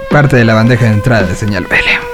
[0.09, 2.10] Parte de la bandeja de entrada de señal BL.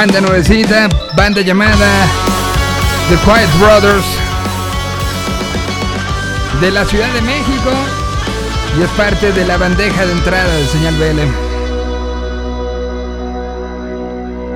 [0.00, 2.06] Banda nuevecita, banda llamada
[3.10, 4.06] The Quiet Brothers
[6.58, 7.70] de la Ciudad de México
[8.78, 11.20] y es parte de la bandeja de entrada de señal BL.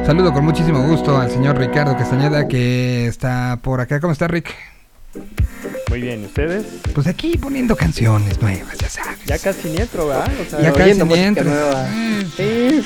[0.07, 4.01] Saludo con muchísimo gusto al señor Ricardo Castañeda que está por acá.
[4.01, 4.74] ¿Cómo está Rick?
[5.95, 6.65] Muy bien, ¿y ustedes?
[6.93, 9.17] Pues aquí poniendo canciones nuevas, ya sabes.
[9.27, 10.29] Ya casi ni entro, ¿verdad?
[10.45, 11.05] O sea, Ya casi ni.
[11.05, 12.33] Mm.
[12.37, 12.85] Sí.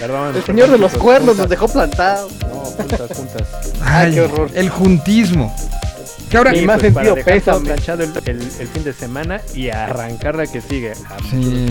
[0.00, 2.32] perdón, El perdón, señor de los cuernos nos dejó plantados.
[2.48, 3.42] No, juntas, juntas.
[3.82, 4.50] Ay, qué horror.
[4.54, 5.54] El juntismo.
[6.30, 7.66] Que ahora, Ni Sí, más pues, para sentido pésame.
[7.66, 10.94] planchado el, el- el fin de semana y arrancar la que sigue.
[11.10, 11.66] Ah, Sí,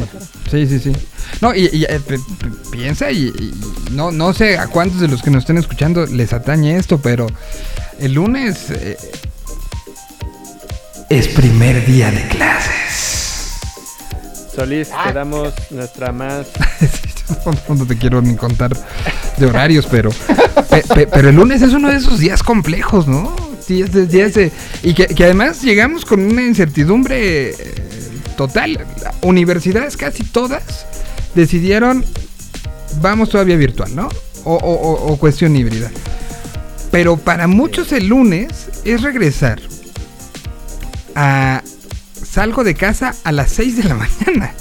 [0.51, 0.93] sí, sí, sí.
[1.41, 1.99] No, y, y, eh,
[2.71, 3.53] piensa y, y-
[3.91, 7.25] no, no sé a cuántos de los que nos estén escuchando les atañe esto, pero
[7.99, 8.97] el lunes eh,
[11.14, 13.60] es primer día de clases.
[14.56, 15.06] Solís, Ah.
[15.07, 16.48] te damos nuestra más...
[17.69, 18.72] no te quiero ni contar
[19.38, 20.10] de horarios, pero
[20.69, 23.35] pe- pe- pero el lunes es uno de esos días complejos, ¿no?
[23.68, 24.52] Días de, días de-
[24.84, 27.56] y que, que además llegamos con una incertidumbre eh,
[28.35, 28.85] total.
[29.22, 30.85] Universidades casi todas
[31.35, 32.06] decidieron
[33.02, 34.10] vamos todavía virtual, ¿no?
[34.44, 35.90] O- o- o cuestión híbrida.
[36.91, 39.60] Pero para muchos el lunes es regresar
[41.15, 41.61] a
[42.26, 43.95] salgo de casa a las 6 de la
[44.27, 44.53] mañana.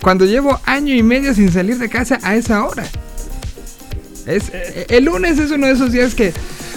[0.00, 2.84] Cuando llevo año y medio sin salir de casa a esa hora.
[4.26, 6.32] Es, eh, el lunes es uno de esos días que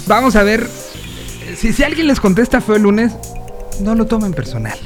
[0.07, 0.68] vamos a ver.
[1.57, 3.14] Si, si alguien les contesta fue el lunes,
[3.82, 4.77] no lo tomen personal.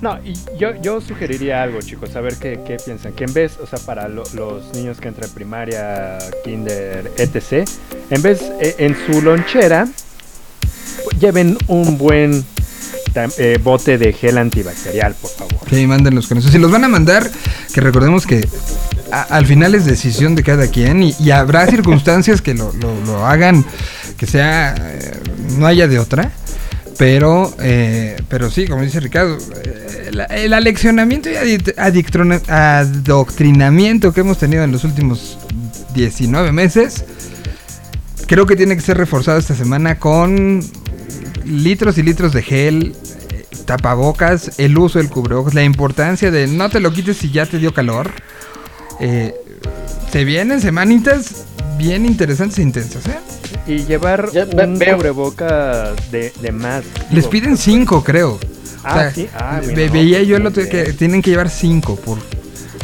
[0.00, 3.12] No, y yo, yo sugeriría algo, chicos, a ver qué, qué piensan.
[3.14, 7.66] Que en vez, o sea, para lo- los niños que entran primaria, kinder, etc.,
[8.10, 9.88] en vez, eh, en su lonchera,
[11.18, 12.44] lleven un buen
[13.38, 15.58] eh, bote de gel antibacterial, por favor.
[15.70, 16.48] Sí, mándenlos con eso.
[16.48, 17.30] Si los van a mandar,
[17.72, 18.46] que recordemos que
[19.12, 23.00] a- al final es decisión de cada quien y, y habrá circunstancias que lo, lo-
[23.04, 23.64] lo hagan,
[24.16, 25.12] que sea, eh,
[25.58, 26.30] no haya de otra.
[26.96, 29.36] Pero, eh, pero sí, como dice Ricardo,
[30.12, 31.58] la- el aleccionamiento y
[32.46, 35.38] adoctrinamiento que hemos tenido en los últimos
[35.94, 37.04] 19 meses,
[38.26, 40.60] creo que tiene que ser reforzado esta semana con
[41.46, 42.94] litros y litros de gel,
[43.32, 47.46] eh, tapabocas, el uso del cubrebocas, la importancia de no te lo quites si ya
[47.46, 48.10] te dio calor.
[49.00, 49.34] Eh,
[50.12, 51.44] se vienen semanitas
[51.78, 53.18] bien interesantes e intensas, ¿eh?
[53.66, 54.96] Y llevar Ya un veo.
[54.96, 56.84] cubreboca de, de más.
[57.10, 58.38] Les digo, piden cinco, creo.
[58.84, 59.28] Ah, sí.
[59.34, 62.18] Ah, ve- mira, no, veía yo el otro día que tienen que llevar cinco por.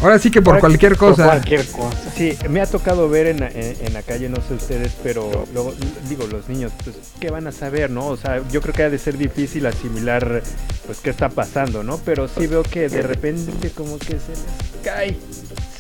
[0.03, 1.25] Ahora sí que por Ahora, cualquier Por cosa.
[1.27, 2.11] cualquier cosa.
[2.17, 5.47] Sí, me ha tocado ver en, la- en- en la calle, no sé ustedes, pero
[5.53, 5.75] luego,
[6.09, 8.07] digo, los niños, pues, ¿qué van a saber, no?
[8.07, 10.43] O sea, yo creo que ha de ser difícil asimilar,
[10.87, 11.99] pues, qué está pasando, ¿no?
[11.99, 15.17] Pero sí veo que de repente como que se les cae,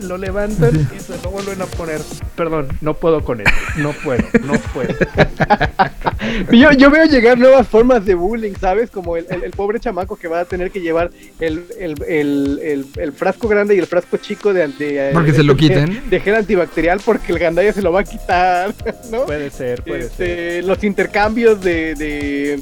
[0.02, 2.00] lo levantan y se lo vuelven a poner.
[2.36, 4.94] Perdón, no puedo con eso, no puedo, no puedo.
[6.52, 8.90] Yo, yo veo llegar nuevas formas de bullying, ¿sabes?
[8.90, 11.10] Como el, el- el pobre chamaco que va a tener que llevar
[11.40, 15.38] el, el- el- el- el frasco grande y el frasco chico de, de- Porque de-
[15.38, 16.08] se lo quiten.
[16.10, 18.72] De gel antibacterial porque el gandaya se lo va a quitar,
[19.10, 19.24] ¿no?
[19.26, 20.28] Puede ser, puede ser.
[20.28, 22.60] Este, los intercambios de, de-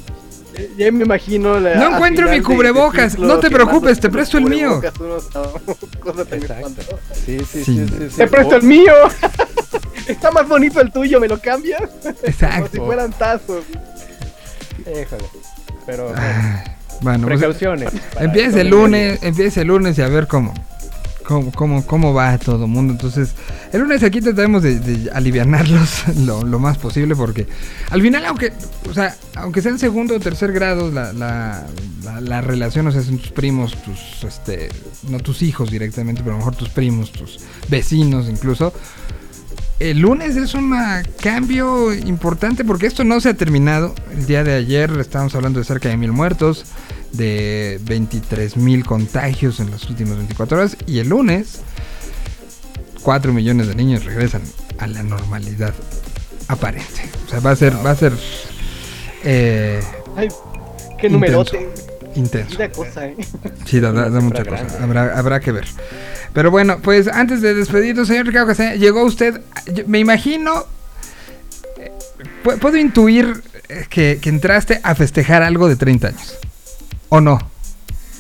[0.77, 4.45] ya me imagino la, No encuentro mi cubrebocas, de no te preocupes, te presto el
[4.45, 4.81] mío.
[6.33, 6.83] Exacto.
[7.13, 7.65] Sí, sí, Sí.
[7.65, 8.17] sí, sí, sí.
[8.17, 8.93] Te presto el mío.
[10.07, 11.83] Está más bonito el tuyo, ¿me lo cambias?
[12.03, 12.87] Como si Exacto.
[12.87, 13.65] fueran tazos.
[14.81, 15.25] Híjole,
[15.85, 16.13] pero
[17.03, 17.91] Bueno, pues, precauciones.
[18.15, 20.55] para Empieza el lunes, empieza el lunes y a ver cómo.
[21.29, 22.95] Cómo, cómo, cómo va todo el mundo.
[22.95, 23.35] Entonces,
[23.71, 27.47] el lunes aquí trataremos de, de alivianarlos lo, lo más posible porque
[27.91, 28.51] al final, aunque,
[28.89, 31.67] o sea, aunque sea en segundo o tercer grado la, la,
[32.03, 34.71] la, la relación, o sea, son tus primos, tus, este,
[35.11, 38.73] no tus hijos directamente, pero a lo mejor tus primos, tus vecinos incluso.
[39.81, 40.75] El lunes es un
[41.21, 43.95] cambio importante porque esto no se ha terminado.
[44.17, 46.65] El día de ayer estábamos hablando de cerca de mil muertos,
[47.13, 50.77] de 23 mil contagios en las últimas 24 horas.
[50.87, 51.61] Y el lunes,
[53.03, 54.43] 4 millones de niños regresan
[54.79, 55.75] a la normalidad
[56.49, 57.09] aparente.
[57.27, 58.13] O sea, va a ser, va a ser
[59.25, 59.81] eh,
[60.17, 60.29] Ay,
[61.01, 61.69] qué numerote.
[62.15, 62.59] intenso.
[62.75, 63.17] Cosa, ¿eh?
[63.65, 64.67] Sí, da, da- da mucha cosa.
[64.83, 65.67] Habrá, habrá que ver.
[66.33, 69.41] Pero bueno, pues antes de despedirnos, señor Ricardo Castañeda, llegó usted.
[69.87, 70.67] me imagino.
[71.79, 71.93] eh,
[72.45, 76.35] pu- Puedo intuir eh, que, que entraste a festejar algo de 30 años.
[77.09, 77.39] ¿O no?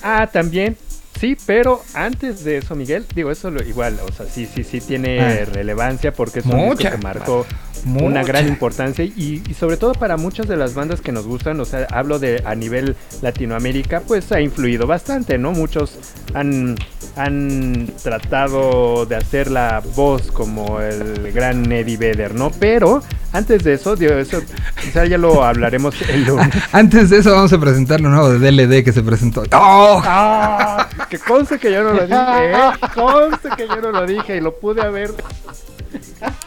[0.02, 0.76] Ah, también.
[1.18, 4.80] Sí, pero antes de eso, Miguel, digo, eso lo, igual, o sea, sí, sí, sí
[4.80, 5.44] tiene Ah.
[5.46, 6.90] relevancia porque es un disco Mucha.
[6.92, 7.44] que marcó
[7.84, 8.22] Mucha.
[8.22, 11.64] gran importancia y, y sobre todo para muchas de las bandas que nos gustan, o
[11.64, 15.52] sea, hablo de a nivel Latinoamérica, pues ha influido bastante, ¿no?
[15.52, 15.98] Muchos
[16.34, 16.76] han,
[17.16, 22.50] han tratado de hacer la voz como el gran Eddie Vedder, ¿no?
[22.50, 23.02] Pero
[23.32, 24.40] antes de eso, digo, eso
[24.80, 26.48] quizá ya lo hablaremos el lunes.
[26.72, 29.42] Antes de eso, vamos a presentar lo nuevo de DLD que se presentó.
[29.52, 30.02] ¡Oh!
[30.04, 30.88] ¡Ah!
[31.08, 32.70] Que conste que yo no lo dije, ¿eh?
[32.94, 35.12] Conste que yo no lo dije y lo pude haber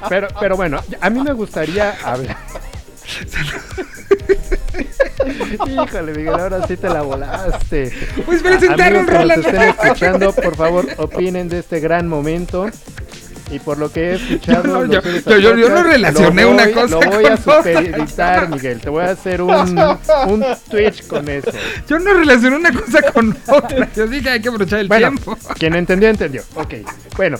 [0.09, 2.37] Pero, pero bueno, a mí me gustaría hablar.
[5.67, 7.91] Híjole, Miguel, ahora sí te la volaste.
[8.25, 9.45] Pues para A- sentar un amigos que nos Roland.
[9.45, 12.67] estén escuchando, por favor, opinen de este gran momento.
[13.51, 16.51] Y por lo que he escuchado, Yo no- yo- yo- yo- yo no relacioné lo
[16.51, 18.79] una voy- cosa Lo voy a con supereditar, Miguel.
[18.79, 19.51] Te voy a hacer un,
[20.27, 21.51] un Twitch con eso.
[21.85, 23.89] Yo no relacioné una cosa con otra.
[23.93, 25.37] Yo dije hay que aprovechar el Bueno, tiempo.
[25.59, 26.43] quien entendió, entendió.
[26.55, 26.75] Ok,
[27.17, 27.37] bueno.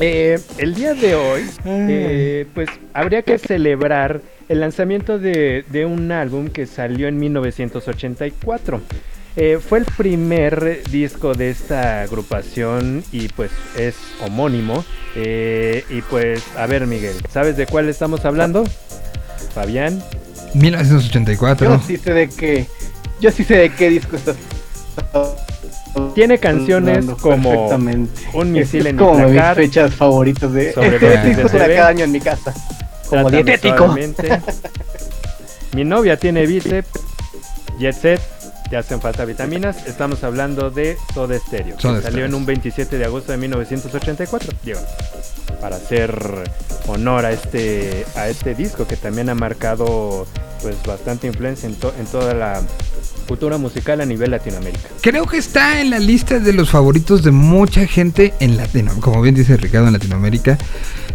[0.00, 6.12] Eh, el día de hoy, eh, pues habría que celebrar el lanzamiento de, de un
[6.12, 8.80] álbum que salió en 1984.
[9.36, 14.84] Eh, fue el primer disco de esta agrupación y pues es homónimo.
[15.16, 18.64] Eh, y pues, a ver Miguel, ¿sabes de cuál estamos hablando?
[19.52, 20.02] Fabián.
[20.54, 21.68] 1984.
[21.68, 22.66] Yo sí sé de qué.
[23.20, 24.36] Yo sí sé de qué disco estás.
[26.14, 27.68] Tiene canciones como.
[28.32, 30.70] Un misil en como mi mis fechas favoritas de.
[30.70, 31.76] Este disco bebé.
[31.76, 32.54] cada año en mi casa.
[33.08, 33.94] Como dietético.
[35.74, 36.88] Mi novia tiene bíceps.
[37.78, 38.20] Jet Set.
[38.70, 39.86] Te hacen falta vitaminas.
[39.86, 41.78] Estamos hablando de Soda Stereo.
[41.78, 44.52] Soda que salió en un 27 de agosto de 1984.
[44.62, 44.80] Digo,
[45.60, 46.14] para hacer
[46.86, 50.26] honor a este, a este disco que también ha marcado
[50.62, 52.60] pues bastante influencia en, to- en toda la
[53.28, 54.88] cultura musical a nivel Latinoamérica.
[55.00, 59.20] Creo que está en la lista de los favoritos de mucha gente en Latino, como
[59.22, 60.58] bien dice Ricardo en Latinoamérica.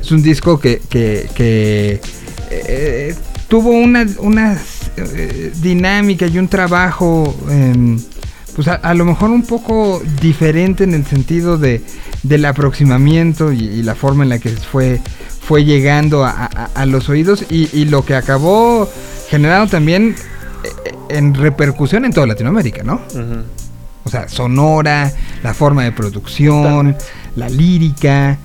[0.01, 2.01] Es un disco que, que, que,
[2.51, 3.15] eh,
[3.47, 4.57] tuvo una, una
[4.97, 7.99] eh, dinámica y un trabajo, em,
[8.59, 11.81] pues a, a lo mejor un poco diferente en el sentido de,
[12.23, 14.99] del aproximamiento y, y la forma en la que fue,
[15.41, 18.89] fue llegando a, a- a los oídos y, y lo que acabó
[19.29, 20.13] generando también
[20.65, 22.99] eh, en repercusión en toda Latinoamérica, ¿no?
[24.03, 25.09] O sea, sonora,
[25.41, 26.97] la forma de producción,
[27.37, 28.39] la lírica.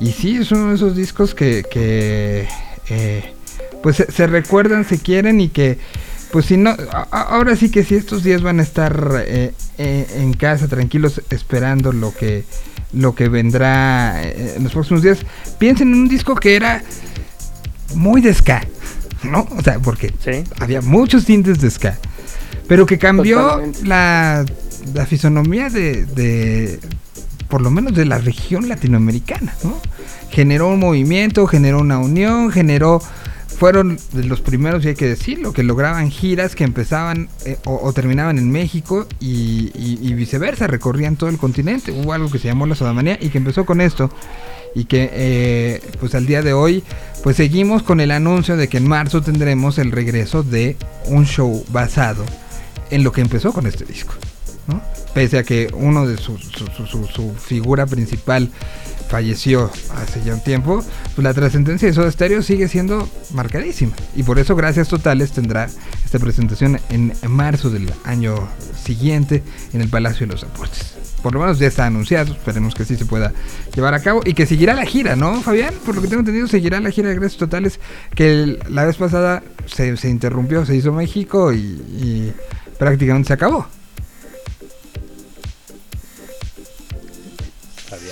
[0.00, 2.48] Y sí, es uno de esos discos que, que
[2.88, 3.34] eh,
[3.84, 5.78] pues se, se recuerdan, se quieren y que,
[6.32, 10.06] pues si no, a- ahora sí que si estos días van a estar eh, eh,
[10.16, 12.44] en casa tranquilos esperando lo que,
[12.92, 15.18] lo que vendrá eh, en los próximos días,
[15.58, 16.82] piensen en un disco que era
[17.94, 18.62] muy de ska,
[19.24, 19.46] ¿no?
[19.56, 20.12] O sea, porque
[20.60, 21.98] había muchos tintes de ska,
[22.68, 24.44] pero que cambió la,
[24.94, 26.78] la fisonomía de, de,
[27.48, 29.80] por lo menos de la región latinoamericana, ¿no?
[30.30, 33.02] Generó un movimiento, generó una unión, generó,
[33.60, 38.38] fueron los primeros, y hay que decirlo, que lograban giras que empezaban eh, o, terminaban
[38.38, 41.92] en México y, viceversa, recorrían todo el continente.
[41.92, 44.10] Hubo algo que se llamó la Sodamanía y que empezó con esto
[44.74, 46.82] y que eh, pues al día de hoy
[47.22, 50.76] pues seguimos con el anuncio de que en marzo tendremos el regreso de
[51.06, 52.24] un show basado
[52.90, 54.14] en lo que empezó con este disco.
[55.12, 58.48] Pese a que uno de su- su- su figura principal
[59.10, 60.84] falleció hace ya un tiempo,
[61.14, 63.92] pues la trascendencia de Soda Stereo sigue siendo marcadísima.
[64.14, 65.68] Y por eso Gracias Totales tendrá
[66.04, 68.48] esta presentación en, marzo del año
[68.82, 69.42] siguiente
[69.72, 70.94] en el Palacio de los Deportes.
[71.22, 73.32] Por lo menos ya está anunciado, esperemos que sí se pueda
[73.74, 75.74] llevar a cabo y que seguirá la gira, ¿no, Fabián?
[75.84, 77.80] Por lo que tengo entendido, seguirá la gira de Gracias Totales
[78.14, 82.32] que la vez pasada se, se interrumpió, se hizo México y, y
[82.78, 83.66] prácticamente se acabó.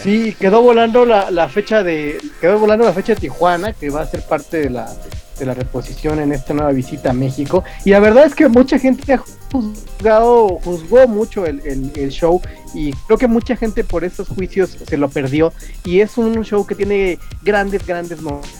[0.03, 4.03] Sí, quedó volando la, la fecha de quedó volando la fecha de Tijuana, que va
[4.03, 4.93] a ser parte de la
[5.39, 7.63] de la reposición en esta nueva visita a México.
[7.85, 9.23] Y la verdad es que mucha gente ha
[9.53, 12.41] juzgado, juzgó mucho el, el- el show
[12.75, 15.53] y creo que mucha gente por estos juicios se lo perdió.
[15.85, 18.51] Y es un show que tiene grandes, grandes momentos.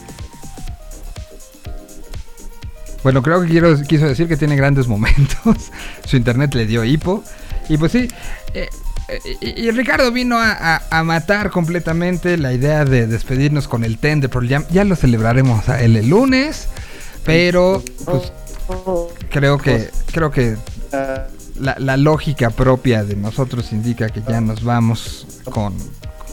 [3.03, 5.71] Bueno, creo que quiero, quiso decir que tiene grandes momentos.
[6.05, 7.23] Su internet le dio hipo.
[7.69, 8.07] Y pues sí.
[8.53, 8.67] eh,
[9.41, 13.97] y, y Ricardo vino a, a- a matar completamente la idea de despedirnos con el
[13.97, 14.65] Ten de Pearl Jam.
[14.71, 16.67] Ya lo celebraremos el lunes.
[17.25, 18.31] Pero pues
[19.29, 20.55] creo que creo que
[21.59, 25.73] la, la lógica propia de nosotros indica que ya nos vamos con,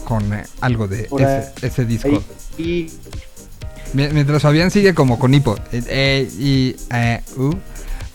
[0.05, 2.23] con eh, algo de ese, ese disco.
[3.93, 5.55] Mientras Fabián sigue como con hipo.
[5.71, 7.53] Eh, eh, y, eh, uh,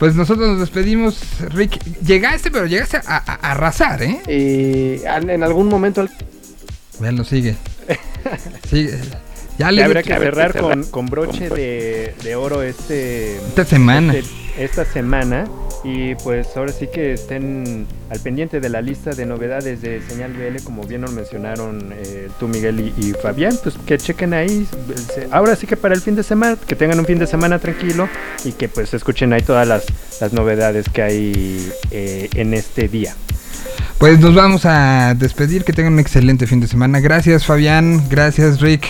[0.02, 1.16] pues nosotros nos despedimos.
[1.50, 4.20] Rick, llegaste, pero llegaste a, a- a arrasar, ¿eh?
[4.26, 6.04] eh, en en algún momento
[6.98, 7.54] Vean, lo sigue.
[8.68, 8.98] Sigue.
[9.58, 14.14] Ya habrá que cerrar con, con broche de, de oro este Esta semana.
[14.14, 15.46] este- esta semana
[15.82, 20.34] y pues ahora sí que estén al pendiente de la lista de novedades de Señal
[20.34, 24.66] BL como bien nos mencionaron eh, tú Miguel y, y Fabián pues que chequen ahí
[25.30, 28.10] ahora sí que para el fin de semana que tengan un fin de semana tranquilo
[28.44, 29.86] y que pues escuchen ahí todas las,
[30.20, 33.14] las novedades que hay eh, en este día
[33.96, 35.64] Pues nos vamos a despedir.
[35.64, 36.98] Que tengan un excelente fin de semana.
[37.00, 38.02] Gracias, Fabián.
[38.10, 38.84] Gracias, Rick.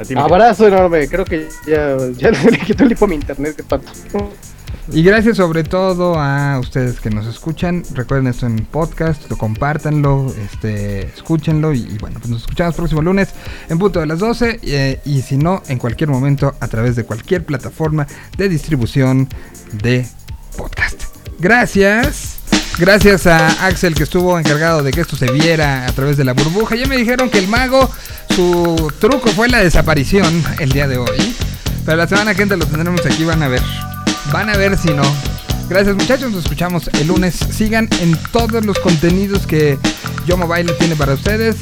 [0.00, 0.32] A ti, Miguel.
[0.32, 3.90] Abrazo enorme, creo que ya, ya le quitó el hipo a mi internet, qué pato.
[4.92, 7.84] Y gracias sobre todo a ustedes que nos escuchan.
[7.94, 11.72] Recuerden esto en podcast, lo compártanlo, este, escúchenlo.
[11.72, 13.28] Y, y bueno, pues nos escuchamos próximo lunes
[13.68, 14.58] en punto de las 12.
[14.62, 18.06] eh, y si no, en cualquier momento a través de cualquier plataforma
[18.36, 19.28] de distribución
[19.72, 20.06] de
[20.56, 21.02] podcast.
[21.38, 22.40] Gracias.
[22.78, 26.32] Gracias a Axel que estuvo encargado de que esto se viera a través de la
[26.32, 26.76] burbuja.
[26.76, 27.90] Ya me dijeron que el mago,
[28.34, 31.36] su truco fue la desaparición el día de hoy.
[31.84, 33.62] Pero la semana que entra lo tendremos aquí, van a ver.
[34.32, 35.02] Van a ver si no.
[35.68, 37.34] Gracias muchachos, nos escuchamos el lunes.
[37.34, 39.78] Sigan en todos los contenidos que
[40.26, 41.56] Yo Mobile tiene para ustedes.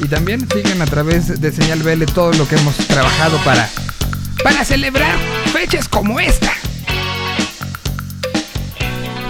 [0.00, 3.68] Y también sigan a través de Señal BL todo lo que hemos trabajado para,
[4.42, 5.16] para celebrar
[5.52, 6.52] fechas como esta.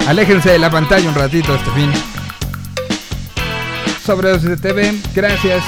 [0.07, 1.91] Aléjense de la pantalla un ratito este fin.
[4.05, 5.63] Sobre TV, gracias.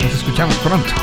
[0.00, 1.01] Nos escuchamos pronto.